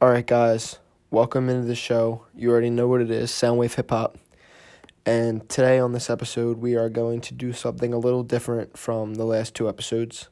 All 0.00 0.10
right, 0.10 0.24
guys, 0.24 0.78
welcome 1.10 1.48
into 1.48 1.66
the 1.66 1.74
show. 1.74 2.24
You 2.32 2.52
already 2.52 2.70
know 2.70 2.86
what 2.86 3.00
it 3.00 3.10
is 3.10 3.32
Soundwave 3.32 3.74
Hip 3.74 3.90
Hop. 3.90 4.16
And 5.04 5.48
today 5.48 5.80
on 5.80 5.90
this 5.90 6.08
episode, 6.08 6.58
we 6.58 6.76
are 6.76 6.88
going 6.88 7.20
to 7.22 7.34
do 7.34 7.52
something 7.52 7.92
a 7.92 7.98
little 7.98 8.22
different 8.22 8.78
from 8.78 9.16
the 9.16 9.24
last 9.24 9.56
two 9.56 9.68
episodes. 9.68 10.28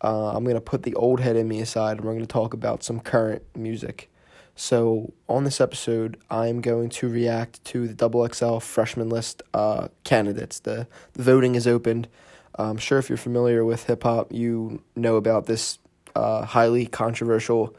Uh, 0.00 0.28
I'm 0.28 0.44
going 0.44 0.54
to 0.54 0.60
put 0.60 0.84
the 0.84 0.94
old 0.94 1.18
head 1.18 1.34
in 1.34 1.48
me 1.48 1.60
aside 1.60 1.96
and 1.96 2.06
we're 2.06 2.12
going 2.12 2.20
to 2.20 2.28
talk 2.28 2.54
about 2.54 2.84
some 2.84 3.00
current 3.00 3.42
music. 3.56 4.08
So, 4.54 5.12
on 5.28 5.42
this 5.42 5.60
episode, 5.60 6.16
I'm 6.30 6.60
going 6.60 6.88
to 6.90 7.08
react 7.08 7.64
to 7.64 7.88
the 7.88 7.94
Double 7.94 8.24
XL 8.28 8.58
freshman 8.58 9.08
list 9.08 9.42
uh, 9.52 9.88
candidates. 10.04 10.60
The, 10.60 10.86
the 11.14 11.24
voting 11.24 11.56
is 11.56 11.66
opened. 11.66 12.06
I'm 12.54 12.78
sure 12.78 13.00
if 13.00 13.08
you're 13.08 13.18
familiar 13.18 13.64
with 13.64 13.86
hip 13.86 14.04
hop, 14.04 14.32
you 14.32 14.80
know 14.94 15.16
about 15.16 15.46
this 15.46 15.80
uh, 16.14 16.44
highly 16.44 16.86
controversial 16.86 17.74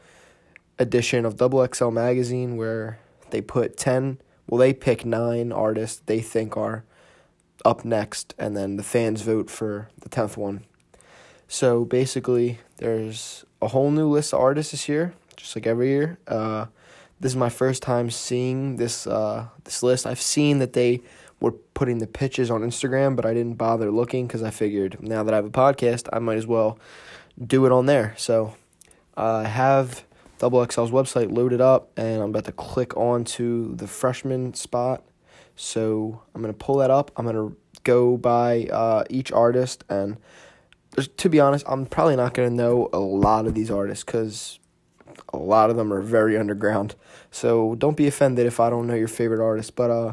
edition 0.80 1.24
of 1.24 1.36
Double 1.36 1.64
XL 1.72 1.90
magazine 1.90 2.56
where 2.56 2.98
they 3.30 3.40
put 3.40 3.76
10, 3.76 4.18
well, 4.48 4.58
they 4.58 4.72
pick 4.72 5.04
nine 5.04 5.52
artists 5.52 6.02
they 6.06 6.20
think 6.20 6.56
are 6.56 6.84
up 7.64 7.84
next, 7.84 8.34
and 8.38 8.56
then 8.56 8.76
the 8.76 8.82
fans 8.82 9.22
vote 9.22 9.50
for 9.50 9.88
the 10.00 10.08
10th 10.08 10.36
one. 10.36 10.64
So 11.46 11.84
basically, 11.84 12.58
there's 12.78 13.44
a 13.60 13.68
whole 13.68 13.90
new 13.90 14.08
list 14.08 14.32
of 14.32 14.40
artists 14.40 14.72
this 14.72 14.88
year, 14.88 15.14
just 15.36 15.54
like 15.54 15.66
every 15.66 15.88
year. 15.88 16.18
Uh, 16.26 16.66
this 17.20 17.32
is 17.32 17.36
my 17.36 17.50
first 17.50 17.82
time 17.82 18.10
seeing 18.10 18.76
this 18.76 19.06
uh, 19.06 19.48
this 19.64 19.82
list. 19.82 20.06
I've 20.06 20.20
seen 20.22 20.58
that 20.60 20.72
they 20.72 21.02
were 21.38 21.52
putting 21.52 21.98
the 21.98 22.06
pitches 22.06 22.50
on 22.50 22.62
Instagram, 22.62 23.14
but 23.14 23.26
I 23.26 23.34
didn't 23.34 23.54
bother 23.54 23.90
looking 23.90 24.26
because 24.26 24.42
I 24.42 24.50
figured 24.50 25.02
now 25.02 25.22
that 25.22 25.34
I 25.34 25.36
have 25.36 25.44
a 25.44 25.50
podcast, 25.50 26.08
I 26.12 26.18
might 26.18 26.38
as 26.38 26.46
well 26.46 26.78
do 27.44 27.66
it 27.66 27.72
on 27.72 27.86
there. 27.86 28.14
So 28.16 28.54
uh, 29.16 29.42
I 29.44 29.48
have 29.48 30.04
Double 30.40 30.66
XL's 30.66 30.90
website 30.90 31.30
loaded 31.30 31.60
up, 31.60 31.90
and 31.98 32.22
I'm 32.22 32.30
about 32.30 32.46
to 32.46 32.52
click 32.52 32.96
on 32.96 33.24
to 33.24 33.74
the 33.76 33.86
freshman 33.86 34.54
spot. 34.54 35.04
So 35.54 36.22
I'm 36.34 36.40
gonna 36.40 36.54
pull 36.54 36.78
that 36.78 36.90
up. 36.90 37.10
I'm 37.18 37.26
gonna 37.26 37.52
go 37.84 38.16
by 38.16 38.64
uh, 38.72 39.04
each 39.10 39.30
artist, 39.32 39.84
and 39.90 40.16
to 41.18 41.28
be 41.28 41.40
honest, 41.40 41.66
I'm 41.68 41.84
probably 41.84 42.16
not 42.16 42.32
gonna 42.32 42.48
know 42.48 42.88
a 42.90 42.98
lot 42.98 43.46
of 43.46 43.52
these 43.52 43.70
artists 43.70 44.02
because 44.02 44.58
a 45.30 45.36
lot 45.36 45.68
of 45.68 45.76
them 45.76 45.92
are 45.92 46.00
very 46.00 46.38
underground. 46.38 46.94
So 47.30 47.74
don't 47.74 47.98
be 47.98 48.06
offended 48.06 48.46
if 48.46 48.60
I 48.60 48.70
don't 48.70 48.86
know 48.86 48.94
your 48.94 49.08
favorite 49.08 49.44
artist. 49.44 49.76
But 49.76 49.90
uh, 49.90 50.12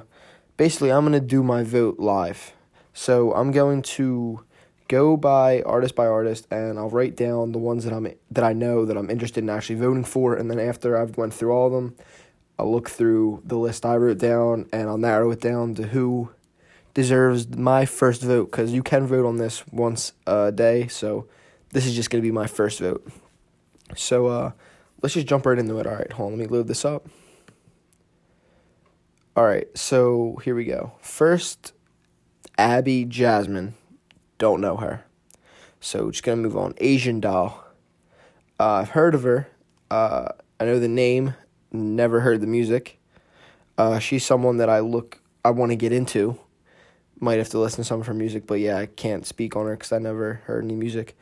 basically, 0.58 0.92
I'm 0.92 1.06
gonna 1.06 1.22
do 1.22 1.42
my 1.42 1.64
vote 1.64 2.00
live. 2.00 2.52
So 2.92 3.34
I'm 3.34 3.52
going 3.52 3.82
to 3.84 4.44
go 4.88 5.18
by 5.18 5.62
artist 5.62 5.96
by 5.96 6.06
artist 6.06 6.48
and 6.52 6.78
I'll 6.78 6.90
write 6.90 7.16
down 7.16 7.52
the 7.52 7.58
ones 7.58 7.84
that 7.84 7.94
I'm 7.94 8.08
that 8.32 8.44
I 8.44 8.54
know 8.54 8.86
that 8.86 8.98
I'm 8.98 9.10
interested 9.10 9.44
in 9.44 9.50
actually 9.50 9.76
voting 9.76 10.04
for 10.04 10.36
and 10.36 10.50
then 10.50 10.60
after 10.60 10.98
I've 10.98 11.18
went 11.18 11.34
through 11.34 11.52
all 11.52 11.68
of 11.68 11.74
them 11.74 11.96
I'll 12.58 12.72
look 12.72 12.90
through 12.90 13.42
the 13.46 13.58
list 13.58 13.86
I 13.86 13.96
wrote 13.98 14.18
down 14.18 14.68
and 14.72 14.90
I'll 14.90 14.98
narrow 14.98 15.32
it 15.32 15.42
down 15.42 15.76
to 15.76 15.88
who 15.88 16.32
deserves 16.94 17.48
my 17.50 17.86
first 17.86 18.22
vote 18.22 18.52
cuz 18.52 18.74
you 18.74 18.84
can 18.84 19.06
vote 19.08 19.26
on 19.26 19.38
this 19.38 19.66
once 19.68 20.14
a 20.26 20.52
day 20.52 20.88
so 20.88 21.28
this 21.72 21.86
is 21.86 21.96
just 21.96 22.10
going 22.10 22.22
to 22.22 22.28
be 22.28 22.32
my 22.32 22.48
first 22.48 22.80
vote. 22.80 23.06
So 23.96 24.28
uh 24.28 24.52
let's 25.02 25.14
just 25.14 25.28
jump 25.28 25.46
right 25.46 25.60
into 25.60 25.78
it. 25.80 25.88
All 25.88 25.96
right, 25.96 26.12
hold 26.12 26.34
on, 26.34 26.40
let 26.40 26.50
me 26.50 26.56
load 26.56 26.68
this 26.68 26.86
up. 26.86 27.08
All 29.36 29.46
right, 29.46 29.68
so 29.78 30.40
here 30.44 30.56
we 30.56 30.66
go. 30.66 30.94
First 31.00 31.74
Abby 32.58 33.06
Jasmine 33.06 33.76
don't 34.38 34.62
know 34.62 34.78
her. 34.78 35.06
So 35.80 36.12
just 36.12 36.24
gonna 36.24 36.42
move 36.42 36.58
on. 36.58 36.74
Asian 36.78 37.20
doll. 37.20 37.64
Uh, 38.60 38.74
I've 38.74 38.90
heard 38.90 39.16
of 39.16 39.24
her. 39.24 39.48
Uh, 39.92 40.30
I 40.60 40.66
know 40.66 40.80
the 40.80 40.88
name. 40.88 41.36
Never 41.72 42.22
heard 42.22 42.42
the 42.42 42.48
music. 42.48 43.00
Uh, 43.78 44.00
she's 44.00 44.26
someone 44.26 44.58
that 44.58 44.70
I 44.70 44.80
look. 44.80 45.22
I 45.46 45.52
want 45.52 45.72
to 45.72 45.76
get 45.76 45.92
into. 45.92 46.40
Might 47.20 47.38
have 47.38 47.50
to 47.50 47.60
listen 47.60 47.78
to 47.78 47.84
some 47.84 48.02
of 48.02 48.08
her 48.08 48.14
music, 48.14 48.48
but 48.48 48.56
yeah, 48.60 48.78
I 48.78 48.86
can't 48.88 49.26
speak 49.26 49.56
on 49.56 49.66
her 49.66 49.76
because 49.76 49.92
I 49.92 50.00
never 50.00 50.42
heard 50.46 50.64
any 50.64 50.76
music. 50.76 51.16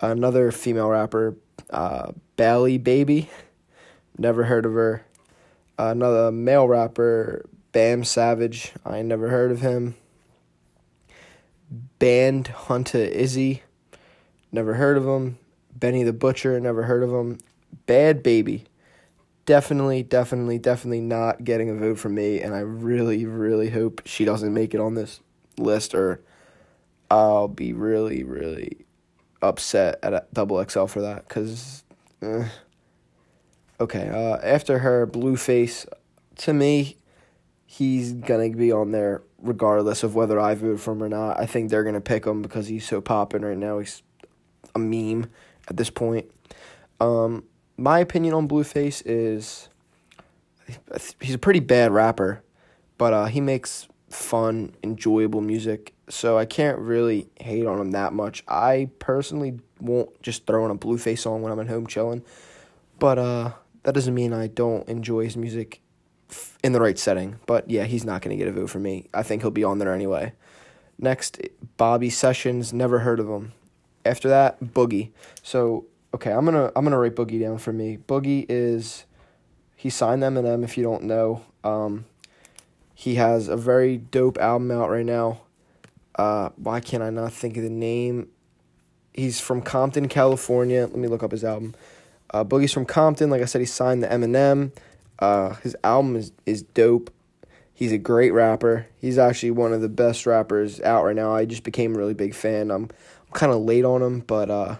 Another 0.00 0.50
female 0.50 0.88
rapper, 0.88 1.36
uh, 1.70 2.12
Bali 2.36 2.78
Baby. 2.78 3.30
Never 4.18 4.44
heard 4.44 4.66
of 4.66 4.72
her. 4.72 5.04
another 5.78 6.30
male 6.30 6.68
rapper, 6.68 7.46
Bam 7.72 8.04
Savage. 8.04 8.72
I 8.84 9.02
never 9.02 9.28
heard 9.28 9.50
of 9.50 9.60
him. 9.60 9.94
Bandhunta 12.00 13.08
Izzy, 13.08 13.62
never 14.50 14.74
heard 14.74 14.96
of 14.96 15.04
him. 15.04 15.38
Benny 15.72 16.02
the 16.02 16.14
Butcher, 16.14 16.58
never 16.58 16.82
heard 16.82 17.02
of 17.02 17.10
him. 17.10 17.38
Bhad 17.86 18.22
Bhabie, 18.22 18.64
definitely, 19.44 20.02
definitely, 20.02 20.58
definitely 20.58 21.02
not 21.02 21.44
getting 21.44 21.68
a 21.68 21.74
vote 21.74 21.98
from 21.98 22.14
me, 22.14 22.40
and 22.40 22.54
I 22.54 22.60
really, 22.60 23.26
really 23.26 23.68
hope 23.68 24.00
she 24.06 24.24
doesn't 24.24 24.52
make 24.52 24.74
it 24.74 24.80
on 24.80 24.94
this 24.94 25.20
list, 25.58 25.94
or 25.94 26.22
I'll 27.10 27.48
be 27.48 27.74
really, 27.74 28.24
really 28.24 28.86
upset 29.42 29.98
at 30.02 30.32
Double 30.32 30.64
XL 30.66 30.86
for 30.86 31.02
that, 31.02 31.28
because. 31.28 31.84
Eh. 32.22 32.48
Okay, 33.78 34.08
uh, 34.08 34.38
after 34.42 34.78
her, 34.80 35.06
Blueface, 35.06 35.86
to 36.36 36.52
me, 36.52 36.96
he's 37.66 38.12
gonna 38.12 38.50
be 38.50 38.72
on 38.72 38.90
there 38.90 39.22
regardless 39.42 40.02
of 40.02 40.14
whether 40.14 40.38
I 40.38 40.54
vote 40.54 40.80
for 40.80 40.92
him 40.92 41.02
or 41.02 41.08
not. 41.08 41.38
I 41.38 41.46
think 41.46 41.70
they're 41.70 41.84
gonna 41.84 42.00
pick 42.00 42.26
him 42.26 42.42
because 42.42 42.68
he's 42.68 42.86
so 42.86 43.00
popping 43.00 43.42
right 43.42 43.56
now. 43.56 43.78
He's 43.78 44.02
a 44.74 44.78
meme 44.78 45.30
at 45.68 45.76
this 45.76 45.90
point. 45.90 46.30
Um, 47.00 47.44
my 47.76 47.98
opinion 47.98 48.34
on 48.34 48.46
Blueface 48.46 49.02
is 49.06 49.68
he's 51.20 51.34
a 51.34 51.38
pretty 51.38 51.60
bad 51.60 51.92
rapper, 51.92 52.42
but 52.98 53.12
uh, 53.12 53.24
he 53.26 53.40
makes 53.40 53.88
fun, 54.10 54.74
enjoyable 54.82 55.40
music. 55.40 55.94
So 56.08 56.36
I 56.36 56.44
can't 56.44 56.78
really 56.78 57.28
hate 57.40 57.66
on 57.66 57.80
him 57.80 57.92
that 57.92 58.12
much. 58.12 58.42
I 58.48 58.90
personally 58.98 59.60
won't 59.80 60.20
just 60.22 60.46
throw 60.46 60.64
on 60.64 60.70
a 60.70 60.74
Blueface 60.76 61.20
song 61.20 61.42
when 61.42 61.52
I'm 61.52 61.60
at 61.60 61.68
home 61.68 61.86
chilling, 61.86 62.22
but 62.98 63.18
uh, 63.18 63.52
that 63.84 63.94
doesn't 63.94 64.14
mean 64.14 64.32
I 64.32 64.48
don't 64.48 64.86
enjoy 64.88 65.24
his 65.24 65.36
music 65.36 65.80
in 66.62 66.72
the 66.72 66.80
right 66.80 66.98
setting. 66.98 67.38
But 67.46 67.70
yeah, 67.70 67.84
he's 67.84 68.04
not 68.04 68.22
going 68.22 68.36
to 68.36 68.42
get 68.42 68.48
a 68.48 68.52
vote 68.52 68.70
for 68.70 68.78
me. 68.78 69.08
I 69.14 69.22
think 69.22 69.42
he'll 69.42 69.50
be 69.50 69.64
on 69.64 69.78
there 69.78 69.92
anyway. 69.92 70.32
Next, 70.98 71.40
Bobby 71.76 72.10
Sessions. 72.10 72.72
Never 72.72 73.00
heard 73.00 73.20
of 73.20 73.28
him. 73.28 73.52
After 74.04 74.28
that, 74.28 74.60
Boogie. 74.62 75.10
So 75.42 75.86
okay, 76.14 76.32
I'm 76.32 76.44
gonna 76.44 76.72
I'm 76.74 76.84
gonna 76.84 76.98
write 76.98 77.14
Boogie 77.14 77.40
down 77.40 77.58
for 77.58 77.72
me. 77.72 77.98
Boogie 77.98 78.46
is 78.48 79.04
he 79.76 79.90
signed 79.90 80.22
Eminem. 80.22 80.64
If 80.64 80.76
you 80.76 80.84
don't 80.84 81.04
know, 81.04 81.42
um, 81.64 82.06
he 82.94 83.16
has 83.16 83.48
a 83.48 83.56
very 83.56 83.96
dope 83.96 84.38
album 84.38 84.70
out 84.70 84.90
right 84.90 85.06
now. 85.06 85.40
Uh, 86.14 86.50
why 86.56 86.80
can't 86.80 87.02
I 87.02 87.10
not 87.10 87.32
think 87.32 87.56
of 87.56 87.62
the 87.62 87.70
name? 87.70 88.28
He's 89.14 89.40
from 89.40 89.62
Compton, 89.62 90.08
California. 90.08 90.82
Let 90.82 90.96
me 90.96 91.08
look 91.08 91.22
up 91.22 91.32
his 91.32 91.44
album. 91.44 91.74
Uh, 92.32 92.44
Boogie's 92.44 92.72
from 92.72 92.84
Compton. 92.84 93.30
Like 93.30 93.42
I 93.42 93.46
said, 93.46 93.60
he 93.60 93.66
signed 93.66 94.02
the 94.02 94.08
Eminem. 94.08 94.72
Uh, 95.20 95.54
his 95.56 95.76
album 95.84 96.16
is, 96.16 96.32
is 96.46 96.62
dope. 96.62 97.12
He's 97.72 97.92
a 97.92 97.98
great 97.98 98.32
rapper. 98.32 98.86
He's 98.98 99.18
actually 99.18 99.52
one 99.52 99.72
of 99.72 99.80
the 99.80 99.88
best 99.88 100.26
rappers 100.26 100.80
out 100.80 101.04
right 101.04 101.16
now. 101.16 101.34
I 101.34 101.44
just 101.44 101.62
became 101.62 101.94
a 101.94 101.98
really 101.98 102.14
big 102.14 102.34
fan. 102.34 102.70
I'm, 102.70 102.84
I'm 102.84 103.32
kind 103.32 103.52
of 103.52 103.60
late 103.60 103.84
on 103.84 104.02
him, 104.02 104.20
but 104.20 104.50
uh, 104.50 104.76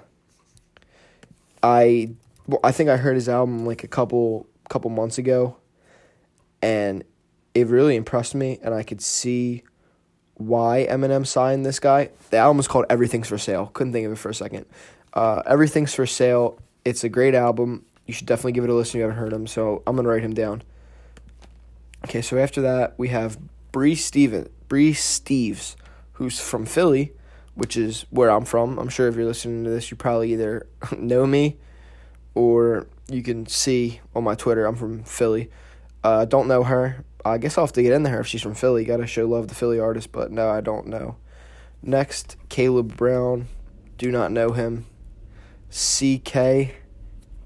I 1.62 2.10
well, 2.46 2.60
I 2.64 2.72
think 2.72 2.90
I 2.90 2.96
heard 2.96 3.14
his 3.14 3.28
album 3.28 3.64
like 3.64 3.84
a 3.84 3.88
couple 3.88 4.46
couple 4.68 4.90
months 4.90 5.18
ago, 5.18 5.56
and 6.60 7.04
it 7.54 7.66
really 7.68 7.96
impressed 7.96 8.34
me. 8.34 8.58
And 8.62 8.74
I 8.74 8.82
could 8.82 9.00
see 9.00 9.62
why 10.34 10.86
Eminem 10.90 11.26
signed 11.26 11.64
this 11.64 11.80
guy. 11.80 12.10
The 12.30 12.38
album 12.38 12.60
is 12.60 12.68
called 12.68 12.86
Everything's 12.90 13.28
for 13.28 13.38
Sale. 13.38 13.66
Couldn't 13.74 13.92
think 13.92 14.06
of 14.06 14.12
it 14.12 14.18
for 14.18 14.30
a 14.30 14.34
second. 14.34 14.66
Uh, 15.12 15.42
Everything's 15.46 15.94
for 15.94 16.06
Sale. 16.06 16.58
It's 16.84 17.04
a 17.04 17.08
great 17.08 17.34
album 17.34 17.84
you 18.10 18.14
should 18.14 18.26
definitely 18.26 18.50
give 18.50 18.64
it 18.64 18.70
a 18.70 18.74
listen 18.74 18.98
if 18.98 19.02
you 19.02 19.02
haven't 19.02 19.18
heard 19.18 19.32
him. 19.32 19.46
So 19.46 19.84
I'm 19.86 19.94
gonna 19.94 20.08
write 20.08 20.24
him 20.24 20.34
down. 20.34 20.64
Okay, 22.06 22.20
so 22.20 22.38
after 22.38 22.60
that 22.62 22.94
we 22.98 23.06
have 23.08 23.38
Bree 23.70 23.94
Steven, 23.94 24.48
Bri 24.66 24.92
Steves, 24.92 25.76
who's 26.14 26.40
from 26.40 26.66
Philly, 26.66 27.12
which 27.54 27.76
is 27.76 28.06
where 28.10 28.28
I'm 28.28 28.44
from. 28.44 28.80
I'm 28.80 28.88
sure 28.88 29.06
if 29.06 29.14
you're 29.14 29.26
listening 29.26 29.62
to 29.62 29.70
this, 29.70 29.92
you 29.92 29.96
probably 29.96 30.32
either 30.32 30.66
know 30.98 31.24
me 31.24 31.56
or 32.34 32.88
you 33.08 33.22
can 33.22 33.46
see 33.46 34.00
on 34.12 34.24
my 34.24 34.34
Twitter 34.34 34.66
I'm 34.66 34.74
from 34.74 35.04
Philly. 35.04 35.48
Uh, 36.02 36.24
don't 36.24 36.48
know 36.48 36.64
her. 36.64 37.04
I 37.24 37.38
guess 37.38 37.56
I'll 37.56 37.66
have 37.66 37.72
to 37.74 37.82
get 37.82 37.92
into 37.92 38.10
her 38.10 38.22
if 38.22 38.26
she's 38.26 38.42
from 38.42 38.56
Philly. 38.56 38.84
Gotta 38.84 39.06
show 39.06 39.24
love 39.28 39.46
to 39.46 39.54
Philly 39.54 39.78
artists, 39.78 40.08
but 40.08 40.32
no, 40.32 40.48
I 40.48 40.60
don't 40.60 40.88
know. 40.88 41.14
Next, 41.80 42.36
Caleb 42.48 42.96
Brown. 42.96 43.46
Do 43.98 44.10
not 44.10 44.32
know 44.32 44.50
him. 44.50 44.86
CK. 45.70 46.79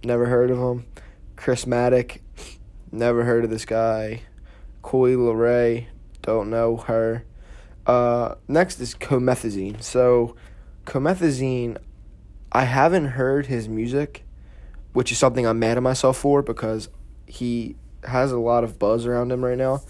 Never 0.04 0.26
heard 0.26 0.50
of 0.50 0.58
him. 0.58 0.86
Chris 1.36 1.66
Maddock. 1.66 2.20
Never 2.92 3.24
heard 3.24 3.44
of 3.44 3.50
this 3.50 3.64
guy. 3.64 4.22
Coi 4.82 5.14
Leray. 5.14 5.86
Don't 6.22 6.50
know 6.50 6.76
her. 6.76 7.24
Uh, 7.86 8.34
next 8.46 8.80
is 8.80 8.94
Comethazine. 8.94 9.82
So, 9.82 10.36
Comethazine, 10.86 11.78
I 12.52 12.64
haven't 12.64 13.06
heard 13.06 13.46
his 13.46 13.68
music, 13.68 14.24
which 14.92 15.10
is 15.10 15.18
something 15.18 15.46
I'm 15.46 15.58
mad 15.58 15.76
at 15.76 15.82
myself 15.82 16.18
for 16.18 16.42
because 16.42 16.88
he 17.26 17.76
has 18.04 18.30
a 18.32 18.38
lot 18.38 18.64
of 18.64 18.78
buzz 18.78 19.06
around 19.06 19.32
him 19.32 19.44
right 19.44 19.58
now. 19.58 19.80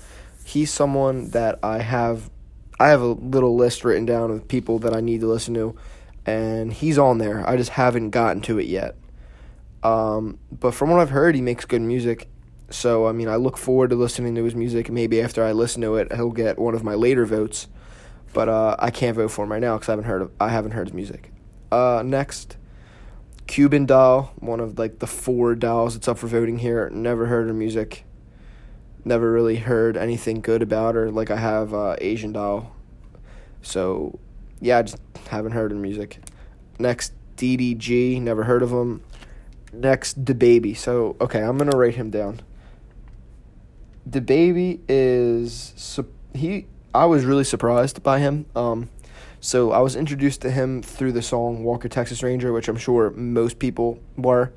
He's 0.45 0.73
someone 0.73 1.31
that 1.31 1.59
I 1.63 1.79
have 1.79 2.31
I 2.79 2.89
have 2.89 3.01
a 3.01 3.07
little 3.07 3.57
list 3.57 3.85
written 3.85 4.05
down 4.05 4.31
of 4.31 4.49
people 4.49 4.79
that 4.81 4.95
I 4.95 5.01
need 5.01 5.21
to 5.21 5.29
listen 5.29 5.55
to 5.55 5.77
and 6.27 6.73
he's 6.73 6.99
on 6.99 7.19
there. 7.19 7.49
I 7.49 7.57
just 7.57 7.71
haven't 7.71 8.11
gotten 8.11 8.43
to 8.43 8.59
it 8.59 8.67
yet. 8.67 8.97
Um, 9.85 10.39
but 10.51 10.73
from 10.73 10.91
what 10.91 11.01
I've 11.01 11.11
heard, 11.11 11.35
he 11.35 11.43
makes 11.43 11.65
good 11.67 11.83
music. 11.83 12.29
So 12.71 13.07
I 13.07 13.13
mean, 13.13 13.29
I 13.29 13.37
look 13.37 13.59
forward 13.59 13.91
to 13.91 13.97
listening 13.97 14.35
to 14.35 14.45
his 14.45 14.55
music. 14.55 14.91
Maybe 14.91 15.21
after 15.21 15.45
I 15.45 15.53
listen 15.53 15.83
to 15.83 15.97
it, 15.97 16.13
he'll 16.13 16.31
get 16.31 16.59
one 16.59 16.75
of 16.75 16.83
my 16.83 16.95
later 16.95 17.27
votes. 17.27 17.69
But 18.33 18.49
uh, 18.49 18.75
I 18.81 18.91
can't 18.91 19.15
vote 19.15 19.31
for 19.31 19.45
him 19.45 19.53
right 19.53 19.61
now 19.61 19.77
because 19.77 19.89
I 19.89 19.93
haven't 19.93 20.07
heard 20.07 20.23
of, 20.23 20.31
I 20.41 20.49
haven't 20.49 20.73
heard 20.73 20.89
his 20.89 20.95
music. 20.95 21.31
Uh, 21.71 22.03
next, 22.05 22.57
Cuban 23.47 23.87
Doll, 23.87 24.33
one 24.37 24.59
of 24.59 24.79
like 24.79 24.99
the 24.99 25.07
four 25.07 25.55
dolls 25.55 25.95
that's 25.95 26.09
up 26.09 26.19
for 26.19 26.27
voting 26.27 26.59
here. 26.59 26.91
Never 26.91 27.27
heard 27.27 27.47
her 27.47 27.55
music. 27.55 28.05
Never 29.05 29.31
really 29.31 29.57
heard 29.57 29.97
anything 29.97 30.41
good 30.41 30.63
about 30.63 30.95
her. 30.95 31.11
Like 31.11 31.31
I 31.31 31.37
have 31.37 31.75
uh, 31.75 31.97
Asian 32.01 32.33
Doll. 32.33 32.75
So, 33.63 34.19
yeah, 34.61 34.79
I 34.79 34.83
just 34.83 34.99
haven't 35.29 35.53
heard 35.53 35.71
her 35.71 35.77
music. 35.77 36.19
Next, 36.79 37.13
DDG. 37.37 38.21
Never 38.21 38.45
heard 38.45 38.63
of 38.63 38.71
him. 38.71 39.03
Next, 39.75 40.25
DaBaby. 40.25 40.76
So, 40.76 41.17
okay, 41.21 41.41
I'm 41.41 41.59
gonna 41.59 41.76
write 41.76 41.97
him 41.97 42.11
down. 42.11 42.41
DaBaby 44.09 44.81
is 44.88 46.00
he. 46.35 46.67
I 46.94 47.06
was 47.06 47.25
really 47.25 47.44
surprised 47.44 48.03
by 48.03 48.21
him. 48.21 48.47
Um, 48.55 48.88
so 49.41 49.73
I 49.73 49.81
was 49.81 49.97
introduced 49.97 50.43
to 50.43 50.50
him 50.50 50.82
through 50.82 51.12
the 51.12 51.23
song 51.23 51.65
Walker 51.65 51.88
Texas 51.88 52.23
Ranger, 52.23 52.53
which 52.53 52.69
I'm 52.69 52.76
sure 52.76 53.11
most 53.11 53.59
people 53.59 53.99
were. 54.17 54.53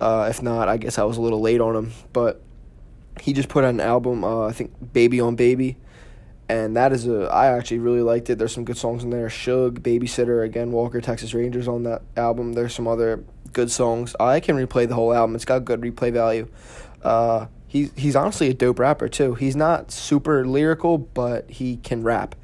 Uh, 0.00 0.26
if 0.28 0.42
not, 0.42 0.68
I 0.68 0.76
guess 0.76 0.98
I 0.98 1.04
was 1.04 1.16
a 1.16 1.20
little 1.20 1.40
late 1.40 1.60
on 1.60 1.76
him. 1.76 1.92
But 2.12 2.40
he 3.20 3.32
just 3.32 3.48
put 3.48 3.64
out 3.64 3.70
an 3.70 3.80
album, 3.80 4.24
uh, 4.24 4.46
I 4.46 4.52
think 4.52 4.92
Baby 4.92 5.20
on 5.20 5.36
Baby. 5.36 5.76
And 6.48 6.76
that 6.76 6.92
is 6.92 7.06
a, 7.06 7.24
I 7.24 7.56
actually 7.56 7.80
really 7.80 8.00
liked 8.00 8.30
it. 8.30 8.38
There's 8.38 8.52
some 8.52 8.64
good 8.64 8.78
songs 8.78 9.04
in 9.04 9.10
there. 9.10 9.28
Suge, 9.28 9.80
Babysitter, 9.80 10.44
again, 10.44 10.72
Walker 10.72 11.00
Texas 11.00 11.34
Rangers 11.34 11.68
on 11.68 11.82
that 11.82 12.02
album. 12.16 12.54
There's 12.54 12.74
some 12.74 12.88
other 12.88 13.22
good 13.52 13.70
songs. 13.70 14.14
I 14.20 14.40
can 14.40 14.56
replay 14.56 14.88
the 14.88 14.94
whole 14.94 15.12
album. 15.12 15.34
It's 15.36 15.44
got 15.44 15.64
good 15.64 15.80
replay 15.80 16.12
value. 16.12 16.48
Uh, 17.02 17.46
he's 17.66 17.92
he's 17.96 18.16
honestly 18.16 18.48
a 18.48 18.54
dope 18.54 18.78
rapper 18.78 19.08
too. 19.08 19.34
He's 19.34 19.56
not 19.56 19.90
super 19.90 20.46
lyrical, 20.46 20.98
but 20.98 21.50
he 21.50 21.76
can 21.76 22.02
rap 22.02 22.34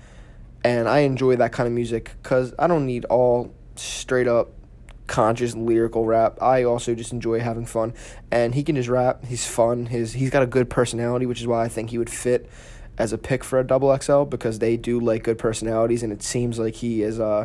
and 0.65 0.89
I 0.89 1.01
enjoy 1.01 1.37
that 1.37 1.53
kind 1.53 1.67
of 1.67 1.73
music 1.73 2.13
because 2.23 2.55
I 2.59 2.67
don't 2.67 2.87
need 2.87 3.05
all 3.05 3.53
straight 3.77 4.27
up 4.27 4.51
conscious 5.07 5.55
lyrical 5.55 6.07
rap. 6.07 6.39
I 6.41 6.65
also 6.65 6.95
just 6.95 7.13
enjoy 7.13 7.41
having 7.41 7.67
fun, 7.67 7.93
and 8.31 8.55
he 8.55 8.65
can 8.65 8.75
just 8.75 8.89
rap. 8.89 9.27
He's 9.27 9.47
fun. 9.47 9.87
His 9.87 10.15
he's 10.15 10.31
got 10.31 10.43
a 10.43 10.47
good 10.47 10.71
personality, 10.71 11.27
which 11.27 11.41
is 11.41 11.47
why 11.47 11.63
I 11.63 11.69
think 11.69 11.91
he 11.91 11.99
would 11.99 12.11
fit 12.11 12.49
as 12.97 13.13
a 13.13 13.19
pick 13.19 13.45
for 13.45 13.59
a 13.59 13.67
double 13.67 13.97
XL 13.97 14.23
because 14.23 14.61
they 14.61 14.77
do 14.79 14.99
like 14.99 15.23
good 15.23 15.39
personalities, 15.39 16.03
and 16.03 16.13
it 16.13 16.23
seems 16.23 16.59
like 16.59 16.77
he 16.77 17.03
is 17.03 17.21
uh 17.21 17.45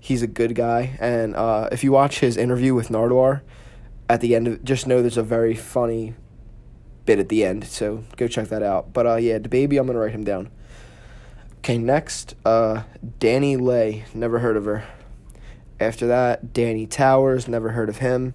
he's 0.00 0.22
a 0.22 0.26
good 0.26 0.54
guy. 0.54 0.96
And 1.00 1.34
uh, 1.36 1.68
if 1.72 1.84
you 1.84 1.92
watch 1.92 2.20
his 2.20 2.36
interview 2.36 2.74
with 2.74 2.88
Nardwuar 2.88 3.42
at 4.08 4.20
the 4.20 4.34
end, 4.34 4.48
of, 4.48 4.64
just 4.64 4.86
know 4.86 5.00
there's 5.00 5.16
a 5.16 5.22
very 5.22 5.54
funny 5.54 6.14
bit 7.04 7.18
at 7.18 7.28
the 7.28 7.44
end. 7.44 7.64
So 7.64 8.04
go 8.16 8.28
check 8.28 8.48
that 8.48 8.62
out. 8.62 8.92
But 8.92 9.06
uh, 9.06 9.16
yeah, 9.16 9.38
baby, 9.38 9.76
I'm 9.76 9.86
gonna 9.86 9.98
write 9.98 10.12
him 10.12 10.24
down. 10.24 10.50
Okay, 11.58 11.78
next, 11.78 12.36
uh, 12.44 12.84
Lay, 13.20 14.04
never 14.14 14.38
heard 14.38 14.56
of 14.56 14.66
her. 14.66 14.84
After 15.80 16.06
that, 16.06 16.52
Danny 16.52 16.86
Towers, 16.86 17.48
never 17.48 17.70
heard 17.70 17.88
of 17.88 17.98
him. 17.98 18.34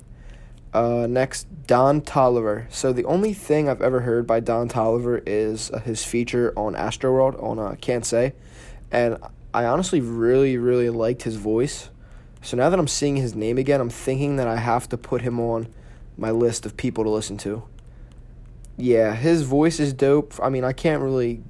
Uh, 0.73 1.07
next, 1.09 1.47
Don 1.65 2.01
Toliver. 2.01 2.71
So 2.71 2.93
the 2.93 3.05
only 3.05 3.33
thing 3.33 3.67
I've 3.67 3.81
ever 3.81 4.01
heard 4.01 4.27
by 4.27 4.41
Don 4.41 4.69
Toliver 4.69 5.21
is 5.25 5.71
uh, 5.71 5.79
his 5.79 6.03
feature 6.03 6.53
on 6.57 6.75
Astroworld 6.75 7.41
on 7.41 7.59
uh, 7.59 7.75
Can't 7.79 8.05
Say, 8.05 8.33
and 8.91 9.17
I 9.53 9.65
honestly 9.65 10.01
really 10.01 10.57
really 10.57 10.89
liked 10.89 11.23
his 11.23 11.35
voice. 11.35 11.89
So 12.41 12.57
now 12.57 12.69
that 12.69 12.79
I'm 12.79 12.87
seeing 12.87 13.17
his 13.17 13.35
name 13.35 13.57
again, 13.57 13.79
I'm 13.81 13.89
thinking 13.89 14.37
that 14.37 14.47
I 14.47 14.55
have 14.57 14.89
to 14.89 14.97
put 14.97 15.21
him 15.21 15.39
on 15.39 15.67
my 16.17 16.31
list 16.31 16.65
of 16.65 16.75
people 16.75 17.03
to 17.03 17.09
listen 17.09 17.37
to. 17.39 17.63
Yeah, 18.77 19.13
his 19.13 19.43
voice 19.43 19.79
is 19.79 19.93
dope. 19.93 20.33
I 20.41 20.49
mean, 20.49 20.63
I 20.63 20.73
can't 20.73 21.03
really 21.03 21.43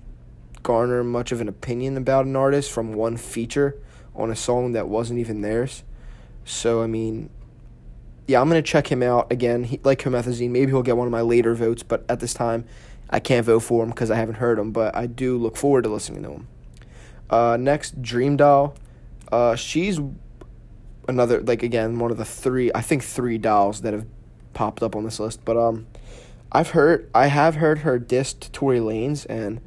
garner 0.63 1.03
much 1.03 1.31
of 1.31 1.41
an 1.41 1.47
opinion 1.47 1.97
about 1.97 2.25
an 2.25 2.35
artist 2.35 2.71
from 2.71 2.93
one 2.93 3.17
feature 3.17 3.77
on 4.15 4.29
a 4.29 4.35
song 4.35 4.73
that 4.73 4.87
wasn't 4.87 5.19
even 5.19 5.41
theirs. 5.41 5.83
So 6.43 6.81
I 6.81 6.87
mean, 6.87 7.29
yeah, 8.27 8.41
I'm 8.41 8.47
gonna 8.47 8.61
check 8.61 8.91
him 8.91 9.03
out 9.03 9.31
again. 9.31 9.63
He, 9.63 9.79
like 9.83 9.99
Comethazine, 9.99 10.49
maybe 10.49 10.71
he'll 10.71 10.83
get 10.83 10.97
one 10.97 11.07
of 11.07 11.11
my 11.11 11.21
later 11.21 11.53
votes, 11.55 11.83
but 11.83 12.03
at 12.09 12.19
this 12.19 12.33
time, 12.33 12.65
I 13.09 13.19
can't 13.19 13.45
vote 13.45 13.59
for 13.59 13.83
him 13.83 13.89
because 13.89 14.11
I 14.11 14.15
haven't 14.15 14.35
heard 14.35 14.59
him. 14.59 14.71
But 14.71 14.95
I 14.95 15.07
do 15.07 15.37
look 15.37 15.57
forward 15.57 15.83
to 15.83 15.89
listening 15.89 16.23
to 16.23 16.31
him. 16.31 16.47
Uh, 17.31 17.57
next, 17.59 18.01
Dream 18.01 18.37
Doll. 18.37 18.75
Uh, 19.31 19.55
she's 19.55 19.99
another 21.07 21.41
like 21.41 21.63
again 21.63 21.97
one 21.97 22.11
of 22.11 22.17
the 22.17 22.25
three 22.25 22.71
I 22.75 22.81
think 22.81 23.03
three 23.03 23.37
dolls 23.37 23.81
that 23.81 23.93
have 23.93 24.05
popped 24.53 24.83
up 24.83 24.95
on 24.95 25.03
this 25.03 25.19
list. 25.19 25.43
But 25.45 25.57
um, 25.57 25.87
I've 26.51 26.71
heard 26.71 27.09
I 27.15 27.27
have 27.27 27.55
heard 27.55 27.79
her 27.79 27.97
diss 27.97 28.33
Tory 28.33 28.79
Lanez 28.79 29.25
and 29.29 29.61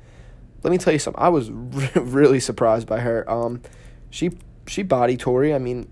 let 0.63 0.71
me 0.71 0.79
tell 0.79 0.93
you 0.93 0.99
something. 0.99 1.23
I 1.23 1.29
was 1.29 1.51
really 1.95 2.41
surprised 2.41 2.87
by 2.87 3.01
her. 3.01 3.29
Um, 3.31 3.63
she 4.11 4.31
she 4.67 4.83
body 4.83 5.17
Tory. 5.17 5.55
I 5.55 5.59
mean, 5.59 5.89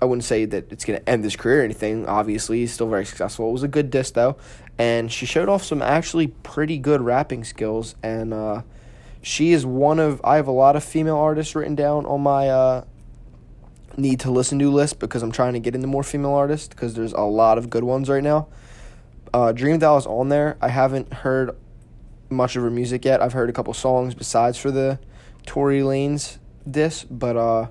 I 0.00 0.06
wouldn't 0.06 0.24
say 0.24 0.44
that 0.44 0.70
it's 0.70 0.84
gonna 0.84 1.02
end 1.06 1.24
his 1.24 1.36
career 1.36 1.60
or 1.60 1.64
anything. 1.64 2.06
Obviously, 2.06 2.60
he's 2.60 2.72
still 2.72 2.88
very 2.88 3.04
successful. 3.04 3.48
It 3.48 3.52
was 3.52 3.62
a 3.62 3.68
good 3.68 3.90
diss 3.90 4.10
though, 4.10 4.36
and 4.78 5.10
she 5.10 5.26
showed 5.26 5.48
off 5.48 5.64
some 5.64 5.82
actually 5.82 6.28
pretty 6.28 6.78
good 6.78 7.00
rapping 7.00 7.44
skills. 7.44 7.94
And 8.02 8.32
uh, 8.32 8.62
she 9.24 9.52
is 9.52 9.64
one 9.64 9.98
of 9.98 10.20
I 10.22 10.36
have 10.36 10.46
a 10.46 10.52
lot 10.52 10.76
of 10.76 10.84
female 10.84 11.16
artists 11.16 11.54
written 11.54 11.74
down 11.74 12.04
on 12.04 12.20
my 12.20 12.50
uh, 12.50 12.84
need 13.96 14.20
to 14.20 14.30
listen 14.30 14.58
to 14.58 14.70
list 14.70 14.98
because 14.98 15.22
I'm 15.22 15.32
trying 15.32 15.54
to 15.54 15.60
get 15.60 15.74
into 15.74 15.86
more 15.86 16.02
female 16.02 16.32
artists 16.32 16.68
because 16.68 16.92
there's 16.92 17.14
a 17.14 17.22
lot 17.22 17.56
of 17.56 17.70
good 17.70 17.84
ones 17.84 18.10
right 18.10 18.22
now. 18.22 18.48
Uh, 19.32 19.52
Dream 19.52 19.78
Doll 19.78 19.96
is 19.96 20.06
on 20.06 20.28
there. 20.28 20.58
I 20.60 20.68
haven't 20.68 21.10
heard 21.12 21.56
much 22.28 22.54
of 22.54 22.62
her 22.64 22.70
music 22.70 23.06
yet. 23.06 23.22
I've 23.22 23.32
heard 23.32 23.48
a 23.48 23.52
couple 23.54 23.72
songs 23.72 24.14
besides 24.14 24.58
for 24.58 24.70
the 24.70 24.98
Tory 25.46 25.80
Lanez 25.80 26.36
diss, 26.70 27.04
but 27.04 27.36
uh, 27.36 27.68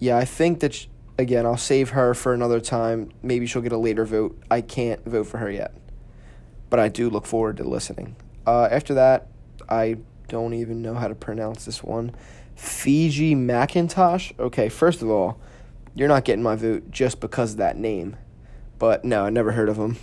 yeah, 0.00 0.16
I 0.16 0.24
think 0.24 0.58
that 0.60 0.74
she, 0.74 0.88
again 1.16 1.46
I'll 1.46 1.56
save 1.56 1.90
her 1.90 2.12
for 2.12 2.34
another 2.34 2.60
time. 2.60 3.12
Maybe 3.22 3.46
she'll 3.46 3.62
get 3.62 3.72
a 3.72 3.78
later 3.78 4.04
vote. 4.04 4.36
I 4.50 4.62
can't 4.62 5.04
vote 5.04 5.28
for 5.28 5.38
her 5.38 5.50
yet, 5.50 5.76
but 6.70 6.80
I 6.80 6.88
do 6.88 7.08
look 7.08 7.24
forward 7.24 7.56
to 7.58 7.64
listening. 7.64 8.16
Uh, 8.44 8.66
after 8.68 8.94
that, 8.94 9.28
I 9.68 9.98
don't 10.28 10.54
even 10.54 10.82
know 10.82 10.94
how 10.94 11.08
to 11.08 11.14
pronounce 11.14 11.64
this 11.64 11.82
one. 11.82 12.14
Fiji 12.54 13.34
Macintosh. 13.34 14.32
Okay, 14.38 14.68
first 14.68 15.02
of 15.02 15.10
all, 15.10 15.40
you're 15.94 16.08
not 16.08 16.24
getting 16.24 16.42
my 16.42 16.54
vote 16.54 16.90
just 16.90 17.20
because 17.20 17.52
of 17.52 17.56
that 17.58 17.76
name, 17.76 18.16
but 18.78 19.04
no, 19.04 19.24
I 19.24 19.30
never 19.30 19.52
heard 19.52 19.68
of 19.68 19.76
him. 19.76 19.96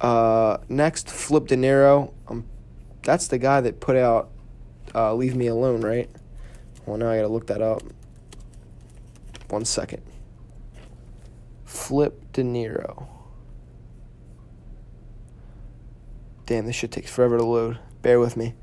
Uh, 0.00 0.58
next, 0.68 1.08
Flipp 1.08 1.48
Dinero. 1.48 2.14
I'm 2.28 2.44
that's 3.02 3.28
the 3.28 3.38
guy 3.38 3.60
that 3.62 3.80
put 3.80 3.96
out 3.96 4.30
uh, 4.94 5.14
Leave 5.14 5.34
Me 5.34 5.46
Alone, 5.46 5.80
right? 5.80 6.10
Well, 6.84 6.98
now 6.98 7.10
I 7.10 7.16
gotta 7.16 7.28
look 7.28 7.46
that 7.46 7.62
up. 7.62 7.82
One 9.48 9.64
second. 9.64 10.02
Flipp 11.66 12.12
Dinero. 12.32 13.08
Damn, 16.46 16.66
this 16.66 16.76
shit 16.76 16.90
takes 16.90 17.10
forever 17.10 17.38
to 17.38 17.44
load. 17.44 17.78
Bear 18.02 18.20
with 18.20 18.36
me. 18.36 18.54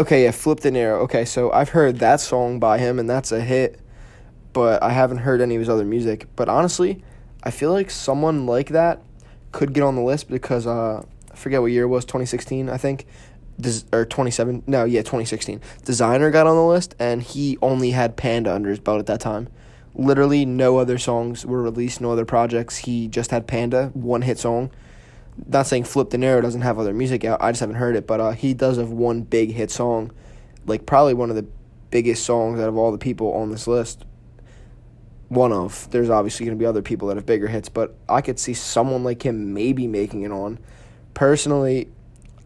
Okay, 0.00 0.22
yeah, 0.22 0.30
Flipp 0.30 0.60
Dinero. 0.60 1.00
Okay, 1.00 1.26
so 1.26 1.52
I've 1.52 1.68
heard 1.68 1.98
that 1.98 2.20
song 2.20 2.58
by 2.58 2.78
him, 2.78 2.98
and 2.98 3.08
that's 3.10 3.32
a 3.32 3.40
hit, 3.42 3.78
but 4.54 4.82
I 4.82 4.92
haven't 4.92 5.18
heard 5.18 5.42
any 5.42 5.56
of 5.56 5.58
his 5.58 5.68
other 5.68 5.84
music. 5.84 6.26
But 6.36 6.48
honestly, 6.48 7.04
I 7.42 7.50
feel 7.50 7.70
like 7.70 7.90
someone 7.90 8.46
like 8.46 8.70
that 8.70 9.02
could 9.52 9.74
get 9.74 9.82
on 9.82 9.96
the 9.96 10.00
list 10.00 10.30
because 10.30 10.66
uh, 10.66 11.02
I 11.30 11.36
forget 11.36 11.60
what 11.60 11.66
year 11.66 11.82
it 11.82 11.88
was, 11.88 12.06
2016, 12.06 12.70
I 12.70 12.78
think? 12.78 13.04
Des- 13.60 13.84
or 13.92 14.06
27 14.06 14.62
no 14.66 14.84
yeah 14.84 15.02
2016 15.02 15.60
Desiigner 15.84 16.32
got 16.32 16.46
on 16.46 16.56
the 16.56 16.64
list 16.64 16.94
and 16.98 17.22
he 17.22 17.58
only 17.60 17.90
had 17.90 18.16
panda 18.16 18.54
under 18.54 18.70
his 18.70 18.78
belt 18.78 19.00
at 19.00 19.04
that 19.04 19.20
time. 19.20 19.50
Literally 19.94 20.46
no 20.46 20.78
other 20.78 20.96
songs 20.96 21.44
were 21.44 21.60
released 21.60 22.00
no 22.00 22.10
other 22.10 22.24
projects. 22.24 22.78
He 22.78 23.06
just 23.06 23.32
had 23.32 23.46
panda 23.46 23.90
one 23.92 24.22
hit 24.22 24.38
song 24.38 24.70
not 25.46 25.66
saying 25.66 25.84
flipp 25.84 26.10
Dinero 26.10 26.40
doesn't 26.40 26.60
have 26.60 26.78
other 26.78 26.92
music 26.92 27.24
out 27.24 27.40
i 27.42 27.50
just 27.50 27.60
haven't 27.60 27.76
heard 27.76 27.96
it 27.96 28.06
but 28.06 28.20
uh, 28.20 28.30
he 28.32 28.54
does 28.54 28.78
have 28.78 28.90
one 28.90 29.22
big 29.22 29.52
hit 29.52 29.70
song 29.70 30.12
like 30.66 30.86
probably 30.86 31.14
one 31.14 31.30
of 31.30 31.36
the 31.36 31.46
biggest 31.90 32.24
songs 32.24 32.60
out 32.60 32.68
of 32.68 32.76
all 32.76 32.92
the 32.92 32.98
people 32.98 33.32
on 33.32 33.50
this 33.50 33.66
list 33.66 34.04
one 35.28 35.52
of 35.52 35.88
there's 35.90 36.10
obviously 36.10 36.46
going 36.46 36.56
to 36.56 36.60
be 36.60 36.66
other 36.66 36.82
people 36.82 37.08
that 37.08 37.16
have 37.16 37.26
bigger 37.26 37.48
hits 37.48 37.68
but 37.68 37.96
i 38.08 38.20
could 38.20 38.38
see 38.38 38.54
someone 38.54 39.02
like 39.02 39.24
him 39.24 39.54
maybe 39.54 39.86
making 39.86 40.22
it 40.22 40.30
on 40.30 40.58
personally 41.14 41.88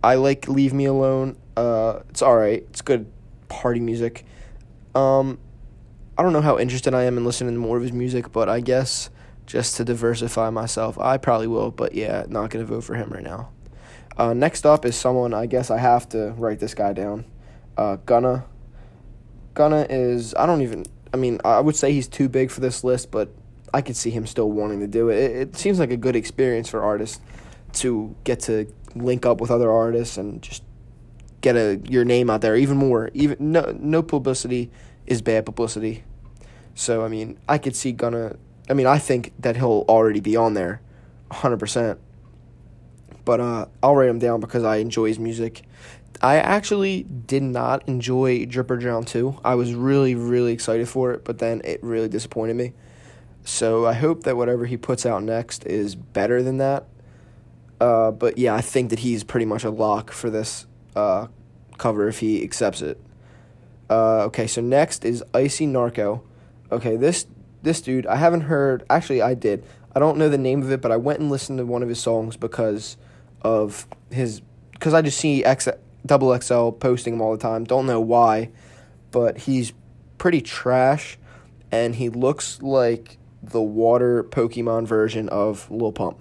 I 0.05 0.17
like 0.17 0.49
Leave 0.49 0.75
Me 0.75 0.85
Alone. 0.85 1.39
Uh, 1.57 2.01
it's 2.11 2.21
all 2.21 2.37
right. 2.37 2.63
It's 2.69 2.83
good 2.83 3.11
party 3.49 3.81
music. 3.81 4.27
Um, 4.95 5.39
I 6.19 6.23
don't 6.23 6.35
know 6.35 6.43
how 6.43 6.59
interested 6.59 6.93
I 6.93 7.05
am 7.05 7.17
in 7.17 7.25
listening 7.25 7.55
to 7.55 7.59
more 7.59 7.79
of 7.79 7.83
his 7.83 7.93
music, 7.93 8.31
but 8.31 8.47
I 8.47 8.61
guess 8.61 9.09
just 9.47 9.77
to 9.77 9.85
diversify 9.85 10.51
myself, 10.51 10.99
I 10.99 11.19
probably 11.19 11.47
will. 11.47 11.71
But 11.71 11.95
yeah, 11.95 12.25
not 12.29 12.51
gonna 12.51 12.65
vote 12.65 12.85
for 12.85 12.95
him 12.95 13.11
right 13.11 13.23
now. 13.23 13.51
Uh, 14.17 14.33
next 14.33 14.65
up 14.65 14.85
is 14.85 14.97
someone 14.97 15.35
I 15.35 15.47
guess 15.47 15.71
I 15.71 15.79
have 15.79 16.09
to 16.11 16.33
write 16.33 16.61
this 16.61 16.75
guy 16.75 16.93
down. 16.93 17.25
Uh, 17.77 17.97
Gunna. 18.07 18.45
Gunna 19.55 19.87
is 19.89 20.35
I 20.35 20.47
don't 20.47 20.63
even 20.63 20.85
I 21.13 21.17
mean 21.17 21.41
I 21.45 21.61
would 21.61 21.77
say 21.77 21.93
he's 21.93 22.09
too 22.09 22.29
big 22.29 22.51
for 22.51 22.61
this 22.61 22.85
list, 22.85 23.11
but 23.11 23.31
I 23.73 23.83
could 23.83 23.97
see 23.97 24.11
him 24.11 24.27
still 24.27 24.51
wanting 24.51 24.81
to 24.81 24.87
do 24.87 25.09
it. 25.09 25.19
It, 25.19 25.37
it 25.37 25.57
seems 25.57 25.79
like 25.79 25.91
a 25.91 25.97
good 25.97 26.17
experience 26.17 26.69
for 26.69 26.83
artists 26.83 27.21
to 27.75 28.15
get 28.23 28.41
to 28.41 28.73
link 28.95 29.27
up 29.27 29.41
with 29.41 29.51
other 29.51 29.71
artists 29.71 30.17
and 30.17 30.41
just 30.41 30.63
get 31.41 31.57
a 31.57 31.81
your 31.85 32.05
name 32.05 32.31
out 32.31 32.41
there 32.41 32.57
even 32.57 32.77
more. 32.77 33.11
Even 33.15 33.37
no 33.53 33.77
no 33.79 34.03
publicity 34.03 34.71
is 35.07 35.23
bad 35.23 35.45
publicity. 35.45 36.05
So 36.75 37.05
I 37.05 37.09
mean, 37.09 37.39
I 37.49 37.59
could 37.59 37.77
see 37.77 37.93
Gunna. 37.93 38.37
I 38.69 38.75
mean, 38.75 38.87
I 38.87 38.99
think 38.99 39.33
that 39.39 39.57
he'll 39.57 39.85
already 39.89 40.21
be 40.21 40.37
on 40.37 40.55
there, 40.55 40.81
hundred 41.31 41.59
percent. 41.59 41.99
But 43.25 43.41
uh, 43.41 43.67
I'll 43.83 43.95
write 43.95 44.09
him 44.09 44.19
down 44.19 44.41
because 44.41 44.65
I 44.65 44.77
enjoy 44.77 45.09
his 45.09 45.19
music. 45.19 45.63
I 46.21 46.37
actually 46.37 47.03
did 47.03 47.43
not 47.43 47.87
enjoy 47.89 48.47
Drip 48.47 48.71
or 48.71 48.77
Drown 48.77 49.05
2. 49.05 49.41
I 49.45 49.55
was 49.57 49.75
really, 49.75 50.15
really 50.15 50.53
excited 50.53 50.89
for 50.89 51.13
it, 51.13 51.25
but 51.25 51.39
then 51.39 51.61
it 51.65 51.83
really 51.83 52.09
disappointed 52.09 52.57
me. 52.57 52.73
So 53.45 53.87
I 53.87 53.93
hope 53.93 54.23
that 54.25 54.37
whatever 54.37 54.65
he 54.67 54.77
puts 54.77 55.05
out 55.05 55.23
next 55.23 55.67
is 55.67 55.95
better 55.95 56.43
than 56.43 56.59
that. 56.59 56.87
Uh, 57.81 58.11
but 58.11 58.39
yeah, 58.39 58.55
I 58.55 58.61
think 58.61 58.91
that 58.91 59.01
he's 59.01 59.25
pretty 59.25 59.45
much 59.45 59.65
a 59.65 59.71
lock 59.71 60.11
for 60.11 60.31
this 60.31 60.67
uh, 60.97 61.27
cover 61.77 62.09
if 62.09 62.21
he 62.21 62.43
accepts 62.43 62.81
it. 62.81 63.01
Uh, 63.91 64.25
okay, 64.25 64.47
so 64.47 64.63
next 64.63 65.05
is 65.05 65.23
Icy 65.35 65.67
Narco. 65.67 66.23
Okay, 66.73 66.97
this 66.97 67.27
this 67.65 67.81
dude 67.81 68.07
I 68.07 68.17
haven't 68.17 68.43
heard. 68.43 68.85
Actually, 68.89 69.23
I 69.23 69.35
did. 69.35 69.65
I 69.95 70.01
don't 70.01 70.19
know 70.19 70.29
the 70.29 70.39
name 70.39 70.63
of 70.63 70.71
it, 70.71 70.81
but 70.81 70.93
I 70.93 70.97
went 70.97 71.21
and 71.21 71.31
listened 71.31 71.59
to 71.59 71.67
one 71.67 71.83
of 71.83 71.89
his 71.89 72.01
songs 72.01 72.37
because 72.37 72.97
of 73.43 73.87
his 74.11 74.41
because 74.73 74.95
I 74.95 75.03
just 75.03 75.19
see 75.19 75.45
X 75.45 75.69
double 76.07 76.39
XL 76.39 76.71
posting 76.71 77.15
him 77.15 77.21
all 77.21 77.33
the 77.33 77.39
time. 77.39 77.65
Don't 77.65 77.87
know 77.87 78.01
why, 78.01 78.51
but 79.11 79.39
he's 79.39 79.73
pretty 80.19 80.41
trash, 80.41 81.19
and 81.71 81.95
he 81.95 82.09
looks 82.09 82.61
like 82.63 83.19
the 83.43 83.63
water 83.63 84.25
Pokemon 84.25 84.87
version 84.87 85.29
of 85.29 85.71
Lil 85.71 85.93
Pump. 85.93 86.19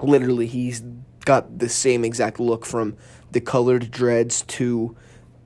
Literally, 0.00 0.46
he's 0.46 0.82
got 1.24 1.58
the 1.58 1.68
same 1.68 2.04
exact 2.04 2.40
look 2.40 2.66
from 2.66 2.96
the 3.30 3.40
colored 3.40 3.90
dreads 3.90 4.42
to 4.42 4.96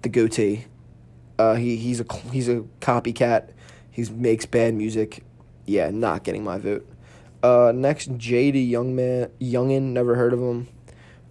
the 0.02 0.08
goatee. 0.08 0.66
Uh, 1.38 1.54
he 1.54 1.76
he's 1.76 2.00
a 2.00 2.06
he's 2.32 2.49
a 2.49 2.61
copycat. 2.80 3.50
He 3.97 4.05
makes 4.11 4.45
bad 4.45 4.75
music. 4.75 5.25
Yeah, 5.65 5.91
not 5.91 6.23
getting 6.23 6.45
my 6.45 6.59
vote. 6.59 6.87
Uh, 7.43 7.73
next, 7.75 8.12
JD 8.19 8.71
Youngman 8.71 9.31
Youngin. 9.41 9.85
Never 9.85 10.17
heard 10.17 10.35
of 10.35 10.38
him. 10.38 10.69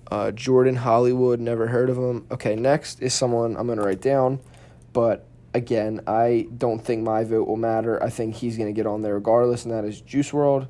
Uh, 0.10 0.32
Jordan 0.32 0.78
Hollywood. 0.78 1.40
Never 1.40 1.68
heard 1.68 1.92
of 1.92 1.98
him. 1.98 2.26
Okay, 2.32 2.56
next 2.56 3.04
is 3.04 3.14
someone 3.14 3.56
I'm 3.56 3.68
gonna 3.68 3.84
write 3.84 4.02
down, 4.02 4.40
but 4.94 5.28
again, 5.54 6.02
I 6.08 6.48
don't 6.58 6.84
think 6.84 7.04
my 7.04 7.24
vote 7.24 7.48
will 7.48 7.56
matter. 7.56 8.02
I 8.02 8.10
think 8.10 8.34
he's 8.34 8.58
gonna 8.58 8.74
get 8.74 8.88
on 8.88 9.04
there 9.04 9.14
regardless, 9.14 9.64
and 9.64 9.72
that 9.72 9.86
is 9.86 10.02
Juice 10.02 10.32
WRLD. 10.32 10.68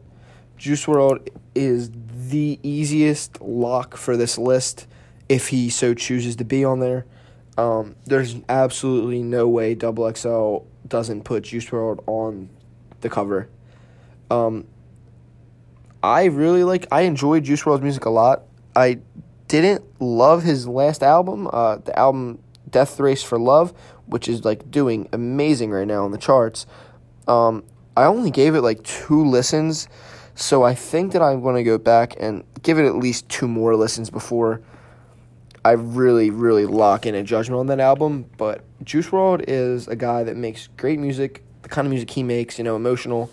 Juice 0.57 0.85
WRLD 0.85 1.29
is 1.55 1.91
the 2.29 2.59
easiest 2.61 3.39
lock 3.39 3.95
for 3.95 4.17
this 4.17 4.37
list 4.37 4.85
if 5.29 5.47
he 5.47 5.69
so 5.69 5.93
chooses 5.93 6.35
to 6.35 6.43
be 6.43 6.65
on 6.65 6.81
there. 6.81 7.05
Um, 7.57 7.95
there's 8.05 8.35
absolutely 8.49 9.23
no 9.23 9.47
way 9.47 9.75
Double 9.75 10.13
XL 10.13 10.65
doesn't 10.87 11.23
put 11.23 11.43
Juice 11.43 11.65
WRLD 11.65 12.03
on 12.07 12.49
the 13.01 13.09
cover. 13.09 13.49
Um, 14.29 14.67
I 16.03 16.25
really 16.25 16.63
like. 16.63 16.87
I 16.91 17.01
enjoy 17.01 17.39
Juice 17.39 17.63
WRLD's 17.63 17.81
music 17.81 18.05
a 18.05 18.09
lot. 18.09 18.43
I 18.75 18.99
didn't 19.47 19.83
love 20.01 20.43
his 20.43 20.67
last 20.67 21.03
album, 21.03 21.47
uh, 21.51 21.77
the 21.77 21.97
album 21.97 22.39
Death 22.69 22.99
Race 22.99 23.23
for 23.23 23.39
Love, 23.39 23.73
which 24.05 24.27
is 24.27 24.43
like 24.43 24.69
doing 24.69 25.07
amazing 25.13 25.71
right 25.71 25.87
now 25.87 26.03
on 26.03 26.11
the 26.11 26.17
charts. 26.17 26.65
Um, 27.27 27.63
I 27.95 28.05
only 28.05 28.31
gave 28.31 28.55
it 28.55 28.61
like 28.61 28.83
two 28.83 29.23
listens, 29.25 29.87
so 30.35 30.63
I 30.63 30.75
think 30.75 31.13
that 31.13 31.21
I'm 31.21 31.41
going 31.41 31.55
to 31.55 31.63
go 31.63 31.77
back 31.77 32.15
and 32.19 32.43
give 32.61 32.77
it 32.77 32.85
at 32.85 32.95
least 32.95 33.29
two 33.29 33.47
more 33.47 33.75
listens 33.75 34.09
before 34.09 34.61
I 35.65 35.71
really, 35.71 36.29
really 36.29 36.67
lock 36.67 37.07
in 37.07 37.15
a 37.15 37.23
judgment 37.23 37.59
on 37.59 37.65
that 37.67 37.79
album. 37.79 38.29
But 38.37 38.63
Juice 38.83 39.07
WRLD 39.07 39.45
is 39.47 39.87
a 39.87 39.95
guy 39.95 40.23
that 40.23 40.37
makes 40.37 40.67
great 40.77 40.99
music, 40.99 41.43
the 41.63 41.69
kind 41.69 41.87
of 41.87 41.89
music 41.89 42.11
he 42.11 42.21
makes, 42.21 42.59
you 42.59 42.63
know, 42.63 42.75
emotional, 42.75 43.31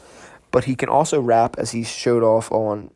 but 0.51 0.65
he 0.65 0.75
can 0.75 0.89
also 0.89 1.21
rap 1.21 1.57
as 1.59 1.73
he 1.73 1.85
showed 1.85 2.23
off 2.23 2.51
on 2.51 2.91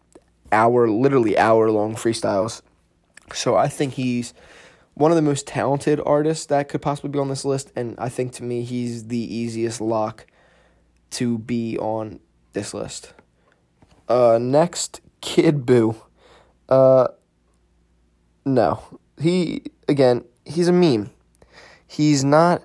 hour, 0.51 0.89
literally 0.89 1.37
hour 1.37 1.71
long 1.71 1.95
freestyles. 1.95 2.63
So 3.35 3.57
I 3.57 3.69
think 3.69 3.93
he's 3.93 4.33
one 4.95 5.11
of 5.11 5.17
the 5.17 5.23
most 5.23 5.47
talented 5.47 6.01
artists 6.07 6.47
that 6.47 6.71
could 6.71 6.81
possibly 6.81 7.11
be 7.11 7.19
on 7.19 7.29
this 7.29 7.45
list, 7.45 7.71
and 7.77 7.95
I 7.99 8.09
think 8.09 8.33
to 8.35 8.43
me 8.43 8.63
he's 8.63 9.09
the 9.09 9.19
easiest 9.19 9.83
lock 9.83 10.25
to 11.11 11.37
be 11.37 11.77
on 11.77 12.21
this 12.55 12.73
list. 12.73 13.13
Uh, 14.09 14.39
next, 14.41 15.03
Kid 15.21 15.67
Buu. 15.67 16.01
Uh, 16.71 17.09
no, 18.47 18.99
he 19.21 19.63
again, 19.89 20.25
he's 20.45 20.69
a 20.69 20.73
meme. 20.73 21.11
He's 21.87 22.25
not 22.25 22.63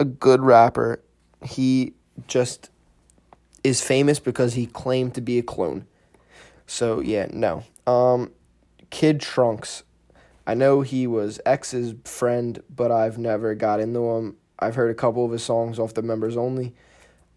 a 0.00 0.04
good 0.04 0.40
rapper. 0.40 1.02
He 1.44 1.94
just 2.26 2.70
is 3.64 3.80
famous 3.80 4.18
because 4.18 4.54
he 4.54 4.66
claimed 4.66 5.14
to 5.14 5.20
be 5.20 5.38
a 5.38 5.42
clone. 5.42 5.86
So 6.66 7.00
yeah, 7.00 7.26
no. 7.30 7.64
Um, 7.86 8.32
Kid 8.90 9.20
Trunks. 9.20 9.84
I 10.46 10.54
know 10.54 10.80
he 10.80 11.06
was 11.06 11.40
X's 11.44 11.94
friend, 12.04 12.62
but 12.74 12.90
I've 12.90 13.18
never 13.18 13.54
got 13.54 13.80
into 13.80 14.00
him. 14.12 14.36
I've 14.58 14.74
heard 14.74 14.90
a 14.90 14.94
couple 14.94 15.24
of 15.24 15.30
his 15.30 15.42
songs 15.42 15.78
off 15.78 15.94
the 15.94 16.02
members 16.02 16.36
only. 16.36 16.74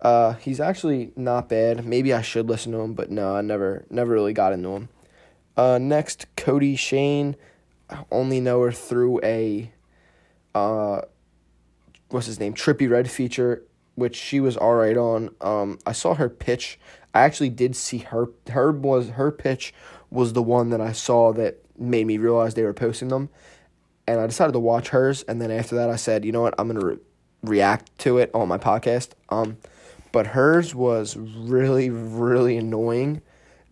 Uh, 0.01 0.33
he's 0.33 0.59
actually 0.59 1.11
not 1.15 1.49
bad. 1.49 1.85
Maybe 1.85 2.13
I 2.13 2.21
should 2.21 2.47
listen 2.47 2.71
to 2.71 2.79
him, 2.79 2.93
but 2.93 3.11
no, 3.11 3.35
I 3.35 3.41
never 3.41 3.85
never 3.89 4.11
really 4.11 4.33
got 4.33 4.53
into 4.53 4.69
him. 4.69 4.89
Uh, 5.55 5.77
next, 5.77 6.25
Kodie 6.35 6.79
Shane 6.79 7.35
only 8.11 8.39
know 8.39 8.61
her 8.61 8.71
through 8.71 9.19
a 9.23 9.71
uh 10.53 11.01
what's 12.09 12.25
his 12.25 12.39
name? 12.39 12.53
Trippie 12.53 12.89
Redd 12.89 13.09
feature 13.09 13.63
which 13.95 14.15
she 14.15 14.39
was 14.39 14.57
all 14.57 14.75
right 14.75 14.97
on. 14.97 15.29
Um 15.41 15.79
I 15.85 15.91
saw 15.91 16.15
her 16.15 16.29
pitch. 16.29 16.79
I 17.13 17.21
actually 17.21 17.49
did 17.49 17.75
see 17.75 17.99
her 17.99 18.27
her 18.49 18.71
was 18.71 19.09
her 19.09 19.31
pitch 19.31 19.73
was 20.09 20.33
the 20.33 20.41
one 20.41 20.69
that 20.69 20.81
I 20.81 20.91
saw 20.91 21.33
that 21.33 21.63
made 21.77 22.05
me 22.07 22.17
realize 22.17 22.53
they 22.53 22.63
were 22.63 22.73
posting 22.73 23.09
them. 23.09 23.29
And 24.07 24.19
I 24.19 24.27
decided 24.27 24.53
to 24.53 24.59
watch 24.59 24.89
hers. 24.89 25.23
And 25.23 25.41
then 25.41 25.51
after 25.51 25.75
that 25.75 25.89
I 25.89 25.95
said 25.95 26.25
you 26.25 26.31
know 26.31 26.41
what? 26.41 26.55
I'm 26.57 26.73
to 26.73 26.85
re- 26.85 26.97
react 27.43 27.97
to 27.99 28.17
it 28.17 28.31
on 28.33 28.47
my 28.47 28.57
podcast. 28.57 29.09
Um 29.29 29.57
but 30.11 30.27
hers 30.27 30.75
was 30.75 31.15
really 31.15 31.89
really 31.89 32.57
annoying. 32.57 33.21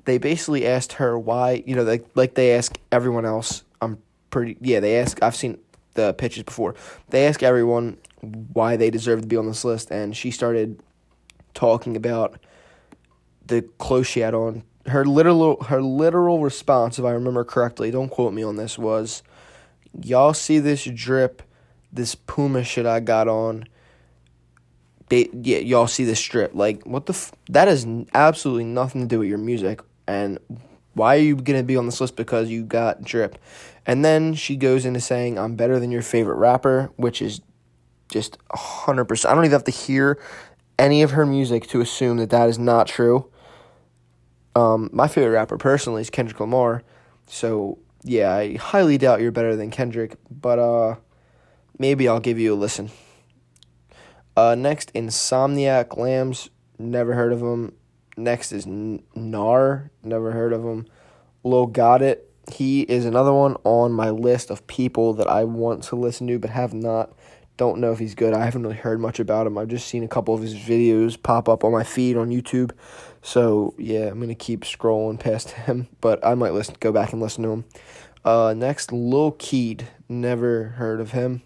They 0.05 0.17
basically 0.17 0.65
asked 0.65 0.93
her 0.93 1.17
why 1.19 1.63
you 1.65 1.75
know 1.75 1.83
like 1.83 2.05
like 2.15 2.35
they 2.35 2.53
ask 2.53 2.77
everyone 2.91 3.25
else 3.25 3.63
I'm 3.81 3.97
pretty. 4.29 4.57
Yeah, 4.61 4.79
they 4.79 4.99
ask. 4.99 5.21
I've 5.21 5.35
seen 5.35 5.59
the 5.93 6.13
pitches 6.13 6.43
before. 6.43 6.75
They 7.09 7.27
ask 7.27 7.43
everyone 7.43 7.97
why 8.21 8.75
they 8.75 8.89
deserve 8.89 9.21
to 9.21 9.27
be 9.27 9.37
on 9.37 9.47
this 9.47 9.63
list, 9.63 9.91
and 9.91 10.15
she 10.15 10.31
started 10.31 10.81
talking 11.53 11.95
about 11.95 12.39
the 13.45 13.61
clothes 13.77 14.07
she 14.07 14.21
had 14.21 14.33
on. 14.33 14.63
Her 14.87 15.05
literal 15.05 15.63
her 15.63 15.81
literal 15.81 16.39
response, 16.41 16.97
if 16.97 17.05
I 17.05 17.11
remember 17.11 17.43
correctly, 17.43 17.91
don't 17.91 18.09
quote 18.09 18.33
me 18.33 18.43
on 18.43 18.55
this, 18.55 18.77
was, 18.77 19.23
"Y'all 20.01 20.33
see 20.33 20.59
this 20.59 20.85
drip, 20.85 21.43
this 21.91 22.15
Puma 22.15 22.63
shit 22.63 22.85
I 22.85 22.99
got 22.99 23.27
on." 23.27 23.65
They, 25.09 25.27
yeah, 25.33 25.57
y'all 25.57 25.87
see 25.87 26.05
this 26.05 26.19
strip. 26.19 26.53
Like, 26.53 26.83
what 26.85 27.07
the? 27.07 27.13
F- 27.13 27.31
that 27.49 27.67
has 27.67 27.85
absolutely 28.13 28.65
nothing 28.65 29.01
to 29.01 29.07
do 29.07 29.19
with 29.19 29.27
your 29.27 29.39
music. 29.39 29.81
And 30.07 30.39
why 30.93 31.15
are 31.15 31.19
you 31.19 31.35
gonna 31.35 31.63
be 31.63 31.77
on 31.77 31.85
this 31.85 32.01
list 32.01 32.15
because 32.15 32.49
you 32.49 32.63
got 32.63 33.03
drip? 33.03 33.37
And 33.85 34.03
then 34.03 34.33
she 34.33 34.55
goes 34.55 34.85
into 34.85 34.99
saying, 34.99 35.39
I'm 35.39 35.55
better 35.55 35.79
than 35.79 35.91
your 35.91 36.01
favorite 36.01 36.35
rapper, 36.35 36.91
which 36.95 37.21
is 37.21 37.41
just 38.11 38.37
100%. 38.49 39.25
I 39.25 39.33
don't 39.33 39.45
even 39.45 39.51
have 39.51 39.63
to 39.65 39.71
hear 39.71 40.19
any 40.77 41.01
of 41.01 41.11
her 41.11 41.25
music 41.25 41.67
to 41.67 41.81
assume 41.81 42.17
that 42.17 42.29
that 42.29 42.49
is 42.49 42.59
not 42.59 42.87
true. 42.87 43.29
Um, 44.55 44.89
my 44.91 45.07
favorite 45.07 45.33
rapper 45.33 45.57
personally 45.57 46.01
is 46.01 46.09
Kendrick 46.09 46.39
Lamar. 46.39 46.83
So, 47.27 47.79
yeah, 48.03 48.33
I 48.33 48.55
highly 48.55 48.97
doubt 48.97 49.21
you're 49.21 49.31
better 49.31 49.55
than 49.55 49.71
Kendrick, 49.71 50.15
but 50.29 50.59
uh, 50.59 50.95
maybe 51.77 52.07
I'll 52.07 52.19
give 52.19 52.39
you 52.39 52.53
a 52.53 52.55
listen. 52.55 52.89
Uh, 54.35 54.55
next, 54.55 54.93
Insomniac 54.93 55.97
Lambs. 55.97 56.49
Never 56.77 57.13
heard 57.13 57.33
of 57.33 57.41
him. 57.41 57.73
Next 58.15 58.51
is 58.51 58.65
Nar. 58.65 59.91
Never 60.03 60.31
heard 60.31 60.53
of 60.53 60.63
him. 60.63 60.87
Lil 61.43 61.67
Gotit 61.67 62.19
he 62.53 62.81
is 62.81 63.05
another 63.05 63.33
one 63.33 63.55
on 63.63 63.91
my 63.91 64.09
list 64.09 64.49
of 64.49 64.65
people 64.67 65.13
that 65.13 65.27
I 65.27 65.43
want 65.43 65.83
to 65.83 65.95
listen 65.95 66.27
to 66.27 66.39
but 66.39 66.49
have 66.49 66.73
not. 66.73 67.11
Don't 67.57 67.79
know 67.79 67.91
if 67.91 67.99
he's 67.99 68.15
good. 68.15 68.33
I 68.33 68.45
haven't 68.45 68.63
really 68.63 68.75
heard 68.75 69.01
much 69.01 69.19
about 69.19 69.45
him. 69.45 69.57
I've 69.57 69.67
just 69.67 69.87
seen 69.87 70.03
a 70.03 70.07
couple 70.07 70.33
of 70.33 70.41
his 70.41 70.55
videos 70.55 71.21
pop 71.21 71.49
up 71.49 71.63
on 71.63 71.73
my 71.73 71.83
feed 71.83 72.15
on 72.15 72.29
YouTube. 72.29 72.71
So 73.21 73.73
yeah, 73.77 74.07
I'm 74.07 74.19
gonna 74.19 74.35
keep 74.35 74.61
scrolling 74.61 75.19
past 75.19 75.51
him, 75.67 75.87
but 76.01 76.25
I 76.25 76.35
might 76.35 76.53
listen, 76.53 76.75
go 76.79 76.91
back 76.91 77.11
and 77.11 77.21
listen 77.21 77.43
to 77.43 77.49
him. 77.49 77.65
Uh, 78.23 78.53
next, 78.55 78.91
Lil 78.91 79.31
Keed. 79.33 79.87
Never 80.07 80.69
heard 80.69 81.01
of 81.01 81.11
him. 81.11 81.41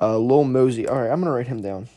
Uh, 0.00 0.18
Lil 0.18 0.44
Mosey. 0.44 0.86
All 0.86 1.00
right, 1.00 1.10
I'm 1.10 1.20
gonna 1.20 1.32
write 1.32 1.48
him 1.48 1.62
down. 1.62 1.88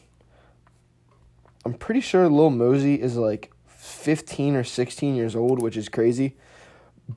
I'm 1.66 1.74
pretty 1.74 2.02
sure 2.02 2.30
Lil 2.30 2.50
Mosey 2.50 2.96
is 2.96 3.18
like 3.18 3.52
15 3.68 4.56
or 4.56 4.64
16 4.64 5.16
years 5.16 5.36
old, 5.36 5.62
which 5.62 5.78
is 5.78 5.90
crazy. 5.90 6.36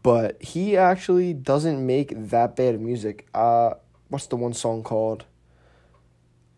But 0.02 0.42
he 0.42 0.76
actually 0.76 1.34
doesn't 1.34 1.84
make 1.84 2.12
that 2.30 2.56
bad 2.56 2.74
of 2.74 2.80
music. 2.80 3.26
Uh, 3.34 3.74
what's 4.08 4.26
the 4.26 4.36
one 4.36 4.54
song 4.54 4.82
called? 4.82 5.26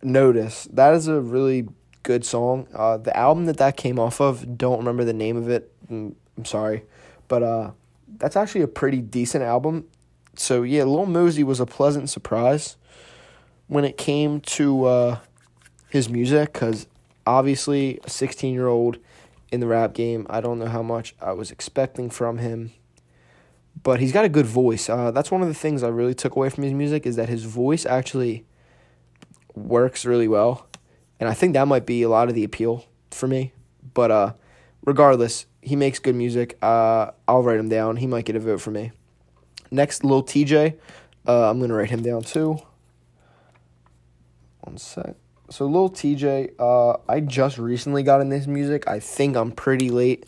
Notice. 0.02 0.68
That 0.72 0.94
is 0.94 1.08
a 1.08 1.20
really 1.20 1.66
good 2.04 2.24
song. 2.24 2.68
Uh, 2.72 2.98
the 2.98 3.16
album 3.16 3.46
that 3.46 3.56
that 3.56 3.76
came 3.76 3.98
off 3.98 4.20
of, 4.20 4.56
don't 4.56 4.78
remember 4.78 5.04
the 5.04 5.12
name 5.12 5.36
of 5.36 5.48
it. 5.48 5.72
I'm, 5.90 6.14
mm, 6.38 6.46
sorry, 6.46 6.84
but 7.26 7.42
uh, 7.42 7.70
that's 8.18 8.36
actually 8.36 8.60
a 8.60 8.68
pretty 8.68 9.00
decent 9.00 9.42
album. 9.42 9.86
So 10.36 10.62
yeah, 10.62 10.84
Lil 10.84 11.06
Mosey 11.06 11.42
was 11.42 11.60
a 11.60 11.66
pleasant 11.66 12.10
surprise 12.10 12.76
when 13.66 13.84
it 13.84 13.96
came 13.96 14.40
to 14.40 14.84
uh, 14.84 15.18
his 15.88 16.08
music 16.08 16.52
because 16.52 16.86
obviously 17.26 17.98
a 18.04 18.10
16 18.10 18.52
year 18.52 18.66
old 18.66 18.98
in 19.50 19.60
the 19.60 19.66
rap 19.66 19.94
game. 19.94 20.26
I 20.28 20.40
don't 20.40 20.58
know 20.58 20.66
how 20.66 20.82
much 20.82 21.14
I 21.20 21.32
was 21.32 21.50
expecting 21.50 22.10
from 22.10 22.38
him, 22.38 22.72
but 23.82 24.00
he's 24.00 24.12
got 24.12 24.24
a 24.24 24.28
good 24.28 24.46
voice. 24.46 24.88
Uh, 24.88 25.10
that's 25.10 25.30
one 25.30 25.42
of 25.42 25.48
the 25.48 25.54
things 25.54 25.82
I 25.82 25.88
really 25.88 26.14
took 26.14 26.36
away 26.36 26.48
from 26.50 26.64
his 26.64 26.72
music 26.72 27.06
is 27.06 27.16
that 27.16 27.28
his 27.28 27.44
voice 27.44 27.84
actually 27.84 28.44
works 29.54 30.04
really 30.04 30.28
well, 30.28 30.66
and 31.20 31.28
I 31.28 31.34
think 31.34 31.54
that 31.54 31.68
might 31.68 31.86
be 31.86 32.02
a 32.02 32.08
lot 32.08 32.28
of 32.28 32.34
the 32.34 32.44
appeal 32.44 32.86
for 33.10 33.26
me. 33.26 33.52
But 33.92 34.10
uh, 34.10 34.32
regardless, 34.84 35.46
he 35.60 35.76
makes 35.76 35.98
good 35.98 36.14
music. 36.14 36.56
Uh, 36.62 37.10
I'll 37.26 37.42
write 37.42 37.58
him 37.58 37.68
down. 37.68 37.96
He 37.96 38.06
might 38.06 38.24
get 38.24 38.36
a 38.36 38.40
vote 38.40 38.60
for 38.60 38.70
me. 38.70 38.92
Next, 39.70 40.04
Lil 40.04 40.22
Tjay. 40.22 40.78
Uh, 41.26 41.50
I'm 41.50 41.60
gonna 41.60 41.74
write 41.74 41.90
him 41.90 42.02
down 42.02 42.22
too. 42.22 42.58
One 44.60 44.78
sec. 44.78 45.16
So 45.50 45.66
Lil 45.66 45.90
Tjay, 45.90 46.52
uh, 46.58 46.98
I 47.08 47.20
just 47.20 47.58
recently 47.58 48.02
got 48.02 48.20
in 48.20 48.28
this 48.28 48.46
music. 48.46 48.88
I 48.88 48.98
think 48.98 49.36
I'm 49.36 49.52
pretty 49.52 49.90
late 49.90 50.26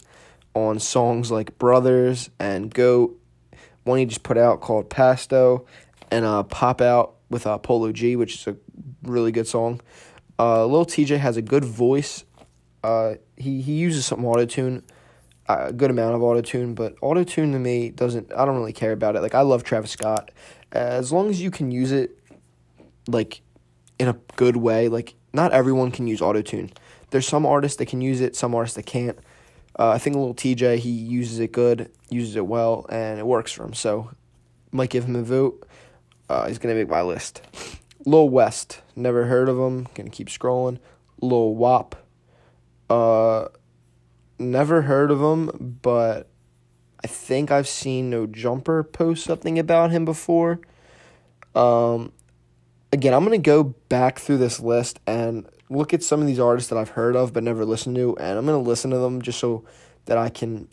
on 0.54 0.78
songs 0.78 1.30
like 1.30 1.58
Brothers 1.58 2.30
and 2.38 2.72
Goat. 2.72 3.18
One 3.86 3.98
he 3.98 4.04
just 4.04 4.24
put 4.24 4.36
out 4.36 4.60
called 4.60 4.90
Pasto, 4.90 5.64
and 6.10 6.24
uh, 6.24 6.42
Pop 6.42 6.80
Out 6.80 7.14
with 7.30 7.46
uh, 7.46 7.56
Polo 7.58 7.92
G, 7.92 8.16
which 8.16 8.34
is 8.34 8.46
a 8.48 8.56
really 9.04 9.30
good 9.30 9.46
song. 9.46 9.80
Uh, 10.40 10.66
Lil 10.66 10.84
Tjay 10.84 11.16
has 11.18 11.36
a 11.36 11.42
good 11.42 11.64
voice. 11.64 12.24
Uh, 12.82 13.14
he 13.36 13.60
he 13.62 13.74
uses 13.74 14.04
some 14.04 14.24
auto 14.24 14.44
tune, 14.44 14.82
a 15.48 15.72
good 15.72 15.90
amount 15.90 16.16
of 16.16 16.22
auto 16.24 16.40
tune, 16.40 16.74
but 16.74 16.96
auto 17.00 17.22
tune 17.22 17.52
to 17.52 17.60
me 17.60 17.90
doesn't. 17.90 18.32
I 18.32 18.44
don't 18.44 18.56
really 18.56 18.72
care 18.72 18.90
about 18.90 19.14
it. 19.14 19.22
Like 19.22 19.36
I 19.36 19.42
love 19.42 19.62
Travis 19.62 19.92
Scott, 19.92 20.32
as 20.72 21.12
long 21.12 21.30
as 21.30 21.40
you 21.40 21.52
can 21.52 21.70
use 21.70 21.92
it, 21.92 22.18
like 23.06 23.40
in 24.00 24.08
a 24.08 24.16
good 24.34 24.56
way. 24.56 24.88
Like 24.88 25.14
not 25.32 25.52
everyone 25.52 25.92
can 25.92 26.08
use 26.08 26.20
auto 26.20 26.42
tune. 26.42 26.72
There's 27.10 27.28
some 27.28 27.46
artists 27.46 27.78
that 27.78 27.86
can 27.86 28.00
use 28.00 28.20
it, 28.20 28.34
some 28.34 28.52
artists 28.52 28.74
that 28.74 28.86
can't. 28.86 29.16
Uh, 29.78 29.90
I 29.90 29.98
think 29.98 30.16
a 30.16 30.18
Lil 30.18 30.34
Tjay 30.34 30.78
he 30.78 30.90
uses 30.90 31.38
it 31.38 31.52
good, 31.52 31.90
uses 32.08 32.36
it 32.36 32.46
well, 32.46 32.86
and 32.88 33.18
it 33.18 33.26
works 33.26 33.52
for 33.52 33.64
him. 33.64 33.74
So 33.74 34.10
might 34.72 34.90
give 34.90 35.04
him 35.04 35.16
a 35.16 35.22
vote. 35.22 35.66
Uh, 36.28 36.48
he's 36.48 36.58
gonna 36.58 36.74
make 36.74 36.88
my 36.88 37.02
list. 37.02 37.42
Lil 38.04 38.28
West, 38.28 38.80
never 38.94 39.26
heard 39.26 39.48
of 39.48 39.58
him. 39.58 39.88
Gonna 39.94 40.10
keep 40.10 40.28
scrolling. 40.28 40.78
Lil 41.20 41.54
Wop, 41.54 41.96
uh, 42.88 43.48
never 44.38 44.82
heard 44.82 45.10
of 45.10 45.20
him, 45.20 45.78
but 45.82 46.28
I 47.02 47.06
think 47.06 47.50
I've 47.50 47.68
seen 47.68 48.10
No 48.10 48.26
Jumper 48.26 48.82
post 48.82 49.24
something 49.24 49.58
about 49.58 49.90
him 49.90 50.04
before. 50.04 50.60
Um, 51.54 52.12
again, 52.92 53.14
I'm 53.14 53.24
to 53.30 53.38
go 53.38 53.62
back 53.88 54.18
through 54.18 54.38
this 54.38 54.60
list 54.60 55.00
and 55.06 55.46
look 55.68 55.92
at 55.92 56.02
some 56.02 56.20
of 56.20 56.26
these 56.26 56.40
artists 56.40 56.70
that 56.70 56.78
I've 56.78 56.90
heard 56.90 57.16
of 57.16 57.32
but 57.32 57.42
never 57.42 57.64
listened 57.64 57.96
to, 57.96 58.16
and 58.18 58.38
I'm 58.38 58.46
to 58.46 58.56
listen 58.56 58.90
to 58.90 58.98
them 58.98 59.22
just 59.22 59.38
so 59.38 59.64
that 60.06 60.18
I 60.18 60.28
can 60.28 60.68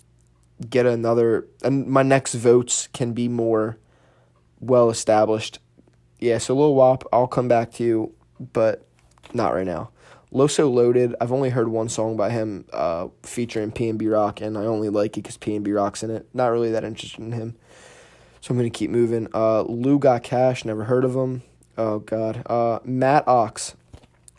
get 0.69 0.85
another, 0.85 1.47
and 1.63 1.87
my 1.87 2.03
next 2.03 2.35
votes 2.35 2.87
can 2.93 3.13
be 3.13 3.27
more 3.27 3.77
well 4.59 4.89
established. 4.89 5.59
Yeah, 6.19 6.37
so 6.37 6.55
Lil 6.55 6.75
Wop, 6.75 7.03
I'll 7.11 7.27
come 7.27 7.47
back 7.47 7.71
to 7.73 7.83
you, 7.83 8.13
but 8.53 8.87
not 9.33 9.53
right 9.53 9.65
now. 9.65 9.89
Loso 10.33 10.71
Loaded, 10.71 11.15
I've 11.21 11.31
only 11.31 11.49
heard 11.49 11.67
one 11.67 11.89
song 11.89 12.17
by 12.17 12.31
him 12.31 12.65
uh, 12.73 13.09
featuring 13.21 13.71
PNB 13.71 14.11
Rock, 14.11 14.41
and 14.41 14.57
I 14.57 14.61
only 14.61 14.89
like 14.89 15.17
it 15.17 15.21
because 15.21 15.37
PNB 15.37 15.75
Rock's 15.75 16.01
in 16.01 16.09
it. 16.09 16.27
Not 16.33 16.47
really 16.47 16.71
that 16.71 16.83
interested 16.83 17.19
in 17.19 17.33
him. 17.33 17.55
So 18.41 18.51
I'm 18.51 18.57
going 18.57 18.69
to 18.69 18.77
keep 18.77 18.89
moving. 18.89 19.27
Uh, 19.33 19.61
Lou 19.61 19.99
Got 19.99 20.23
Cash, 20.23 20.65
never 20.65 20.85
heard 20.85 21.05
of 21.05 21.15
him. 21.15 21.43
Oh 21.77 21.99
God, 21.99 22.43
uh, 22.47 22.79
Matt 22.83 23.27
Ox. 23.27 23.75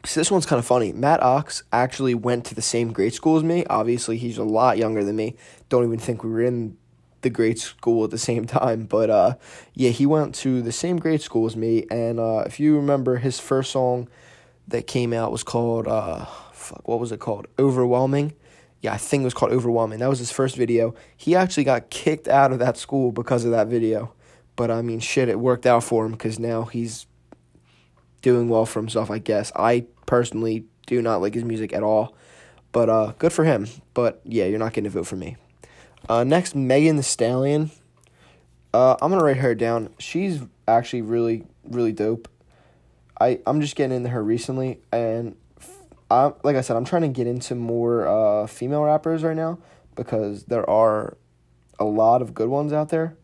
So 0.06 0.20
this 0.20 0.30
one's 0.30 0.44
kind 0.44 0.58
of 0.58 0.66
funny. 0.66 0.92
Matt 0.92 1.22
Ox 1.22 1.62
actually 1.72 2.14
went 2.14 2.44
to 2.46 2.54
the 2.54 2.62
same 2.62 2.92
grade 2.92 3.14
school 3.14 3.36
as 3.38 3.42
me. 3.42 3.64
Obviously, 3.70 4.18
he's 4.18 4.36
a 4.36 4.44
lot 4.44 4.76
younger 4.76 5.02
than 5.02 5.16
me. 5.16 5.36
Don't 5.70 5.84
even 5.84 5.98
think 5.98 6.22
we 6.22 6.30
were 6.30 6.42
in 6.42 6.76
the 7.22 7.30
grade 7.30 7.58
school 7.58 8.04
at 8.04 8.10
the 8.10 8.18
same 8.18 8.44
time. 8.46 8.84
But 8.84 9.08
uh, 9.08 9.36
yeah, 9.72 9.90
he 9.90 10.04
went 10.04 10.34
to 10.36 10.60
the 10.60 10.72
same 10.72 10.98
grade 10.98 11.22
school 11.22 11.46
as 11.46 11.56
me. 11.56 11.86
And 11.90 12.20
uh, 12.20 12.44
if 12.46 12.60
you 12.60 12.76
remember, 12.76 13.16
his 13.16 13.40
first 13.40 13.72
song 13.72 14.08
that 14.68 14.86
came 14.86 15.12
out 15.12 15.32
was 15.32 15.42
called 15.42 15.88
uh, 15.88 16.26
fuck, 16.52 16.86
what 16.86 17.00
was 17.00 17.10
it 17.10 17.20
called? 17.20 17.46
Overwhelming. 17.58 18.34
Yeah, 18.82 18.92
I 18.92 18.98
think 18.98 19.22
it 19.22 19.24
was 19.24 19.34
called 19.34 19.52
Overwhelming. 19.52 20.00
That 20.00 20.10
was 20.10 20.18
his 20.18 20.30
first 20.30 20.56
video. 20.56 20.94
He 21.16 21.34
actually 21.34 21.64
got 21.64 21.88
kicked 21.88 22.28
out 22.28 22.52
of 22.52 22.58
that 22.58 22.76
school 22.76 23.12
because 23.12 23.46
of 23.46 23.50
that 23.52 23.68
video. 23.68 24.12
But 24.56 24.70
I 24.70 24.82
mean, 24.82 25.00
shit, 25.00 25.30
it 25.30 25.40
worked 25.40 25.64
out 25.64 25.82
for 25.82 26.04
him 26.04 26.12
because 26.12 26.38
now 26.38 26.64
he's 26.64 27.06
doing 28.24 28.48
well 28.48 28.66
for 28.66 28.80
himself, 28.80 29.10
I 29.10 29.18
guess. 29.18 29.52
I 29.54 29.86
personally 30.06 30.64
do 30.86 31.00
not 31.00 31.20
like 31.20 31.34
his 31.34 31.44
music 31.44 31.72
at 31.72 31.82
all, 31.82 32.14
but 32.72 32.88
uh, 32.88 33.12
good 33.18 33.32
for 33.32 33.44
him. 33.44 33.66
But 33.94 34.20
yeah, 34.24 34.44
you're 34.44 34.58
not 34.58 34.72
getting 34.72 34.86
a 34.86 34.90
vote 34.90 35.06
for 35.06 35.16
me. 35.16 35.36
Uh, 36.08 36.24
next, 36.24 36.54
Megan 36.54 36.96
Thee 36.96 37.02
Stallion. 37.02 37.70
Uh, 38.72 38.96
I'm 39.00 39.10
gonna 39.10 39.24
write 39.24 39.38
her 39.38 39.54
down. 39.54 39.90
She's 39.98 40.40
actually 40.66 41.02
really, 41.02 41.46
really 41.64 41.92
dope. 41.92 42.28
I 43.20 43.40
I'm 43.46 43.60
just 43.60 43.76
getting 43.76 43.96
into 43.96 44.10
her 44.10 44.22
recently, 44.22 44.80
and 44.92 45.36
I 46.10 46.32
like 46.42 46.56
I 46.56 46.60
said, 46.60 46.76
I'm 46.76 46.84
trying 46.84 47.02
to 47.02 47.08
get 47.08 47.26
into 47.26 47.54
more 47.54 48.06
uh, 48.06 48.46
female 48.46 48.82
rappers 48.82 49.22
right 49.22 49.36
now 49.36 49.58
because 49.94 50.44
there 50.44 50.68
are 50.68 51.16
a 51.78 51.84
lot 51.84 52.22
of 52.22 52.34
good 52.34 52.48
ones 52.48 52.72
out 52.72 52.88
there, 52.88 53.16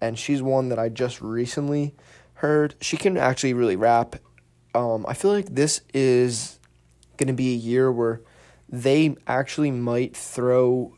and 0.00 0.18
she's 0.18 0.40
one 0.42 0.68
that 0.68 0.78
I 0.78 0.88
just 0.88 1.20
recently 1.20 1.94
heard. 2.34 2.74
She 2.80 2.96
can 2.96 3.16
actually 3.16 3.54
really 3.54 3.76
rap, 3.76 4.16
um, 4.74 5.04
I 5.08 5.14
feel 5.14 5.32
like 5.32 5.54
this 5.54 5.80
is 5.92 6.58
going 7.16 7.28
to 7.28 7.32
be 7.32 7.52
a 7.52 7.56
year 7.56 7.90
where 7.90 8.20
they 8.68 9.16
actually 9.26 9.70
might 9.70 10.16
throw 10.16 10.96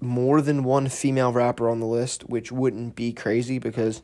more 0.00 0.40
than 0.40 0.64
one 0.64 0.88
female 0.88 1.32
rapper 1.32 1.68
on 1.68 1.80
the 1.80 1.86
list, 1.86 2.28
which 2.28 2.52
wouldn't 2.52 2.96
be 2.96 3.12
crazy 3.12 3.58
because 3.58 4.02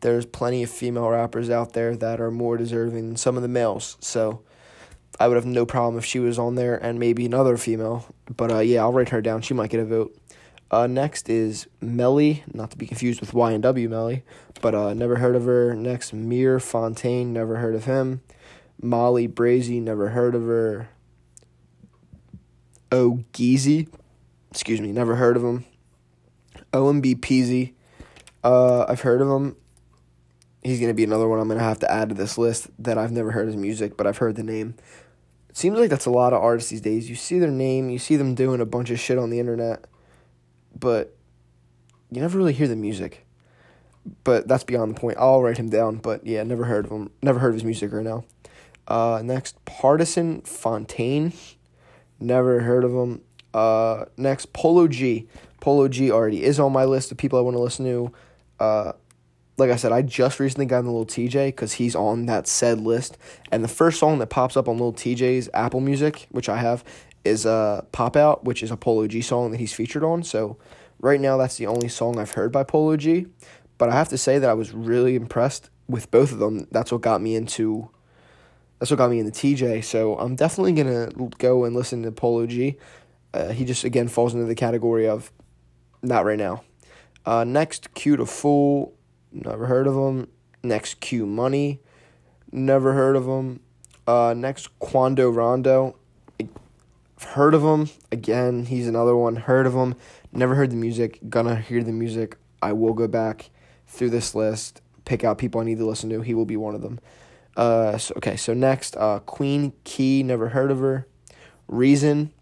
there's 0.00 0.24
plenty 0.24 0.62
of 0.62 0.70
female 0.70 1.08
rappers 1.08 1.50
out 1.50 1.72
there 1.72 1.96
that 1.96 2.20
are 2.20 2.30
more 2.30 2.56
deserving 2.56 3.08
than 3.08 3.16
some 3.16 3.36
of 3.36 3.42
the 3.42 3.48
males. 3.48 3.96
So 4.00 4.42
I 5.18 5.28
would 5.28 5.36
have 5.36 5.46
no 5.46 5.66
problem 5.66 5.98
if 5.98 6.04
she 6.04 6.18
was 6.18 6.38
on 6.38 6.54
there 6.54 6.76
and 6.76 6.98
maybe 6.98 7.26
another 7.26 7.56
female. 7.56 8.06
But 8.34 8.50
uh, 8.50 8.58
yeah, 8.60 8.80
I'll 8.80 8.92
write 8.92 9.10
her 9.10 9.20
down. 9.20 9.42
She 9.42 9.54
might 9.54 9.70
get 9.70 9.80
a 9.80 9.84
vote. 9.84 10.16
Uh, 10.70 10.86
next 10.86 11.28
is 11.28 11.66
Melly, 11.80 12.44
not 12.54 12.70
to 12.70 12.76
be 12.76 12.86
confused 12.86 13.20
with 13.20 13.32
YNW 13.32 13.88
Melly, 13.88 14.22
but 14.60 14.74
uh, 14.74 14.94
never 14.94 15.16
heard 15.16 15.34
of 15.34 15.44
her. 15.44 15.74
Next, 15.74 16.12
Mir 16.12 16.58
Fontane, 16.58 17.28
never 17.28 17.56
heard 17.56 17.74
of 17.74 17.86
him. 17.86 18.20
Molly 18.80 19.26
Brazy, 19.26 19.82
never 19.82 20.10
heard 20.10 20.34
of 20.34 20.42
her. 20.42 20.88
Oh 22.92 23.24
Geezy, 23.32 23.88
excuse 24.50 24.80
me, 24.80 24.92
never 24.92 25.16
heard 25.16 25.36
of 25.36 25.42
him. 25.42 25.64
OMB 26.72 27.16
Peezy, 27.16 27.74
uh, 28.44 28.84
I've 28.88 29.00
heard 29.00 29.20
of 29.20 29.28
him. 29.28 29.56
He's 30.62 30.80
gonna 30.80 30.94
be 30.94 31.04
another 31.04 31.28
one 31.28 31.40
I'm 31.40 31.48
gonna 31.48 31.60
have 31.60 31.80
to 31.80 31.90
add 31.90 32.10
to 32.10 32.14
this 32.14 32.38
list 32.38 32.68
that 32.78 32.96
I've 32.96 33.12
never 33.12 33.32
heard 33.32 33.46
his 33.46 33.56
music, 33.56 33.96
but 33.96 34.06
I've 34.06 34.18
heard 34.18 34.36
the 34.36 34.42
name. 34.42 34.74
It 35.48 35.56
seems 35.56 35.78
like 35.78 35.90
that's 35.90 36.06
a 36.06 36.10
lot 36.10 36.32
of 36.32 36.42
artists 36.42 36.70
these 36.70 36.80
days. 36.80 37.10
You 37.10 37.16
see 37.16 37.40
their 37.40 37.50
name, 37.50 37.90
you 37.90 37.98
see 37.98 38.16
them 38.16 38.36
doing 38.36 38.60
a 38.60 38.66
bunch 38.66 38.90
of 38.90 39.00
shit 39.00 39.18
on 39.18 39.30
the 39.30 39.40
internet 39.40 39.84
but 40.80 41.16
you 42.10 42.20
never 42.20 42.38
really 42.38 42.52
hear 42.52 42.66
the 42.66 42.76
music. 42.76 43.26
But 44.24 44.48
that's 44.48 44.64
beyond 44.64 44.96
the 44.96 45.00
point. 45.00 45.18
I'll 45.18 45.42
write 45.42 45.58
him 45.58 45.68
down. 45.68 45.96
But 45.96 46.26
yeah, 46.26 46.42
never 46.42 46.64
heard 46.64 46.86
of 46.86 46.90
him. 46.90 47.10
Never 47.22 47.38
heard 47.38 47.50
of 47.50 47.54
his 47.54 47.64
music 47.64 47.92
right 47.92 48.04
now. 48.04 48.24
Uh, 48.88 49.20
next, 49.22 49.62
Pardison 49.64 50.46
Fontaine. 50.46 51.32
Never 52.18 52.60
heard 52.60 52.82
of 52.82 52.92
him. 52.92 53.20
Uh, 53.52 54.06
next, 54.16 54.52
Polo 54.52 54.88
G. 54.88 55.28
Polo 55.60 55.88
G 55.88 56.10
already 56.10 56.42
is 56.42 56.58
on 56.58 56.72
my 56.72 56.84
list 56.84 57.12
of 57.12 57.18
people 57.18 57.38
I 57.38 57.42
want 57.42 57.56
to 57.56 57.62
listen 57.62 57.84
to. 57.84 58.12
Uh, 58.58 58.92
like 59.58 59.70
I 59.70 59.76
said, 59.76 59.92
I 59.92 60.02
just 60.02 60.40
recently 60.40 60.66
got 60.66 60.82
the 60.82 60.90
Little 60.90 61.06
TJ 61.06 61.48
because 61.48 61.74
he's 61.74 61.94
on 61.94 62.26
that 62.26 62.48
said 62.48 62.80
list. 62.80 63.18
And 63.52 63.62
the 63.62 63.68
first 63.68 64.00
song 64.00 64.18
that 64.18 64.28
pops 64.28 64.56
up 64.56 64.68
on 64.68 64.76
Little 64.76 64.94
TJ's 64.94 65.50
Apple 65.52 65.80
Music, 65.80 66.26
which 66.30 66.48
I 66.48 66.56
have, 66.56 66.82
is 67.24 67.46
uh, 67.46 67.82
Pop 67.92 68.16
Out, 68.16 68.44
which 68.44 68.62
is 68.62 68.70
a 68.70 68.76
Polo 68.76 69.06
G 69.06 69.20
song 69.20 69.50
that 69.50 69.58
he's 69.60 69.72
featured 69.72 70.04
on. 70.04 70.22
So 70.22 70.56
right 71.00 71.20
now, 71.20 71.36
that's 71.36 71.56
the 71.56 71.66
only 71.66 71.88
song 71.88 72.18
I've 72.18 72.32
heard 72.32 72.52
by 72.52 72.64
Polo 72.64 72.96
G. 72.96 73.26
but 73.78 73.88
I 73.88 73.94
have 73.94 74.08
to 74.08 74.18
say 74.18 74.38
that 74.38 74.48
I 74.48 74.54
was 74.54 74.72
really 74.72 75.14
impressed 75.14 75.70
with 75.88 76.10
both 76.10 76.32
of 76.32 76.38
them. 76.38 76.66
That's 76.70 76.92
what 76.92 77.00
got 77.00 77.20
me 77.20 77.34
into. 77.34 77.90
That's 78.78 78.90
what 78.90 78.98
got 78.98 79.10
me 79.10 79.18
into 79.18 79.32
TJ. 79.32 79.84
So 79.84 80.16
I'm 80.18 80.36
definitely 80.36 80.72
gonna 80.72 81.10
go 81.38 81.64
and 81.64 81.74
listen 81.74 82.02
to 82.02 82.12
Polo 82.12 82.46
G. 82.46 82.76
Uh, 83.32 83.52
he 83.52 83.64
just 83.64 83.84
again 83.84 84.08
falls 84.08 84.34
into 84.34 84.46
the 84.46 84.54
category 84.54 85.08
of 85.08 85.30
not 86.02 86.24
right 86.24 86.38
now. 86.38 86.62
Uh, 87.26 87.44
next, 87.44 87.94
Q 87.94 88.16
Da 88.16 88.24
Fool. 88.24 88.94
Never 89.32 89.66
heard 89.66 89.86
of 89.86 89.94
him. 89.94 90.28
Next, 90.62 91.00
Q 91.00 91.26
Money. 91.26 91.80
Never 92.50 92.94
heard 92.94 93.16
of 93.16 93.26
him. 93.26 93.60
Uh, 94.06 94.34
next, 94.36 94.78
Quando 94.78 95.30
Rondo. 95.30 95.96
I've 97.20 97.28
heard 97.30 97.52
of 97.52 97.62
him. 97.62 97.90
Again, 98.10 98.64
he's 98.64 98.88
another 98.88 99.14
one. 99.14 99.36
Heard 99.36 99.66
of 99.66 99.74
him. 99.74 99.94
Never 100.32 100.54
heard 100.54 100.70
the 100.70 100.76
music. 100.76 101.18
Gonna 101.28 101.56
hear 101.56 101.82
the 101.82 101.92
music. 101.92 102.38
I 102.62 102.72
will 102.72 102.94
go 102.94 103.06
back 103.06 103.50
through 103.86 104.10
this 104.10 104.34
list, 104.34 104.80
pick 105.04 105.22
out 105.22 105.36
people 105.36 105.60
I 105.60 105.64
need 105.64 105.78
to 105.78 105.86
listen 105.86 106.08
to. 106.10 106.22
He 106.22 106.34
will 106.34 106.46
be 106.46 106.56
one 106.56 106.74
of 106.74 106.82
them. 106.82 106.98
Uh, 107.56 107.98
so, 107.98 108.14
okay, 108.16 108.36
so 108.36 108.54
next, 108.54 108.96
uh, 108.96 109.18
Queen 109.20 109.72
Key. 109.84 110.22
Never 110.22 110.48
heard 110.48 110.70
of 110.70 110.78
her. 110.78 111.06
Reason. 111.68 112.32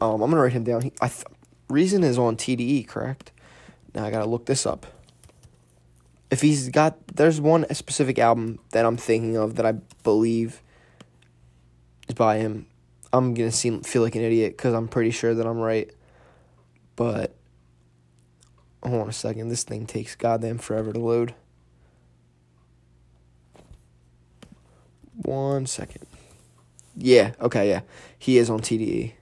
Um, 0.00 0.22
I'm 0.22 0.30
gonna 0.30 0.42
write 0.42 0.52
him 0.52 0.64
down. 0.64 0.82
He, 0.82 0.92
I 1.00 1.08
th- 1.08 1.26
Reason 1.68 2.04
is 2.04 2.18
on 2.18 2.36
TDE, 2.36 2.86
correct? 2.86 3.32
Now 3.94 4.04
I 4.04 4.10
gotta 4.10 4.26
look 4.26 4.46
this 4.46 4.66
up 4.66 4.86
if 6.30 6.40
he's 6.40 6.68
got 6.68 7.06
there's 7.06 7.40
one 7.40 7.64
specific 7.72 8.18
album 8.18 8.58
that 8.72 8.84
I'm 8.84 8.96
thinking 8.96 9.36
of 9.36 9.54
that 9.54 9.64
I 9.64 9.72
believe 10.02 10.62
is 12.08 12.14
by 12.16 12.38
him. 12.38 12.66
I'm 13.14 13.32
gonna 13.34 13.52
seem 13.52 13.82
feel 13.82 14.02
like 14.02 14.16
an 14.16 14.22
idiot 14.22 14.56
because 14.56 14.74
I'm 14.74 14.88
pretty 14.88 15.10
sure 15.10 15.34
that 15.34 15.46
I'm 15.46 15.58
right, 15.58 15.88
but 16.96 17.34
hold 18.82 19.02
on 19.02 19.08
a 19.08 19.12
second. 19.12 19.48
This 19.48 19.62
thing 19.62 19.86
takes 19.86 20.16
goddamn 20.16 20.58
forever 20.58 20.92
to 20.92 20.98
load. 20.98 21.34
One 25.22 25.66
second. 25.66 26.06
Yeah. 26.96 27.32
Okay. 27.40 27.68
Yeah. 27.68 27.82
He 28.18 28.36
is 28.36 28.50
on 28.50 28.60
TDE. 28.60 29.12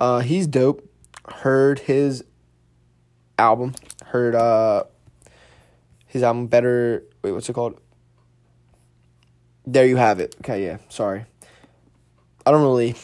Uh, 0.00 0.20
he's 0.20 0.48
dope. 0.48 0.88
Heard 1.28 1.78
his 1.80 2.24
album. 3.38 3.74
Heard 4.06 4.34
uh 4.34 4.84
his 6.06 6.22
album 6.22 6.46
better 6.46 7.02
wait 7.22 7.32
what's 7.32 7.48
it 7.48 7.52
called 7.52 7.78
there 9.66 9.84
you 9.84 9.96
have 9.96 10.20
it 10.20 10.32
okay 10.40 10.64
yeah 10.64 10.76
sorry 10.88 11.24
i 12.46 12.50
don't 12.50 12.62
really 12.62 12.94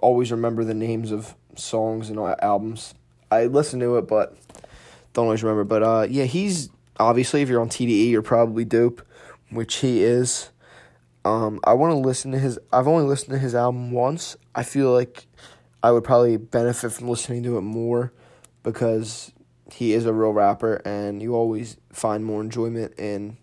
always 0.00 0.30
remember 0.30 0.64
the 0.64 0.74
names 0.74 1.12
of 1.12 1.34
songs 1.56 2.10
and 2.10 2.18
albums. 2.18 2.94
I 3.30 3.46
listen 3.46 3.80
to 3.80 3.96
it 3.96 4.08
but 4.08 4.36
don't 5.12 5.26
always 5.26 5.42
remember. 5.42 5.64
But 5.64 5.82
uh 5.82 6.06
yeah 6.08 6.24
he's 6.24 6.70
obviously 6.98 7.42
if 7.42 7.48
you're 7.48 7.60
on 7.60 7.68
tde 7.68 8.10
you're 8.10 8.22
probably 8.22 8.64
dope 8.64 9.02
which 9.50 9.76
he 9.76 10.02
is. 10.02 10.50
Um 11.24 11.60
i 11.64 11.72
want 11.72 11.92
to 11.92 11.98
listen 11.98 12.32
to 12.32 12.38
his 12.38 12.58
i've 12.72 12.88
only 12.88 13.04
listened 13.04 13.32
to 13.32 13.38
his 13.38 13.54
album 13.54 13.90
once. 13.92 14.36
I 14.54 14.62
feel 14.62 14.92
like 14.92 15.26
i 15.82 15.90
would 15.90 16.04
probably 16.04 16.36
benefit 16.36 16.92
from 16.92 17.08
listening 17.08 17.42
to 17.44 17.58
it 17.58 17.62
more 17.62 18.12
because 18.62 19.32
he 19.72 19.92
is 19.92 20.06
a 20.06 20.12
real 20.12 20.32
rapper, 20.32 20.80
and 20.84 21.20
you 21.20 21.34
always 21.34 21.76
find 21.92 22.24
more 22.24 22.40
enjoyment 22.40 22.98
in 22.98 23.36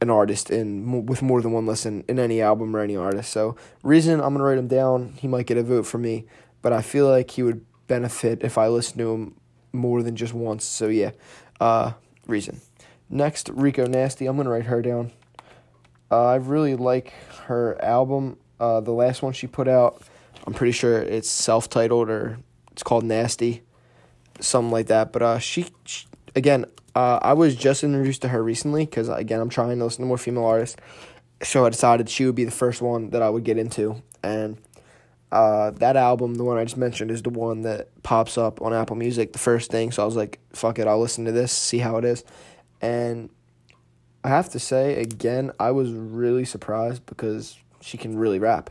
an 0.00 0.10
artist 0.10 0.50
in 0.50 1.06
with 1.06 1.22
more 1.22 1.42
than 1.42 1.52
one 1.52 1.66
listen 1.66 2.04
in 2.08 2.18
any 2.18 2.40
album 2.40 2.74
or 2.74 2.80
any 2.80 2.96
artist. 2.96 3.30
So 3.30 3.56
reason 3.82 4.20
I'm 4.20 4.32
gonna 4.32 4.44
write 4.44 4.58
him 4.58 4.68
down. 4.68 5.14
He 5.18 5.28
might 5.28 5.46
get 5.46 5.58
a 5.58 5.62
vote 5.62 5.86
for 5.86 5.98
me, 5.98 6.26
but 6.62 6.72
I 6.72 6.82
feel 6.82 7.08
like 7.08 7.30
he 7.32 7.42
would 7.42 7.64
benefit 7.86 8.42
if 8.42 8.56
I 8.56 8.68
listen 8.68 8.98
to 8.98 9.12
him 9.12 9.34
more 9.72 10.02
than 10.02 10.16
just 10.16 10.32
once. 10.32 10.64
So 10.64 10.88
yeah, 10.88 11.10
uh, 11.60 11.92
reason. 12.26 12.60
Next, 13.08 13.48
Rico 13.50 13.86
Nasty. 13.86 14.26
I'm 14.26 14.36
gonna 14.36 14.50
write 14.50 14.66
her 14.66 14.82
down. 14.82 15.12
Uh, 16.10 16.26
I 16.26 16.36
really 16.36 16.76
like 16.76 17.12
her 17.46 17.82
album. 17.84 18.36
Uh, 18.58 18.80
the 18.80 18.92
last 18.92 19.22
one 19.22 19.32
she 19.32 19.46
put 19.46 19.68
out. 19.68 20.02
I'm 20.46 20.54
pretty 20.54 20.72
sure 20.72 20.98
it's 20.98 21.28
self-titled 21.28 22.08
or 22.08 22.38
it's 22.72 22.82
called 22.82 23.04
Nasty 23.04 23.62
something 24.40 24.70
like 24.70 24.86
that. 24.86 25.12
But 25.12 25.22
uh, 25.22 25.38
she, 25.38 25.66
she 25.84 26.06
again, 26.34 26.66
uh, 26.94 27.18
I 27.22 27.34
was 27.34 27.54
just 27.54 27.84
introduced 27.84 28.22
to 28.22 28.28
her 28.28 28.42
recently 28.42 28.84
because 28.84 29.08
again, 29.08 29.40
I'm 29.40 29.48
trying 29.48 29.78
to 29.78 29.84
listen 29.84 30.02
to 30.02 30.08
more 30.08 30.18
female 30.18 30.44
artists. 30.44 30.76
So 31.42 31.64
I 31.64 31.70
decided 31.70 32.08
she 32.08 32.26
would 32.26 32.34
be 32.34 32.44
the 32.44 32.50
first 32.50 32.82
one 32.82 33.10
that 33.10 33.22
I 33.22 33.30
would 33.30 33.44
get 33.44 33.56
into, 33.56 34.02
and 34.22 34.58
uh, 35.32 35.70
that 35.70 35.96
album, 35.96 36.34
the 36.34 36.44
one 36.44 36.58
I 36.58 36.64
just 36.64 36.76
mentioned, 36.76 37.10
is 37.10 37.22
the 37.22 37.30
one 37.30 37.62
that 37.62 38.02
pops 38.02 38.36
up 38.36 38.60
on 38.60 38.74
Apple 38.74 38.96
Music 38.96 39.32
the 39.32 39.38
first 39.38 39.70
thing. 39.70 39.90
So 39.90 40.02
I 40.02 40.06
was 40.06 40.16
like, 40.16 40.38
"Fuck 40.52 40.78
it, 40.78 40.86
I'll 40.86 41.00
listen 41.00 41.24
to 41.24 41.32
this, 41.32 41.50
see 41.50 41.78
how 41.78 41.96
it 41.96 42.04
is," 42.04 42.24
and 42.82 43.30
I 44.22 44.28
have 44.28 44.50
to 44.50 44.58
say 44.58 45.00
again, 45.00 45.50
I 45.58 45.70
was 45.70 45.92
really 45.92 46.44
surprised 46.44 47.06
because 47.06 47.58
she 47.80 47.96
can 47.96 48.18
really 48.18 48.38
rap. 48.38 48.68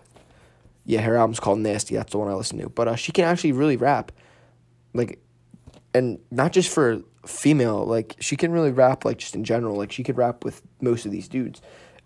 Yeah, 0.85 1.01
her 1.01 1.15
album's 1.15 1.39
called 1.39 1.59
Nasty. 1.59 1.95
That's 1.95 2.11
the 2.11 2.19
one 2.19 2.27
I 2.27 2.33
listened 2.33 2.61
to, 2.61 2.69
but 2.69 2.87
uh, 2.87 2.95
she 2.95 3.11
can 3.11 3.25
actually 3.25 3.53
really 3.53 3.77
rap. 3.77 4.11
Like 4.93 5.19
and 5.93 6.19
not 6.31 6.51
just 6.51 6.69
for 6.69 7.01
female 7.25 7.85
like 7.85 8.15
she 8.19 8.35
can 8.35 8.51
really 8.51 8.71
rap 8.71 9.03
like 9.03 9.17
just 9.17 9.35
in 9.35 9.43
general 9.43 9.77
like 9.77 9.91
she 9.91 10.03
could 10.03 10.17
rap 10.17 10.43
with 10.43 10.61
most 10.81 11.05
of 11.05 11.11
these 11.11 11.27
dudes. 11.27 11.61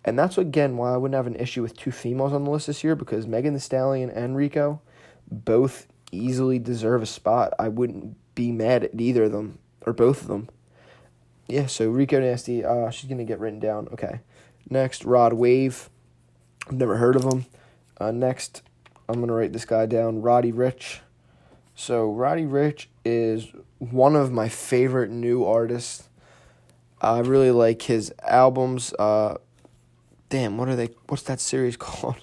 And 0.05 0.19
that's 0.19 0.37
again 0.37 0.75
why 0.77 0.93
i 0.93 0.97
wouldn't 0.97 1.15
have 1.15 1.27
an 1.27 1.35
issue 1.35 1.61
with 1.61 1.77
two 1.77 1.91
females 1.91 2.33
on 2.33 2.43
the 2.43 2.49
list 2.49 2.67
this 2.67 2.83
year 2.83 2.95
because 2.95 3.27
megan 3.27 3.53
thee 3.53 3.59
stallion 3.59 4.09
and 4.09 4.35
rico 4.35 4.81
both 5.31 5.87
easily 6.11 6.59
deserve 6.59 7.01
a 7.01 7.07
spot. 7.07 7.53
I 7.57 7.69
wouldn't 7.69 8.17
be 8.35 8.51
mad 8.51 8.83
at 8.83 8.99
either 8.99 9.23
of 9.23 9.31
them 9.31 9.59
or 9.85 9.93
both 9.93 10.21
of 10.21 10.27
them. 10.27 10.49
Yeah 11.47 11.67
so 11.67 11.89
rico 11.89 12.19
nasty 12.19 12.63
uh 12.65 12.89
she's 12.89 13.09
gonna 13.09 13.23
get 13.23 13.39
written 13.39 13.59
down. 13.59 13.87
Okay. 13.93 14.19
Next 14.69 15.05
rod 15.05 15.33
wave. 15.33 15.89
I've 16.67 16.73
never 16.73 16.97
heard 16.97 17.15
of 17.15 17.23
him. 17.23 17.45
Uh, 17.99 18.11
next 18.11 18.63
i'm 19.07 19.19
gonna 19.19 19.33
write 19.33 19.53
this 19.53 19.65
guy 19.65 19.85
down 19.85 20.21
roddy 20.21 20.51
Ricch. 20.51 20.99
so 21.75 22.11
roddy 22.11 22.45
Ricch 22.45 22.87
is 23.05 23.47
one 23.91 24.15
of 24.15 24.31
my 24.31 24.49
favorite 24.49 25.09
new 25.09 25.43
artists. 25.43 26.07
I 27.01 27.19
really 27.19 27.51
like 27.51 27.81
his 27.81 28.13
albums. 28.23 28.93
Uh, 28.93 29.37
damn, 30.29 30.57
what 30.57 30.69
are 30.69 30.75
they? 30.75 30.89
What's 31.07 31.23
that 31.23 31.41
series 31.41 31.75
called? 31.77 32.15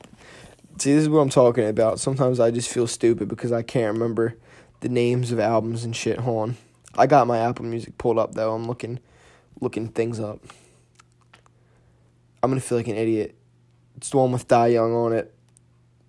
See, 0.78 0.94
this 0.94 1.02
is 1.02 1.08
what 1.08 1.20
I'm 1.20 1.28
talking 1.28 1.68
about. 1.68 2.00
Sometimes 2.00 2.40
I 2.40 2.50
just 2.50 2.70
feel 2.70 2.86
stupid 2.86 3.28
because 3.28 3.52
I 3.52 3.62
can't 3.62 3.92
remember 3.92 4.36
the 4.80 4.88
names 4.88 5.30
of 5.32 5.38
albums 5.38 5.84
and 5.84 5.94
shit. 5.94 6.18
Hold 6.20 6.42
on. 6.50 6.56
I 6.96 7.06
got 7.06 7.26
my 7.26 7.38
Apple 7.38 7.66
Music 7.66 7.98
pulled 7.98 8.18
up 8.18 8.34
though. 8.34 8.54
I'm 8.54 8.66
looking, 8.66 8.98
looking 9.60 9.88
things 9.88 10.18
up. 10.18 10.40
I'm 12.42 12.50
gonna 12.50 12.60
feel 12.62 12.78
like 12.78 12.88
an 12.88 12.96
idiot. 12.96 13.36
It's 13.98 14.10
the 14.10 14.16
one 14.16 14.32
with 14.32 14.48
Die 14.48 14.68
Young 14.68 14.94
on 14.94 15.12
it. 15.12 15.34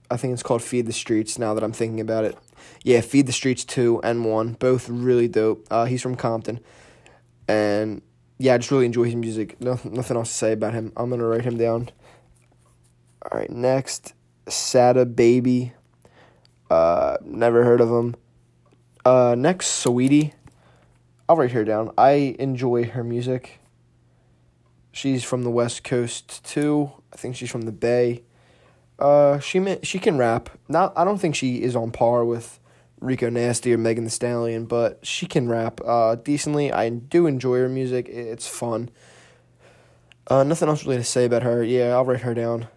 I 0.10 0.16
think 0.16 0.34
it's 0.34 0.44
called 0.44 0.62
Feed 0.62 0.86
the 0.86 0.94
Streets. 0.94 1.38
Now 1.38 1.54
that 1.54 1.64
I'm 1.64 1.74
thinking 1.74 2.00
about 2.00 2.24
it 2.24 2.38
yeah, 2.84 3.02
Feed 3.02 3.28
the 3.28 3.34
Streets 3.34 3.64
2 3.66 4.02
and 4.04 4.26
1, 4.26 4.54
both 4.54 4.90
really 4.90 5.28
dope. 5.28 5.68
Uh, 5.70 5.86
he's 5.86 6.02
from 6.02 6.16
Compton. 6.16 6.60
And 7.48 8.02
yeah, 8.38 8.56
I 8.56 8.58
just 8.58 8.72
really 8.72 8.86
enjoy 8.86 9.06
his 9.06 9.16
music. 9.16 9.60
No, 9.62 9.80
nothing 9.84 10.18
else 10.18 10.30
to 10.30 10.36
say 10.36 10.52
about 10.54 10.74
him. 10.74 10.92
I'm 10.98 11.10
going 11.10 11.20
to 11.20 11.26
write 11.26 11.46
him 11.46 11.58
down. 11.58 11.90
All 13.24 13.40
right, 13.40 13.50
next, 13.50 14.14
Sada 14.48 15.06
Baby. 15.06 15.74
Uh, 16.70 17.18
never 17.24 17.64
heard 17.64 17.82
of 17.82 17.90
him. 17.90 18.16
Uh, 19.06 19.36
next, 19.38 19.84
Saweetie. 19.86 20.34
I'll 21.30 21.36
write 21.36 21.52
her 21.52 21.64
down. 21.64 21.92
I 21.98 22.36
enjoy 22.40 22.86
her 22.86 23.04
music. 23.04 23.60
She's 24.92 25.24
from 25.24 25.44
the 25.44 25.50
West 25.50 25.84
Coast 25.84 26.44
too. 26.44 26.92
I 27.14 27.16
think 27.16 27.36
she's 27.36 27.50
from 27.50 27.62
the 27.62 27.72
Bay. 27.72 28.24
Uh, 29.02 29.40
she 29.40 29.78
she 29.82 29.98
can 29.98 30.18
rap. 30.18 30.50
Not 30.70 30.94
I 30.96 31.04
don't 31.04 31.18
think 31.18 31.36
she 31.36 31.64
is 31.64 31.76
on 31.76 31.92
par 31.92 32.24
with 32.24 32.60
Rico 33.00 33.32
Nasty 33.32 33.74
or 33.74 33.80
Megan 33.80 34.04
Thee 34.04 34.12
Stallion, 34.12 34.66
but 34.66 35.00
she 35.06 35.26
can 35.26 35.50
rap 35.50 35.82
uh, 35.84 36.16
decently. 36.16 36.72
I 36.72 36.90
do 36.90 37.26
enjoy 37.26 37.58
her 37.58 37.70
music. 37.70 38.08
It's 38.08 38.48
fun. 38.48 38.90
Uh, 40.28 40.44
nothing 40.44 40.70
else 40.70 40.86
really 40.86 40.98
to 40.98 41.04
say 41.04 41.26
about 41.26 41.42
her. 41.42 41.64
Yeah, 41.64 41.96
I'll 41.96 42.06
write 42.06 42.22
her 42.22 42.36
down. 42.36 42.68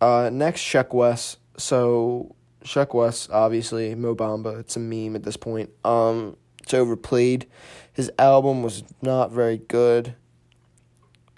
Uh, 0.00 0.28
next, 0.32 0.60
Sheck 0.60 0.92
Wes. 0.92 1.36
So 1.56 2.34
Sheck 2.64 2.92
Wes, 2.92 3.28
obviously 3.30 3.94
Mo 3.94 4.16
Bamba. 4.16 4.58
It's 4.58 4.76
a 4.76 4.80
meme 4.80 5.14
at 5.14 5.22
this 5.22 5.36
point. 5.36 5.70
Um, 5.84 6.36
it's 6.62 6.74
overplayed. 6.74 7.46
His 7.92 8.10
album 8.18 8.64
was 8.64 8.82
not 9.02 9.30
very 9.30 9.58
good. 9.58 10.14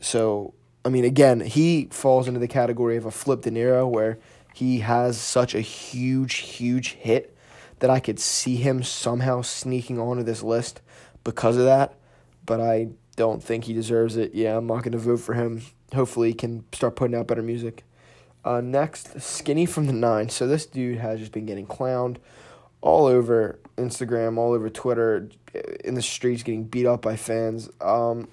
So 0.01 0.55
I 0.85 0.89
mean, 0.89 1.05
again, 1.05 1.41
he 1.41 1.89
falls 1.91 2.27
into 2.27 2.41
the 2.41 2.49
category 2.49 2.97
of 2.97 3.05
a 3.05 3.11
Flipp 3.11 3.43
Dinero, 3.43 3.87
where 3.87 4.19
he 4.55 4.81
has 4.81 5.19
such 5.19 5.55
a 5.55 5.61
huge, 5.61 6.37
huge 6.37 6.93
hit 6.93 7.37
that 7.81 7.91
I 7.91 8.01
could 8.01 8.19
see 8.19 8.57
him 8.57 8.83
somehow 8.83 9.43
sneaking 9.43 9.99
onto 9.99 10.23
this 10.23 10.43
list 10.43 10.81
because 11.25 11.57
of 11.57 11.65
that. 11.65 11.95
But 12.47 12.61
I 12.61 12.89
don't 13.17 13.43
think 13.43 13.65
he 13.65 13.75
deserves 13.75 14.17
it. 14.17 14.35
Yeah, 14.35 14.57
I'm 14.57 14.67
not 14.67 14.83
going 14.83 14.93
to 14.93 14.99
vote 14.99 15.21
for 15.21 15.35
him. 15.35 15.63
Hopefully, 15.95 16.29
he 16.29 16.35
can 16.35 16.65
start 16.73 16.97
putting 16.97 17.17
out 17.17 17.27
better 17.27 17.43
music. 17.43 17.85
Uh, 18.45 18.61
next, 18.63 19.21
Skinny 19.21 19.67
from 19.67 19.87
the 19.87 19.93
Nine. 19.93 20.31
So 20.31 20.47
this 20.47 20.65
dude 20.65 20.99
has 20.99 21.21
just 21.21 21.33
been 21.33 21.47
getting 21.47 21.67
clowned 21.67 22.17
all 22.81 23.07
over 23.07 23.59
Instagram, 23.77 24.39
all 24.39 24.53
over 24.53 24.71
Twitter, 24.71 25.29
in 25.85 25.95
the 25.95 26.03
streets 26.03 26.43
getting 26.43 26.65
beat 26.65 26.87
up 26.87 27.03
by 27.03 27.17
fans. 27.17 27.69
Um, 27.81 28.29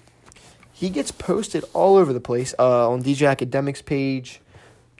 he 0.78 0.90
gets 0.90 1.10
posted 1.10 1.64
all 1.72 1.96
over 1.96 2.12
the 2.12 2.20
place 2.20 2.54
uh, 2.56 2.88
on 2.88 3.02
DJ 3.02 3.34
Akademiks 3.34 3.84
page, 3.84 4.40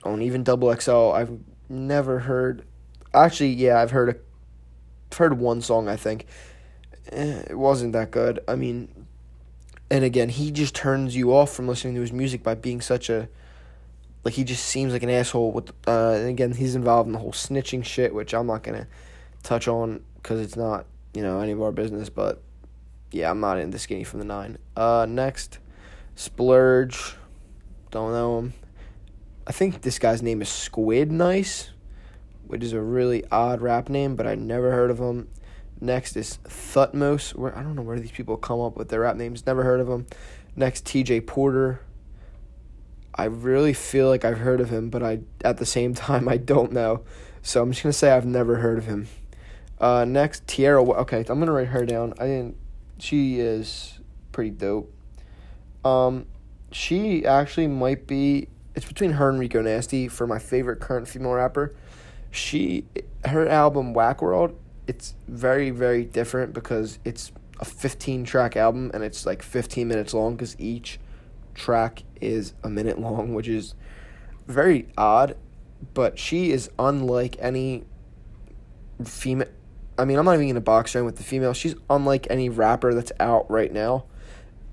on 0.03 0.21
even 0.21 0.43
Double 0.43 0.75
XL. 0.75 1.11
I've 1.11 1.39
never 1.69 2.19
heard. 2.19 2.65
Actually, 3.13 3.51
yeah, 3.51 3.79
I've 3.79 3.91
heard 3.91 4.09
a, 4.09 5.15
heard 5.15 5.39
one 5.39 5.61
song. 5.61 5.87
I 5.87 5.95
think 5.95 6.25
eh, 7.13 7.43
it 7.49 7.57
wasn't 7.57 7.93
that 7.93 8.11
good. 8.11 8.41
I 8.45 8.55
mean, 8.55 8.89
and 9.89 10.03
again, 10.03 10.27
he 10.27 10.51
just 10.51 10.75
turns 10.75 11.15
you 11.15 11.33
off 11.33 11.53
from 11.53 11.65
listening 11.65 11.95
to 11.95 12.01
his 12.01 12.11
music 12.11 12.43
by 12.43 12.55
being 12.55 12.81
such 12.81 13.09
a 13.09 13.29
like 14.25 14.33
he 14.33 14.43
just 14.43 14.65
seems 14.65 14.91
like 14.91 15.03
an 15.03 15.09
asshole. 15.09 15.53
With 15.53 15.69
uh, 15.87 16.11
and 16.11 16.27
again, 16.27 16.51
he's 16.51 16.75
involved 16.75 17.07
in 17.07 17.13
the 17.13 17.19
whole 17.19 17.31
snitching 17.31 17.85
shit, 17.85 18.13
which 18.13 18.33
I'm 18.33 18.47
not 18.47 18.63
gonna 18.63 18.87
touch 19.43 19.69
on 19.69 20.03
because 20.15 20.41
it's 20.41 20.57
not 20.57 20.87
you 21.13 21.21
know 21.21 21.39
any 21.39 21.53
of 21.53 21.61
our 21.61 21.71
business. 21.71 22.09
But 22.09 22.41
yeah, 23.13 23.31
I'm 23.31 23.39
not 23.39 23.59
into 23.59 23.79
Skinny 23.79 24.03
from 24.03 24.19
the 24.19 24.25
Nine. 24.25 24.57
Uh, 24.75 25.05
next, 25.07 25.59
Splurge. 26.19 27.15
Don't 27.91 28.11
know 28.11 28.39
him. 28.39 28.53
I 29.47 29.53
think 29.53 29.83
this 29.83 29.99
guy's 29.99 30.21
name 30.21 30.41
is 30.41 30.49
Squid 30.49 31.13
Nice, 31.13 31.69
which 32.45 32.61
is 32.61 32.73
a 32.73 32.81
really 32.81 33.23
odd 33.31 33.61
rap 33.61 33.87
name, 33.87 34.17
but 34.17 34.27
I 34.27 34.35
never 34.35 34.69
heard 34.73 34.91
of 34.91 34.99
him. 34.99 35.29
Next 35.79 36.17
is 36.17 36.39
Thutmose. 36.43 37.33
Where 37.35 37.57
I 37.57 37.63
don't 37.63 37.73
know 37.73 37.83
where 37.83 37.97
these 37.97 38.11
people 38.11 38.35
come 38.35 38.59
up 38.59 38.75
with 38.75 38.89
their 38.89 38.99
rap 38.99 39.15
names. 39.15 39.45
Never 39.45 39.63
heard 39.63 39.79
of 39.79 39.87
him. 39.87 40.07
Next, 40.57 40.85
T.J. 40.85 41.21
Porter. 41.21 41.79
I 43.15 43.23
really 43.23 43.71
feel 43.71 44.09
like 44.09 44.25
I've 44.25 44.39
heard 44.39 44.59
of 44.59 44.69
him, 44.69 44.89
but 44.89 45.01
I 45.01 45.21
at 45.45 45.55
the 45.55 45.65
same 45.65 45.93
time 46.05 46.27
I 46.27 46.35
don't 46.35 46.73
know. 46.73 47.05
So 47.41 47.61
I'm 47.61 47.71
just 47.71 47.81
gonna 47.81 47.93
say 47.93 48.11
I've 48.11 48.25
never 48.25 48.57
heard 48.57 48.77
of 48.77 48.87
him. 48.87 49.07
Uh, 49.79 50.03
next, 50.03 50.45
Tierra. 50.47 50.83
Okay, 50.83 51.19
I'm 51.29 51.39
gonna 51.39 51.53
write 51.53 51.69
her 51.69 51.85
down. 51.85 52.13
I 52.19 52.25
didn't. 52.25 52.57
She 52.97 53.39
is 53.39 54.01
pretty 54.33 54.49
dope. 54.49 54.93
Um, 55.83 56.25
she 56.71 57.25
actually 57.25 57.67
might 57.67 58.07
be. 58.07 58.47
It's 58.75 58.85
between 58.85 59.11
her 59.11 59.29
and 59.29 59.39
Rico 59.39 59.61
Nasty 59.61 60.07
for 60.07 60.27
my 60.27 60.39
favorite 60.39 60.79
current 60.79 61.07
female 61.07 61.33
rapper. 61.33 61.75
She, 62.31 62.85
her 63.25 63.47
album 63.47 63.93
Whack 63.93 64.21
World. 64.21 64.57
It's 64.87 65.15
very 65.27 65.69
very 65.69 66.03
different 66.03 66.53
because 66.53 66.99
it's 67.05 67.31
a 67.59 67.65
15 67.65 68.23
track 68.23 68.55
album 68.55 68.89
and 68.93 69.03
it's 69.03 69.25
like 69.25 69.41
15 69.43 69.87
minutes 69.87 70.13
long 70.13 70.35
because 70.35 70.55
each 70.59 70.99
track 71.53 72.03
is 72.21 72.53
a 72.63 72.69
minute 72.69 72.99
long, 72.99 73.33
which 73.35 73.47
is 73.47 73.75
very 74.47 74.87
odd. 74.97 75.35
But 75.93 76.19
she 76.19 76.51
is 76.51 76.69
unlike 76.77 77.37
any 77.39 77.85
female. 79.03 79.47
I 79.97 80.05
mean, 80.05 80.17
I'm 80.17 80.25
not 80.25 80.39
even 80.39 80.55
to 80.55 80.61
box 80.61 80.93
her 80.93 80.99
in 80.99 81.05
with 81.05 81.17
the 81.17 81.23
female. 81.23 81.53
She's 81.53 81.75
unlike 81.89 82.27
any 82.29 82.49
rapper 82.49 82.93
that's 82.93 83.11
out 83.19 83.49
right 83.51 83.71
now. 83.71 84.05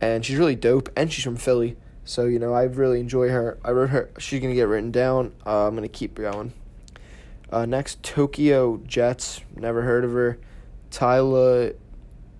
And 0.00 0.24
she's 0.24 0.36
really 0.36 0.56
dope. 0.56 0.88
And 0.96 1.12
she's 1.12 1.24
from 1.24 1.36
Philly. 1.36 1.76
So, 2.04 2.26
you 2.26 2.38
know, 2.38 2.52
I 2.52 2.64
really 2.64 3.00
enjoy 3.00 3.28
her. 3.28 3.58
I 3.64 3.70
wrote 3.70 3.90
her. 3.90 4.10
She's 4.18 4.40
to 4.40 4.54
get 4.54 4.68
written 4.68 4.90
down. 4.90 5.32
Uh, 5.44 5.66
I'm 5.66 5.74
to 5.76 5.88
keep 5.88 6.14
going. 6.14 6.52
Uh, 7.50 7.66
next, 7.66 8.02
Tokyo 8.02 8.78
Jetz. 8.78 9.40
Never 9.54 9.82
heard 9.82 10.04
of 10.04 10.12
her. 10.12 10.38
Tyla 10.90 11.72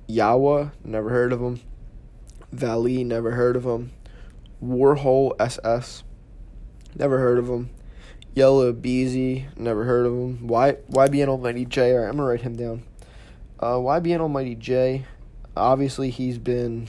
Yaweh. 0.09 0.73
Never 0.85 1.11
heard 1.11 1.33
of 1.33 1.40
him. 1.40 1.61
Valee. 2.55 3.05
Never 3.05 3.33
heard 3.33 3.57
of 3.57 3.64
him. 3.64 3.92
Warhol 4.62 5.33
SS. 5.40 6.05
Never 6.95 7.19
heard 7.19 7.38
of 7.38 7.49
him. 7.49 7.71
Yella 8.37 8.75
Beezy, 8.75 9.47
never 9.57 9.85
heard 9.85 10.05
of 10.05 10.12
him. 10.12 10.47
Y 10.47 10.77
YBN 10.90 11.29
Almighty 11.29 11.64
Jay. 11.64 11.92
All 11.92 12.01
right, 12.01 12.09
I'm 12.09 12.16
gonna 12.16 12.29
write 12.29 12.42
him 12.42 12.55
down. 12.55 12.83
Uh, 13.59 13.77
YBN 13.77 14.21
Almighty 14.21 14.55
Jay. 14.55 15.07
Obviously, 15.57 16.11
he's 16.11 16.37
been 16.37 16.87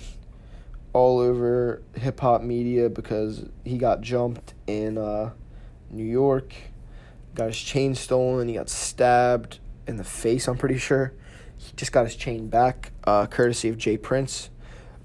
all 0.93 1.19
over 1.19 1.81
hip 1.95 2.19
hop 2.19 2.41
media 2.41 2.89
because 2.89 3.45
he 3.63 3.77
got 3.77 4.01
jumped 4.01 4.53
in 4.65 4.97
uh, 4.97 5.31
New 5.89 6.05
York, 6.05 6.53
got 7.35 7.47
his 7.47 7.59
chain 7.59 7.95
stolen, 7.95 8.47
he 8.47 8.55
got 8.55 8.69
stabbed 8.69 9.59
in 9.87 9.97
the 9.97 10.03
face. 10.03 10.47
I'm 10.47 10.57
pretty 10.57 10.77
sure. 10.77 11.13
He 11.57 11.73
just 11.75 11.91
got 11.91 12.05
his 12.05 12.15
chain 12.15 12.47
back, 12.49 12.91
uh, 13.03 13.25
courtesy 13.27 13.69
of 13.69 13.77
Jay 13.77 13.97
Prince. 13.97 14.49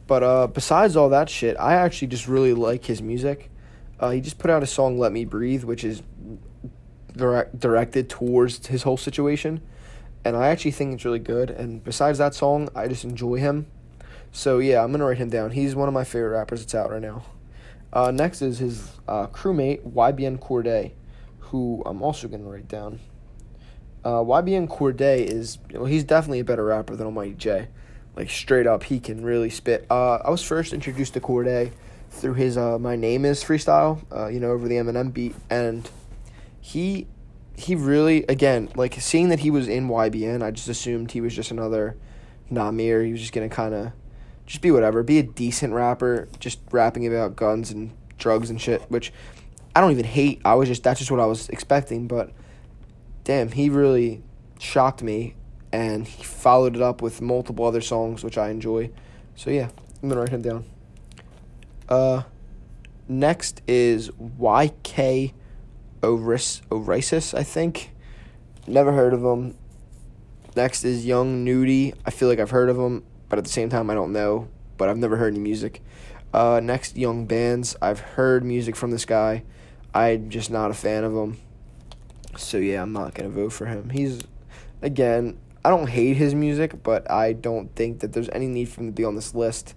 But 0.06 0.22
uh, 0.22 0.46
besides 0.48 0.96
all 0.96 1.08
that 1.10 1.30
shit, 1.30 1.56
I 1.58 1.74
actually 1.74 2.08
just 2.08 2.28
really 2.28 2.54
like 2.54 2.84
his 2.84 3.00
music. 3.00 3.50
Uh, 3.98 4.10
he 4.10 4.20
just 4.20 4.38
put 4.38 4.50
out 4.50 4.62
a 4.62 4.66
song 4.66 4.98
"Let 4.98 5.12
Me 5.12 5.24
Breathe," 5.24 5.64
which 5.64 5.84
is 5.84 6.02
direct, 7.16 7.58
directed 7.58 8.10
towards 8.10 8.66
his 8.66 8.82
whole 8.82 8.96
situation, 8.96 9.62
and 10.24 10.36
I 10.36 10.48
actually 10.48 10.72
think 10.72 10.94
it's 10.94 11.04
really 11.04 11.18
good. 11.18 11.50
And 11.50 11.82
besides 11.82 12.18
that 12.18 12.34
song, 12.34 12.68
I 12.74 12.88
just 12.88 13.04
enjoy 13.04 13.36
him. 13.36 13.66
So 14.32 14.58
yeah, 14.58 14.82
I'm 14.82 14.90
gonna 14.90 15.04
write 15.04 15.18
him 15.18 15.28
down. 15.28 15.50
He's 15.50 15.76
one 15.76 15.88
of 15.88 15.94
my 15.94 16.04
favorite 16.04 16.30
rappers 16.30 16.60
that's 16.60 16.74
out 16.74 16.90
right 16.90 17.02
now. 17.02 17.22
Uh, 17.92 18.10
next 18.10 18.40
is 18.40 18.58
his 18.58 18.90
uh, 19.06 19.26
crewmate 19.26 19.82
YBN 19.92 20.38
Cordae, 20.38 20.92
who 21.38 21.82
I'm 21.84 22.02
also 22.02 22.26
gonna 22.28 22.44
write 22.44 22.66
down. 22.66 22.98
Uh, 24.02 24.20
YBN 24.20 24.68
Cordae 24.68 25.20
is 25.24 25.58
well, 25.70 25.84
he's 25.84 26.02
definitely 26.02 26.40
a 26.40 26.44
better 26.44 26.64
rapper 26.64 26.96
than 26.96 27.06
Almighty 27.06 27.34
Jay. 27.34 27.68
Like 28.16 28.30
straight 28.30 28.66
up, 28.66 28.84
he 28.84 29.00
can 29.00 29.22
really 29.22 29.50
spit. 29.50 29.86
Uh, 29.90 30.16
I 30.16 30.30
was 30.30 30.42
first 30.42 30.72
introduced 30.72 31.14
to 31.14 31.20
Cordae 31.20 31.70
through 32.08 32.34
his 32.34 32.56
uh, 32.56 32.78
"My 32.78 32.96
Name 32.96 33.26
Is" 33.26 33.44
freestyle, 33.44 34.02
uh, 34.10 34.28
you 34.28 34.40
know, 34.40 34.50
over 34.50 34.66
the 34.66 34.76
Eminem 34.76 35.12
beat, 35.12 35.34
and 35.50 35.88
he 36.58 37.06
he 37.54 37.74
really 37.74 38.24
again 38.24 38.70
like 38.76 38.94
seeing 38.94 39.28
that 39.28 39.40
he 39.40 39.50
was 39.50 39.68
in 39.68 39.88
YBN, 39.88 40.42
I 40.42 40.50
just 40.52 40.68
assumed 40.68 41.10
he 41.10 41.20
was 41.20 41.36
just 41.36 41.50
another 41.50 41.98
Namir. 42.50 43.04
He 43.04 43.12
was 43.12 43.20
just 43.20 43.34
gonna 43.34 43.50
kind 43.50 43.74
of 43.74 43.92
just 44.46 44.62
be 44.62 44.70
whatever, 44.70 45.02
be 45.02 45.18
a 45.18 45.22
decent 45.22 45.72
rapper, 45.72 46.28
just 46.38 46.60
rapping 46.70 47.06
about 47.06 47.36
guns 47.36 47.70
and 47.70 47.92
drugs 48.18 48.50
and 48.50 48.60
shit, 48.60 48.82
which 48.90 49.12
I 49.74 49.80
don't 49.80 49.92
even 49.92 50.04
hate. 50.04 50.40
I 50.44 50.54
was 50.54 50.68
just 50.68 50.82
that's 50.82 50.98
just 50.98 51.10
what 51.10 51.20
I 51.20 51.26
was 51.26 51.48
expecting, 51.48 52.06
but 52.06 52.30
damn, 53.24 53.50
he 53.50 53.68
really 53.68 54.22
shocked 54.58 55.02
me 55.02 55.34
and 55.72 56.06
he 56.06 56.22
followed 56.22 56.76
it 56.76 56.82
up 56.82 57.00
with 57.00 57.22
multiple 57.22 57.64
other 57.64 57.80
songs 57.80 58.22
which 58.22 58.36
I 58.36 58.50
enjoy. 58.50 58.90
So 59.34 59.50
yeah, 59.50 59.70
I'm 60.02 60.08
gonna 60.08 60.20
write 60.20 60.30
him 60.30 60.42
down. 60.42 60.64
Uh, 61.88 62.22
next 63.08 63.62
is 63.66 64.10
YK 64.10 65.32
Oris 66.02 66.62
Orisis, 66.70 67.36
I 67.36 67.42
think. 67.42 67.92
Never 68.66 68.92
heard 68.92 69.14
of 69.14 69.24
him. 69.24 69.56
Next 70.54 70.84
is 70.84 71.06
Young 71.06 71.44
Nudy. 71.44 71.94
I 72.04 72.10
feel 72.10 72.28
like 72.28 72.38
I've 72.38 72.50
heard 72.50 72.68
of 72.68 72.76
him, 72.76 73.04
but 73.32 73.38
at 73.38 73.46
the 73.46 73.50
same 73.50 73.70
time 73.70 73.88
I 73.88 73.94
don't 73.94 74.12
know. 74.12 74.46
But 74.76 74.90
I've 74.90 74.98
never 74.98 75.16
heard 75.16 75.32
any 75.32 75.42
music. 75.42 75.80
Uh, 76.34 76.60
next, 76.62 76.98
Young 76.98 77.24
Bands. 77.24 77.74
I've 77.80 77.98
heard 77.98 78.44
music 78.44 78.76
from 78.76 78.90
this 78.90 79.06
guy. 79.06 79.44
I'm 79.94 80.28
just 80.28 80.50
not 80.50 80.70
a 80.70 80.74
fan 80.74 81.02
of 81.02 81.14
him. 81.14 81.38
So 82.36 82.58
yeah, 82.58 82.82
I'm 82.82 82.92
not 82.92 83.14
gonna 83.14 83.30
vote 83.30 83.54
for 83.54 83.64
him. 83.64 83.88
He's 83.88 84.20
again, 84.82 85.38
I 85.64 85.70
don't 85.70 85.88
hate 85.88 86.18
his 86.18 86.34
music, 86.34 86.82
but 86.82 87.10
I 87.10 87.32
don't 87.32 87.74
think 87.74 88.00
that 88.00 88.12
there's 88.12 88.28
any 88.34 88.48
need 88.48 88.68
for 88.68 88.82
him 88.82 88.88
to 88.88 88.92
be 88.92 89.06
on 89.06 89.14
this 89.14 89.34
list. 89.34 89.76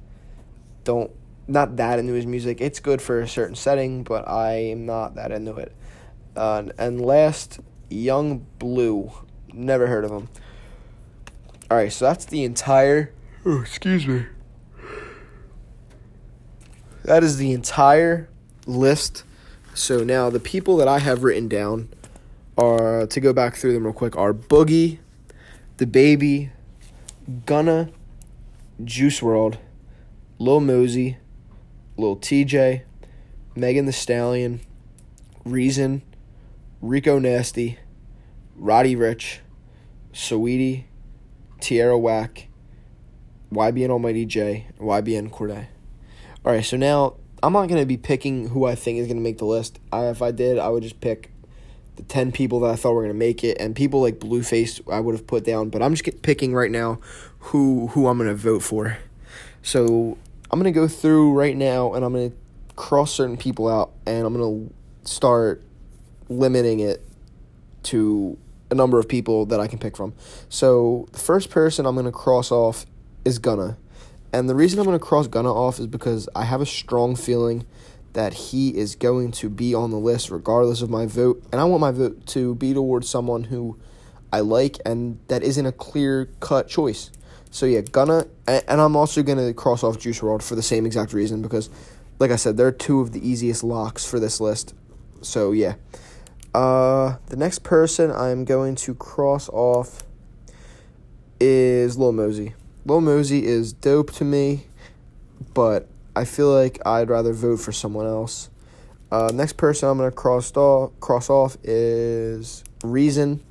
Don't 0.84 1.12
not 1.48 1.78
that 1.78 1.98
into 1.98 2.12
his 2.12 2.26
music. 2.26 2.60
It's 2.60 2.82
good 2.82 3.02
for 3.02 3.22
a 3.22 3.28
certain 3.28 3.56
setting, 3.56 4.04
but 4.04 4.28
I 4.28 4.52
am 4.52 4.86
not 4.86 5.16
that 5.16 5.32
into 5.32 5.56
it. 5.56 5.72
Uh, 6.36 6.64
and 6.78 7.00
last, 7.00 7.62
Young 7.90 8.46
Blue. 8.60 9.14
Never 9.54 9.88
heard 9.88 10.04
of 10.04 10.12
him. 10.12 10.28
All 11.72 11.78
right, 11.78 11.94
so 11.94 12.04
that's 12.04 12.26
the 12.26 12.44
entire. 12.44 13.14
Oh, 13.48 13.62
excuse 13.62 14.08
me. 14.08 14.26
That 17.04 17.24
is 17.24 17.38
the 17.38 17.52
entire 17.52 18.28
list. 18.66 19.24
So 19.76 20.04
now 20.04 20.32
the 20.32 20.40
people 20.40 20.78
that 20.78 20.88
I 20.88 20.98
have 20.98 21.24
written 21.24 21.48
down 21.48 21.90
are 22.58 23.06
to 23.06 23.20
go 23.20 23.34
back 23.34 23.56
through 23.56 23.74
them 23.74 23.84
real 23.84 23.94
quick 23.94 24.18
are 24.18 24.34
Boogie, 24.34 24.98
DaBaby, 25.78 26.50
Gunna, 27.46 27.90
Juice 28.84 29.20
WRLD, 29.20 29.58
Lil 30.40 30.62
Mosey, 30.62 31.18
Lil 31.98 32.18
Tjay, 32.18 32.82
Megan 33.56 33.86
Thee 33.86 33.92
Stallion, 33.92 34.62
Reason, 35.44 36.02
Rico 36.82 37.20
Nasty, 37.20 37.78
Roddy 38.56 38.96
Ricch, 38.96 39.38
Saweetie, 40.14 40.86
Tierra 41.60 41.98
Whack, 42.00 42.48
YBN 43.52 43.90
Almighty 43.90 44.26
Jay, 44.26 44.68
YBN 44.80 45.30
Cordae. 45.30 45.68
Alright, 46.46 46.66
so 46.66 46.78
now 46.78 47.16
I'm 47.42 47.54
not 47.54 47.68
going 47.68 47.82
to 47.82 47.86
be 47.86 47.98
picking 47.98 48.50
who 48.50 48.66
I 48.66 48.76
think 48.76 49.00
is 49.00 49.08
going 49.08 49.18
to 49.18 49.24
make 49.24 49.38
the 49.38 49.46
list. 49.46 49.80
I, 49.92 50.08
if 50.08 50.22
I 50.22 50.32
did, 50.32 50.58
I 50.58 50.70
would 50.70 50.84
just 50.84 51.02
pick 51.02 51.32
the 51.96 52.04
10 52.04 52.32
people 52.32 52.60
that 52.62 52.70
I 52.70 52.76
thought 52.76 52.94
were 52.94 53.02
going 53.02 53.14
to 53.14 53.18
make 53.18 53.44
it 53.44 53.58
and 53.60 53.76
people 53.76 54.02
like 54.02 54.20
Blueface 54.20 54.82
I 54.92 55.00
would 55.00 55.16
have 55.16 55.28
put 55.28 55.46
down, 55.46 55.70
but 55.70 55.82
I'm 55.82 55.96
just 55.96 56.22
picking 56.22 56.54
right 56.54 56.72
now 56.72 57.00
who 57.40 57.88
who 57.88 58.08
I'm 58.08 58.18
going 58.18 58.30
to 58.30 58.36
vote 58.36 58.64
for. 58.64 58.98
So, 59.62 60.18
I'm 60.52 60.60
going 60.60 60.72
to 60.72 60.80
go 60.80 60.88
through 60.88 61.34
right 61.34 61.58
now 61.58 61.94
and 61.94 62.06
I'm 62.06 62.14
going 62.14 62.32
to 62.32 62.38
cross 62.76 63.12
certain 63.12 63.38
people 63.38 63.68
out 63.68 63.92
and 64.06 64.26
I'm 64.26 64.34
going 64.36 64.70
to 64.70 65.10
start 65.10 65.64
limiting 66.30 66.80
it 66.80 67.02
to 67.84 68.38
a 68.72 68.76
number 68.76 69.00
of 69.00 69.08
people 69.08 69.46
that 69.48 69.60
I 69.60 69.68
can 69.68 69.80
pick 69.80 69.96
from. 69.96 70.14
So 70.50 71.08
the 71.12 71.20
first 71.20 71.50
person 71.50 71.86
I'm 71.86 71.96
gonna 71.96 72.12
cross 72.12 72.52
off 72.52 72.86
is 73.26 73.40
Gunna, 73.40 73.78
and 74.32 74.48
the 74.48 74.56
reason 74.56 74.80
I'm 74.80 74.86
gonna 74.86 75.00
cross 75.00 75.28
Gunna 75.28 75.54
off 75.54 75.80
is 75.80 75.88
because 75.88 76.30
I 76.36 76.46
have 76.46 76.62
a 76.62 76.66
strong 76.66 77.16
feeling 77.16 77.66
that 78.14 78.34
he 78.34 78.70
is 78.78 78.96
going 78.96 79.32
to 79.34 79.50
be 79.50 79.74
on 79.74 79.92
the 79.92 79.98
list 79.98 80.32
regardless 80.32 80.82
of 80.82 80.90
my 80.90 81.06
vote, 81.06 81.44
and 81.52 81.60
I 81.60 81.66
want 81.66 81.82
my 81.82 81.92
vote 81.92 82.26
to 82.28 82.56
be 82.56 82.74
towards 82.74 83.10
someone 83.10 83.46
who 83.46 83.78
I 84.32 84.40
like 84.40 84.78
and 84.86 85.20
that 85.28 85.44
isn't 85.44 85.66
a 85.66 85.72
clear 85.72 86.30
cut 86.40 86.68
choice. 86.68 87.12
So 87.52 87.66
yeah, 87.66 87.82
Gunna, 87.82 88.28
and 88.48 88.82
I'm 88.82 88.96
also 88.96 89.24
gonna 89.24 89.54
cross 89.54 89.84
off 89.84 90.00
Juice 90.00 90.20
WRLD 90.20 90.44
for 90.44 90.56
the 90.56 90.62
same 90.62 90.86
exact 90.86 91.14
reason 91.14 91.42
because, 91.42 91.70
like 92.20 92.32
I 92.32 92.36
said, 92.36 92.58
they're 92.58 92.72
two 92.72 93.00
of 93.00 93.14
the 93.14 93.26
easiest 93.26 93.64
locks 93.64 94.06
for 94.06 94.20
this 94.20 94.42
list. 94.42 94.74
So 95.22 95.54
yeah, 95.54 95.76
uh, 96.54 97.18
the 97.28 97.38
next 97.38 97.64
person 97.64 98.12
I'm 98.12 98.44
going 98.46 98.76
to 98.76 98.96
cross 98.96 99.50
off 99.50 100.04
is 101.40 101.98
Lil 101.98 102.12
Mosey. 102.12 102.54
Lil 102.88 103.02
Mosey 103.02 103.44
is 103.44 103.74
dope 103.74 104.12
to 104.14 104.24
me, 104.24 104.68
but 105.56 105.88
I 106.16 106.24
feel 106.24 106.54
like 106.54 106.80
I'd 106.86 107.10
rather 107.10 107.34
vote 107.34 107.58
for 107.58 107.72
someone 107.72 108.06
else. 108.06 108.52
Uh, 109.12 109.32
next 109.34 109.54
person 109.54 109.90
I'm 109.90 109.98
gonna 109.98 110.12
cross 110.12 110.56
off 110.56 110.92
cross 111.00 111.30
off 111.30 111.58
is 111.64 112.64
Reason. 112.84 113.44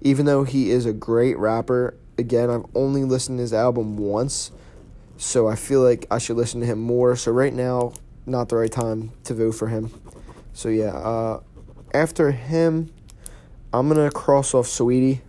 Even 0.00 0.24
though 0.24 0.44
he 0.44 0.70
is 0.70 0.86
a 0.86 0.94
great 0.94 1.36
rapper, 1.36 1.94
again, 2.16 2.48
I've 2.48 2.64
only 2.74 3.04
listened 3.04 3.36
to 3.38 3.42
his 3.42 3.52
album 3.52 3.98
once, 3.98 4.50
so 5.18 5.46
I 5.46 5.56
feel 5.56 5.82
like 5.82 6.06
I 6.10 6.16
should 6.16 6.38
listen 6.38 6.60
to 6.60 6.66
him 6.66 6.80
more. 6.80 7.16
So 7.16 7.32
right 7.32 7.52
now, 7.52 7.92
not 8.24 8.48
the 8.48 8.56
right 8.56 8.72
time 8.72 9.12
to 9.24 9.34
vote 9.34 9.52
for 9.52 9.68
him. 9.68 9.90
So 10.54 10.70
yeah, 10.70 10.92
uh, 10.96 11.40
after 11.92 12.30
him, 12.30 12.90
I'm 13.74 13.88
gonna 13.88 14.10
cross 14.10 14.54
off 14.54 14.66
Saweetie. 14.66 15.20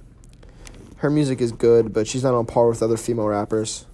Her 1.02 1.10
music 1.10 1.42
is 1.42 1.52
good, 1.52 1.94
but 1.94 2.06
she's 2.06 2.24
not 2.24 2.36
on 2.36 2.46
par 2.46 2.68
with 2.68 2.84
other 2.84 2.96
female 2.96 3.26
rappers. 3.26 3.88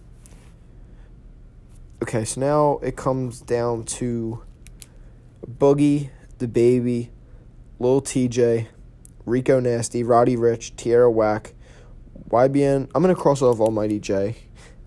Okay, 2.03 2.25
so 2.25 2.41
now 2.41 2.79
it 2.83 2.97
comes 2.97 3.39
down 3.39 3.85
to 3.85 4.43
Boogie, 5.49 6.09
DaBaby, 6.37 7.07
Lil 7.79 8.01
Tjay, 8.01 8.67
Rico 9.25 9.61
Nasty, 9.61 10.03
Roddy 10.03 10.35
Ricch, 10.35 10.75
Tierra 10.75 11.09
Whack, 11.09 11.53
YBN. 12.29 12.91
I'm 12.93 13.01
gonna 13.01 13.15
cross 13.15 13.41
off 13.41 13.61
Almighty 13.61 14.01
Jay. 14.01 14.35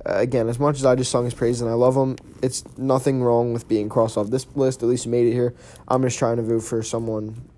Uh, 0.04 0.16
again, 0.16 0.50
as 0.50 0.58
much 0.58 0.76
as 0.76 0.84
I 0.84 0.96
just 0.96 1.10
sung 1.10 1.24
his 1.24 1.32
praise 1.32 1.62
and 1.62 1.70
I 1.70 1.74
love 1.74 1.96
him, 1.96 2.16
it's 2.42 2.64
nothing 2.76 3.22
wrong 3.22 3.54
with 3.54 3.66
being 3.66 3.88
crossed 3.88 4.18
off 4.18 4.28
this 4.28 4.46
list. 4.54 4.82
At 4.82 4.90
least 4.90 5.06
you 5.06 5.10
made 5.10 5.26
it 5.26 5.32
here. 5.32 5.54
I'm 5.88 6.02
just 6.02 6.18
trying 6.18 6.36
to 6.36 6.42
vote 6.42 6.64
for 6.64 6.82
someone 6.82 7.48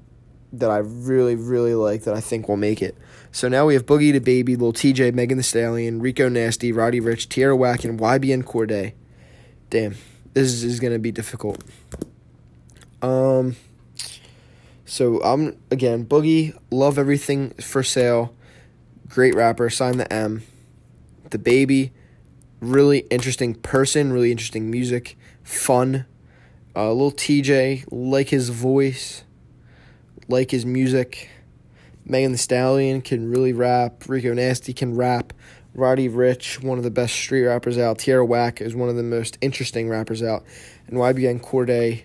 that 0.52 0.70
I 0.70 0.78
really, 0.78 1.34
really 1.34 1.74
like 1.74 2.02
that 2.04 2.14
I 2.14 2.20
think 2.20 2.48
will 2.48 2.56
make 2.56 2.82
it. 2.82 2.96
So 3.30 3.48
now 3.48 3.66
we 3.66 3.74
have 3.74 3.86
Boogie 3.86 4.14
DaBaby, 4.14 4.58
Lil 4.58 4.72
Tjay, 4.72 5.12
Megan 5.12 5.38
Thee 5.38 5.42
Stallion, 5.42 6.00
Rico 6.00 6.28
Nasty, 6.28 6.72
Roddy 6.72 7.00
Ricch, 7.00 7.28
Tierra 7.28 7.56
Whack, 7.56 7.84
and 7.84 7.98
YBN 7.98 8.44
Cordae. 8.44 8.92
Damn, 9.70 9.96
this 10.34 10.62
is 10.62 10.80
gonna 10.80 10.98
be 10.98 11.10
difficult. 11.10 11.62
Um. 13.00 13.56
So 14.84 15.22
I'm 15.22 15.56
again 15.70 16.04
Boogie. 16.04 16.56
Love 16.70 16.98
everything 16.98 17.50
for 17.54 17.82
sale. 17.82 18.34
Great 19.08 19.34
rapper. 19.34 19.70
Sign 19.70 19.96
the 19.96 20.12
M. 20.12 20.42
DaBaby. 21.30 21.90
Really 22.60 22.98
interesting 23.10 23.54
person. 23.54 24.12
Really 24.12 24.30
interesting 24.30 24.70
music. 24.70 25.16
Fun. 25.42 26.04
Uh, 26.74 26.92
little 26.92 27.12
Tjay, 27.12 27.84
Like 27.90 28.28
his 28.28 28.50
voice. 28.50 29.24
Like 30.32 30.50
his 30.50 30.64
music. 30.64 31.28
Megan 32.06 32.32
Thee 32.32 32.38
Stallion 32.38 33.02
can 33.02 33.30
really 33.30 33.52
rap. 33.52 34.08
Rico 34.08 34.32
Nasty 34.32 34.72
can 34.72 34.96
rap. 34.96 35.34
Roddy 35.74 36.08
Ricch, 36.08 36.62
one 36.62 36.78
of 36.78 36.84
the 36.84 36.90
best 36.90 37.14
street 37.14 37.44
rappers 37.44 37.76
out. 37.76 37.98
Tierra 37.98 38.24
Whack 38.24 38.62
is 38.62 38.74
one 38.74 38.88
of 38.88 38.96
the 38.96 39.02
most 39.02 39.36
interesting 39.42 39.90
rappers 39.90 40.22
out. 40.22 40.42
And 40.86 40.96
YBN 40.96 41.42
Cordae 41.42 42.04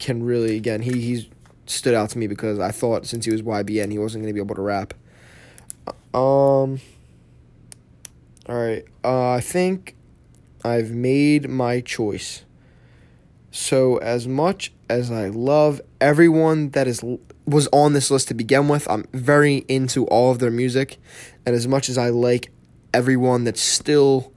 can 0.00 0.24
really, 0.24 0.56
again, 0.56 0.82
he, 0.82 1.00
he's 1.00 1.28
stood 1.66 1.94
out 1.94 2.10
to 2.10 2.18
me 2.18 2.26
because 2.26 2.58
I 2.58 2.72
thought 2.72 3.06
since 3.06 3.24
he 3.24 3.30
was 3.30 3.42
YBN, 3.42 3.92
he 3.92 3.98
wasn't 4.00 4.24
going 4.24 4.34
to 4.34 4.34
be 4.34 4.44
able 4.44 4.56
to 4.56 4.62
rap. 4.62 4.92
Um. 6.12 6.80
All 8.48 8.56
right. 8.56 8.84
Uh, 9.04 9.30
I 9.30 9.40
think 9.40 9.94
I've 10.64 10.90
made 10.90 11.48
my 11.48 11.80
choice. 11.80 12.44
So 13.52 13.98
as 13.98 14.26
much 14.26 14.72
as 14.88 15.12
I 15.12 15.28
love 15.28 15.80
everyone 16.00 16.70
that 16.70 16.88
is 16.88 17.04
was 17.46 17.68
on 17.72 17.92
this 17.92 18.10
list 18.10 18.28
to 18.28 18.34
begin 18.34 18.68
with, 18.68 18.88
I'm 18.90 19.06
very 19.12 19.64
into 19.68 20.06
all 20.06 20.32
of 20.32 20.40
their 20.40 20.50
music, 20.50 20.98
and 21.44 21.54
as 21.54 21.68
much 21.68 21.88
as 21.88 21.96
I 21.96 22.10
like 22.10 22.50
everyone 22.92 23.44
that's 23.44 23.60
still 23.60 24.32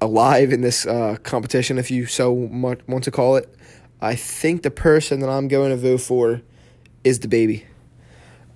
alive 0.00 0.52
in 0.52 0.62
this 0.62 0.86
uh, 0.86 1.16
competition, 1.22 1.78
if 1.78 1.90
you 1.90 2.06
so 2.06 2.34
much 2.34 2.80
want 2.88 3.04
to 3.04 3.10
call 3.10 3.36
it, 3.36 3.54
I 4.00 4.14
think 4.14 4.62
the 4.62 4.70
person 4.70 5.20
that 5.20 5.28
I'm 5.28 5.48
going 5.48 5.70
to 5.70 5.76
vote 5.76 6.00
for 6.00 6.42
is 7.04 7.18
DaBaby. 7.18 7.64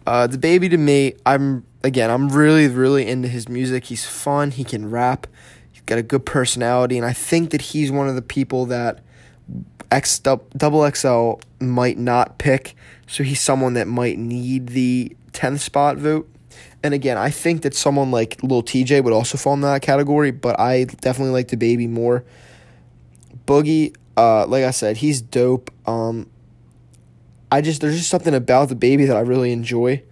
Uh, 0.06 0.28
DaBaby 0.28 0.70
to 0.70 0.76
me, 0.76 1.14
I'm 1.26 1.64
again, 1.84 2.10
I'm 2.10 2.28
really, 2.30 2.68
really 2.68 3.06
into 3.06 3.28
his 3.28 3.48
music. 3.48 3.84
He's 3.84 4.06
fun. 4.06 4.50
He 4.50 4.64
can 4.64 4.90
rap. 4.90 5.26
He's 5.70 5.82
got 5.82 5.98
a 5.98 6.02
good 6.02 6.26
personality, 6.26 6.96
and 6.96 7.06
I 7.06 7.12
think 7.12 7.50
that 7.50 7.62
he's 7.62 7.90
one 7.90 8.08
of 8.08 8.14
the 8.14 8.22
people 8.22 8.66
that 8.66 9.00
X 9.90 10.18
double 10.18 10.90
XL 10.90 11.34
might 11.60 11.98
not 11.98 12.38
pick. 12.38 12.74
So 13.10 13.24
he's 13.24 13.40
someone 13.40 13.74
that 13.74 13.88
might 13.88 14.18
need 14.18 14.68
the 14.68 15.16
tenth 15.32 15.62
spot 15.62 15.96
vote. 15.96 16.30
And 16.80 16.94
again, 16.94 17.18
I 17.18 17.30
think 17.30 17.62
that 17.62 17.74
someone 17.74 18.12
like 18.12 18.40
Lil 18.40 18.62
Tjay 18.62 19.02
would 19.02 19.12
also 19.12 19.36
fall 19.36 19.54
in 19.54 19.62
that 19.62 19.82
category, 19.82 20.30
but 20.30 20.58
I 20.60 20.84
definitely 20.84 21.32
like 21.32 21.48
DaBaby 21.48 21.88
more. 21.90 22.24
Boogie, 23.46 23.96
uh, 24.16 24.46
like 24.46 24.62
I 24.62 24.70
said, 24.70 24.98
he's 24.98 25.20
dope. 25.20 25.72
Um, 25.88 26.30
I 27.50 27.60
just 27.62 27.80
there's 27.80 27.96
just 27.96 28.10
something 28.10 28.32
about 28.32 28.68
DaBaby 28.68 29.08
that 29.08 29.16
I 29.16 29.20
really 29.20 29.50
enjoy. 29.50 30.04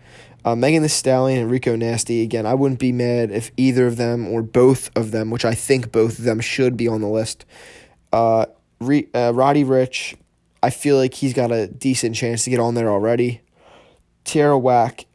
Uh, 0.44 0.56
Megan 0.56 0.82
Thee 0.82 0.88
Stallion 0.88 1.40
and 1.40 1.50
Rico 1.52 1.76
Nasty 1.76 2.22
again. 2.22 2.46
I 2.46 2.54
wouldn't 2.54 2.80
be 2.80 2.90
mad 2.90 3.30
if 3.30 3.52
either 3.56 3.87
of 3.87 3.96
them 3.96 4.26
or 4.26 4.42
both 4.42 4.90
of 4.96 5.12
them, 5.12 5.30
which 5.30 5.44
I 5.44 5.54
think 5.54 5.92
both 5.92 6.18
of 6.18 6.24
them 6.24 6.40
should 6.40 6.76
be 6.76 6.88
on 6.88 7.00
the 7.00 7.08
list. 7.08 7.44
Uh, 8.12 8.46
Re, 8.80 9.06
uh, 9.14 9.32
Roddy 9.34 9.62
Ricch, 9.62 10.16
I 10.62 10.70
feel 10.70 10.96
like 10.96 11.14
he's 11.14 11.34
got 11.34 11.52
a 11.52 11.68
decent 11.68 12.16
chance 12.16 12.44
to 12.44 12.50
get 12.50 12.60
on 12.60 12.74
there 12.74 12.88
already. 12.88 13.42
Tierra 14.24 14.58
Whack, 14.58 15.06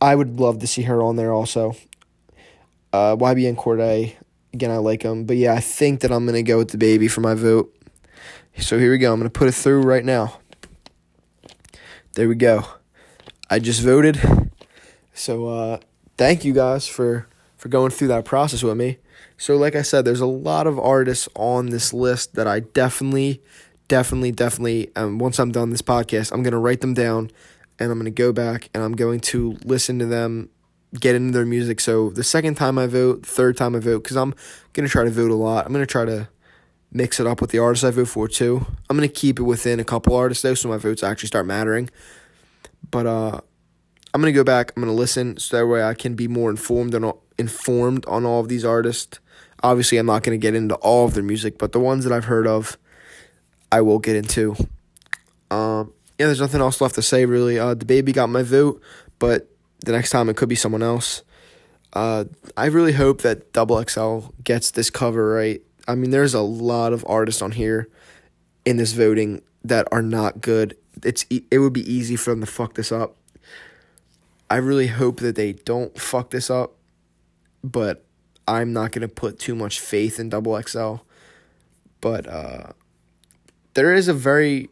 I 0.00 0.14
would 0.14 0.40
love 0.40 0.58
to 0.60 0.66
see 0.66 0.82
her 0.82 1.02
on 1.02 1.16
there 1.16 1.32
also. 1.32 1.76
Uh, 2.92 3.16
YBN 3.16 3.56
Cordae, 3.56 4.14
again 4.52 4.70
I 4.70 4.78
like 4.78 5.02
him, 5.02 5.24
but 5.24 5.36
yeah, 5.36 5.54
I 5.54 5.60
think 5.60 6.00
that 6.00 6.10
I'm 6.10 6.26
gonna 6.26 6.42
go 6.42 6.58
with 6.58 6.72
DaBaby 6.72 7.10
for 7.10 7.20
my 7.20 7.34
vote. 7.34 7.72
So 8.58 8.78
here 8.78 8.90
we 8.90 8.98
go. 8.98 9.12
I'm 9.12 9.20
gonna 9.20 9.30
put 9.30 9.48
it 9.48 9.52
through 9.52 9.82
right 9.82 10.04
now. 10.04 10.40
There 12.14 12.28
we 12.28 12.34
go. 12.34 12.64
I 13.50 13.58
just 13.58 13.82
voted. 13.82 14.18
So 15.12 15.48
uh, 15.48 15.78
thank 16.16 16.44
you 16.44 16.52
guys 16.52 16.86
for 16.86 17.28
for 17.56 17.68
going 17.68 17.90
through 17.90 18.08
that 18.08 18.24
process 18.24 18.62
with 18.62 18.76
me. 18.76 18.98
So 19.36 19.56
like 19.56 19.74
I 19.74 19.82
said, 19.82 20.04
there's 20.04 20.20
a 20.20 20.26
lot 20.26 20.66
of 20.66 20.78
artists 20.78 21.28
on 21.34 21.66
this 21.66 21.92
list 21.92 22.34
that 22.34 22.46
I 22.46 22.60
definitely, 22.60 23.42
definitely, 23.88 24.32
definitely. 24.32 24.90
Um, 24.96 25.18
once 25.18 25.38
I'm 25.38 25.52
done 25.52 25.70
this 25.70 25.82
podcast, 25.82 26.32
I'm 26.32 26.42
gonna 26.42 26.58
write 26.58 26.80
them 26.80 26.94
down, 26.94 27.30
and 27.78 27.90
I'm 27.90 27.98
gonna 27.98 28.10
go 28.10 28.32
back 28.32 28.70
and 28.74 28.82
I'm 28.82 28.94
going 28.94 29.20
to 29.20 29.56
listen 29.64 29.98
to 29.98 30.06
them, 30.06 30.50
get 30.98 31.14
into 31.14 31.32
their 31.32 31.46
music. 31.46 31.80
So 31.80 32.10
the 32.10 32.24
second 32.24 32.56
time 32.56 32.78
I 32.78 32.86
vote, 32.86 33.26
third 33.26 33.56
time 33.56 33.74
I 33.74 33.80
vote, 33.80 34.02
because 34.02 34.16
I'm 34.16 34.34
gonna 34.72 34.88
try 34.88 35.04
to 35.04 35.10
vote 35.10 35.30
a 35.30 35.34
lot. 35.34 35.66
I'm 35.66 35.72
gonna 35.72 35.86
try 35.86 36.04
to 36.04 36.28
mix 36.92 37.20
it 37.20 37.26
up 37.26 37.40
with 37.40 37.50
the 37.50 37.58
artists 37.58 37.84
I 37.84 37.90
vote 37.90 38.08
for 38.08 38.28
too. 38.28 38.66
I'm 38.88 38.96
gonna 38.96 39.08
keep 39.08 39.38
it 39.38 39.42
within 39.42 39.80
a 39.80 39.84
couple 39.84 40.14
artists 40.14 40.42
though, 40.42 40.54
so 40.54 40.68
my 40.68 40.78
votes 40.78 41.02
actually 41.02 41.28
start 41.28 41.46
mattering. 41.46 41.90
But 42.90 43.06
uh, 43.06 43.40
I'm 44.14 44.20
gonna 44.20 44.32
go 44.32 44.44
back. 44.44 44.72
I'm 44.76 44.82
gonna 44.82 44.94
listen 44.94 45.36
so 45.38 45.56
that 45.56 45.66
way 45.66 45.82
I 45.82 45.94
can 45.94 46.14
be 46.14 46.28
more 46.28 46.50
informed 46.50 46.94
all, 46.94 47.22
informed 47.38 48.06
on 48.06 48.24
all 48.24 48.40
of 48.40 48.48
these 48.48 48.64
artists. 48.64 49.20
Obviously, 49.62 49.98
I'm 49.98 50.06
not 50.06 50.22
gonna 50.22 50.38
get 50.38 50.54
into 50.54 50.74
all 50.76 51.04
of 51.04 51.14
their 51.14 51.22
music, 51.22 51.58
but 51.58 51.72
the 51.72 51.80
ones 51.80 52.04
that 52.04 52.12
I've 52.12 52.26
heard 52.26 52.46
of, 52.46 52.78
I 53.76 53.82
will 53.82 53.98
get 53.98 54.16
into. 54.16 54.56
Um, 55.50 55.92
yeah, 56.18 56.24
there's 56.24 56.40
nothing 56.40 56.62
else 56.62 56.80
left 56.80 56.94
to 56.94 57.02
say 57.02 57.26
really. 57.26 57.58
Uh, 57.58 57.74
DaBaby 57.74 58.14
got 58.14 58.30
my 58.30 58.42
vote, 58.42 58.80
but 59.18 59.50
the 59.84 59.92
next 59.92 60.08
time 60.08 60.30
it 60.30 60.36
could 60.36 60.48
be 60.48 60.54
someone 60.54 60.82
else. 60.82 61.20
Uh, 61.92 62.24
I 62.56 62.66
really 62.66 62.94
hope 62.94 63.20
that 63.20 63.52
Double 63.52 63.82
XL 63.86 64.30
gets 64.42 64.70
this 64.70 64.88
cover 64.88 65.34
right. 65.34 65.60
I 65.86 65.94
mean, 65.94 66.10
there's 66.10 66.32
a 66.32 66.40
lot 66.40 66.94
of 66.94 67.04
artists 67.06 67.42
on 67.42 67.50
here 67.50 67.90
in 68.64 68.78
this 68.78 68.94
voting 68.94 69.42
that 69.62 69.86
are 69.92 70.00
not 70.00 70.40
good. 70.40 70.74
It's 71.04 71.26
it 71.28 71.58
would 71.58 71.74
be 71.74 71.92
easy 71.92 72.16
for 72.16 72.30
them 72.30 72.40
to 72.40 72.46
fuck 72.46 72.76
this 72.76 72.90
up. 72.90 73.14
I 74.48 74.56
really 74.56 74.86
hope 74.86 75.20
that 75.20 75.36
they 75.36 75.52
don't 75.52 76.00
fuck 76.00 76.30
this 76.30 76.48
up, 76.48 76.72
but 77.62 78.06
I'm 78.48 78.72
not 78.72 78.92
gonna 78.92 79.08
put 79.08 79.38
too 79.38 79.54
much 79.54 79.80
faith 79.80 80.18
in 80.18 80.30
Double 80.30 80.58
XL. 80.62 80.96
But 82.00 82.26
uh, 82.26 82.72
there 83.76 83.92
is 83.92 84.08
a 84.08 84.14
very 84.14 84.70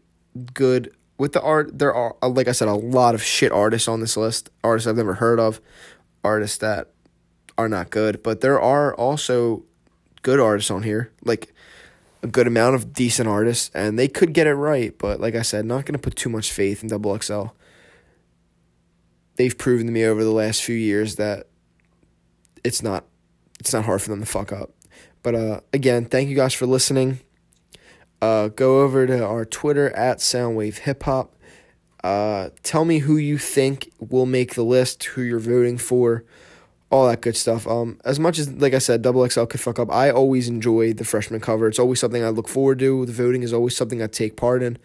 good 0.54 0.90
with 1.18 1.32
the 1.32 1.42
art, 1.42 1.78
there 1.78 1.94
are 1.94 2.16
uh, 2.22 2.28
like 2.28 2.48
I 2.48 2.52
said, 2.52 2.68
a 2.68 2.74
lot 2.74 3.14
of 3.14 3.22
shit 3.22 3.52
artists 3.52 3.86
on 3.86 4.00
this 4.00 4.16
list. 4.16 4.50
Artists 4.64 4.88
I've 4.88 4.96
never 4.96 5.14
heard 5.14 5.38
of, 5.38 5.60
artists 6.24 6.58
that 6.58 6.90
are 7.56 7.68
not 7.68 7.90
good, 7.90 8.22
but 8.22 8.40
there 8.40 8.60
are 8.60 8.94
also 8.94 9.62
good 10.22 10.40
artists 10.40 10.70
on 10.70 10.82
here, 10.82 11.12
like 11.22 11.52
a 12.22 12.26
good 12.26 12.46
amount 12.46 12.74
of 12.74 12.94
decent 12.94 13.28
artists, 13.28 13.70
and 13.74 13.98
they 13.98 14.08
could 14.08 14.32
get 14.32 14.46
it 14.46 14.54
right. 14.54 14.96
But 14.98 15.20
like 15.20 15.34
I 15.34 15.42
said, 15.42 15.66
not 15.66 15.84
gonna 15.84 15.98
put 15.98 16.16
too 16.16 16.30
much 16.30 16.50
faith 16.50 16.82
in 16.82 16.88
Double 16.88 17.16
XL. 17.16 17.48
They've 19.36 19.56
proven 19.56 19.86
to 19.86 19.92
me 19.92 20.04
over 20.04 20.24
the 20.24 20.32
last 20.32 20.62
few 20.62 20.76
years 20.76 21.16
that 21.16 21.46
it's 22.64 22.82
not 22.82 23.04
it's 23.60 23.74
not 23.74 23.84
hard 23.84 24.00
for 24.00 24.08
them 24.08 24.20
to 24.20 24.26
fuck 24.26 24.50
up. 24.50 24.70
But 25.22 25.34
uh, 25.34 25.60
again, 25.74 26.06
thank 26.06 26.30
you 26.30 26.34
guys 26.34 26.54
for 26.54 26.64
listening. 26.64 27.20
Uh, 28.24 28.48
go 28.48 28.80
over 28.80 29.06
to 29.06 29.22
our 29.22 29.44
Twitter 29.44 29.90
at 29.90 30.16
Soundwave 30.16 30.78
Hip 30.78 31.02
Hop. 31.02 31.36
Uh, 32.02 32.48
tell 32.62 32.86
me 32.86 33.00
who 33.00 33.18
you 33.18 33.36
think 33.36 33.92
will 33.98 34.24
make 34.24 34.54
the 34.54 34.62
list, 34.62 35.04
who 35.04 35.20
you're 35.20 35.38
voting 35.38 35.76
for, 35.76 36.24
all 36.88 37.06
that 37.06 37.20
good 37.20 37.36
stuff. 37.36 37.66
Um, 37.66 38.00
as 38.02 38.18
much 38.18 38.38
as 38.38 38.50
like 38.50 38.72
I 38.72 38.78
said, 38.78 39.02
Double 39.02 39.28
XL 39.28 39.44
could 39.44 39.60
fuck 39.60 39.78
up. 39.78 39.92
I 39.92 40.08
always 40.08 40.48
enjoy 40.48 40.94
the 40.94 41.04
freshman 41.04 41.40
cover. 41.40 41.68
It's 41.68 41.78
always 41.78 42.00
something 42.00 42.24
I 42.24 42.30
look 42.30 42.48
forward 42.48 42.78
to. 42.78 43.04
The 43.04 43.12
voting 43.12 43.42
is 43.42 43.52
always 43.52 43.76
something 43.76 44.02
I 44.02 44.06
take 44.06 44.38
part 44.38 44.62
in. 44.62 44.78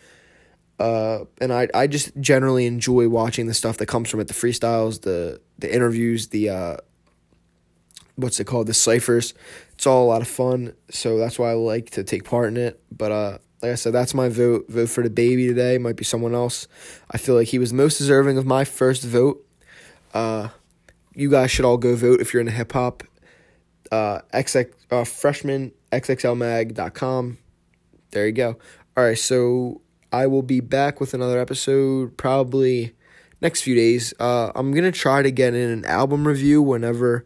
Uh, 0.78 1.20
and 1.40 1.54
I 1.54 1.70
I 1.74 1.88
just 1.88 2.12
generally 2.20 2.66
enjoy 2.66 3.08
watching 3.08 3.48
the 3.48 3.54
stuff 3.54 3.78
that 3.78 3.86
comes 3.86 4.10
from 4.10 4.20
it, 4.20 4.28
the 4.28 4.34
freestyles, 4.34 5.04
the 5.04 5.40
the 5.58 5.74
interviews, 5.74 6.28
the 6.28 6.50
uh, 6.50 6.78
what's 8.18 8.42
it 8.42 8.48
called, 8.48 8.68
the 8.68 8.74
ciphers. 8.74 9.34
It's 9.80 9.88
all 9.88 10.04
a 10.04 10.10
lot 10.10 10.22
of 10.22 10.28
fun, 10.28 10.74
so 10.90 11.18
that's 11.18 11.40
why 11.40 11.52
I 11.52 11.54
like 11.54 11.92
to 11.92 12.04
take 12.04 12.26
part 12.26 12.50
in 12.50 12.58
it. 12.58 12.82
But 12.92 13.14
uh, 13.14 13.38
like 13.62 13.72
I 13.72 13.76
said, 13.76 13.94
that's 13.94 14.14
my 14.14 14.28
vote. 14.28 14.66
Vote 14.68 14.90
for 14.90 15.02
DaBaby 15.02 15.48
today. 15.48 15.78
Might 15.78 15.96
be 15.96 16.04
someone 16.04 16.36
else. 16.36 16.68
I 17.10 17.18
feel 17.18 17.34
like 17.34 17.48
he 17.48 17.60
was 17.60 17.72
most 17.72 17.98
deserving 17.98 18.38
of 18.38 18.46
my 18.46 18.66
first 18.66 19.06
vote. 19.06 19.42
Uh, 20.14 20.50
you 21.16 21.32
guys 21.32 21.50
should 21.50 21.64
all 21.64 21.78
go 21.78 21.96
vote 21.96 22.20
if 22.20 22.34
you're 22.34 22.42
into 22.42 22.52
hip 22.52 22.74
hop. 22.74 23.04
Uh, 23.90 24.20
XX 24.34 24.74
uh, 24.92 25.06
freshman 25.06 25.72
xxlmag.com. 25.94 27.38
There 28.12 28.26
you 28.26 28.34
go. 28.34 28.58
All 28.98 29.06
right, 29.06 29.18
so 29.18 29.80
I 30.12 30.28
will 30.28 30.44
be 30.44 30.60
back 30.60 31.00
with 31.00 31.14
another 31.14 31.40
episode 31.40 32.18
probably 32.18 32.96
next 33.40 33.62
few 33.62 33.76
days. 33.76 34.14
Uh, 34.20 34.52
I'm 34.56 34.74
gonna 34.74 34.92
try 34.92 35.22
to 35.22 35.32
get 35.32 35.54
in 35.54 35.70
an 35.70 35.86
album 35.86 36.28
review 36.28 36.62
whenever 36.62 37.24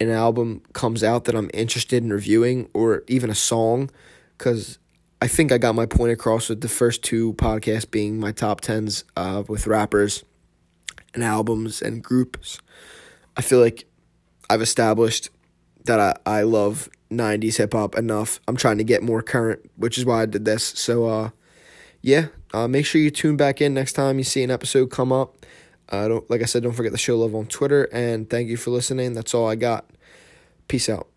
an 0.00 0.10
album 0.10 0.62
comes 0.72 1.02
out 1.02 1.24
that 1.24 1.34
I'm 1.34 1.50
interested 1.52 2.02
in 2.02 2.12
reviewing, 2.12 2.68
or 2.72 3.02
even 3.08 3.30
a 3.30 3.34
song, 3.34 3.90
because 4.36 4.78
I 5.20 5.26
think 5.26 5.50
I 5.50 5.58
got 5.58 5.74
my 5.74 5.86
point 5.86 6.12
across 6.12 6.48
with 6.48 6.60
the 6.60 6.68
first 6.68 7.02
two 7.02 7.34
podcasts 7.34 7.90
being 7.90 8.20
my 8.20 8.32
top 8.32 8.60
tens 8.60 9.04
uh, 9.16 9.42
with 9.48 9.66
rappers 9.66 10.24
and 11.14 11.24
albums 11.24 11.82
and 11.82 12.02
groups. 12.02 12.60
I 13.36 13.42
feel 13.42 13.60
like 13.60 13.86
I've 14.48 14.62
established 14.62 15.30
that 15.84 15.98
I, 15.98 16.38
I 16.38 16.42
love 16.42 16.88
90s 17.10 17.56
hip 17.56 17.72
hop 17.72 17.96
enough. 17.96 18.40
I'm 18.46 18.56
trying 18.56 18.78
to 18.78 18.84
get 18.84 19.02
more 19.02 19.22
current, 19.22 19.68
which 19.76 19.98
is 19.98 20.04
why 20.04 20.22
I 20.22 20.26
did 20.26 20.44
this. 20.44 20.62
So, 20.64 21.06
uh, 21.06 21.30
yeah, 22.00 22.26
uh, 22.54 22.68
make 22.68 22.86
sure 22.86 23.00
you 23.00 23.10
tune 23.10 23.36
back 23.36 23.60
in 23.60 23.74
next 23.74 23.94
time 23.94 24.18
you 24.18 24.24
see 24.24 24.42
an 24.42 24.50
episode 24.50 24.90
come 24.90 25.12
up. 25.12 25.44
Uh, 25.90 26.08
don't 26.08 26.30
like 26.30 26.42
I 26.42 26.44
said, 26.44 26.62
don't 26.62 26.72
forget 26.72 26.92
the 26.92 26.98
show 26.98 27.18
love 27.18 27.34
on 27.34 27.46
Twitter, 27.46 27.84
and 27.84 28.28
thank 28.28 28.48
you 28.48 28.56
for 28.56 28.70
listening. 28.70 29.14
That's 29.14 29.34
all 29.34 29.48
I 29.48 29.54
got. 29.54 29.86
Peace 30.68 30.88
out. 30.88 31.08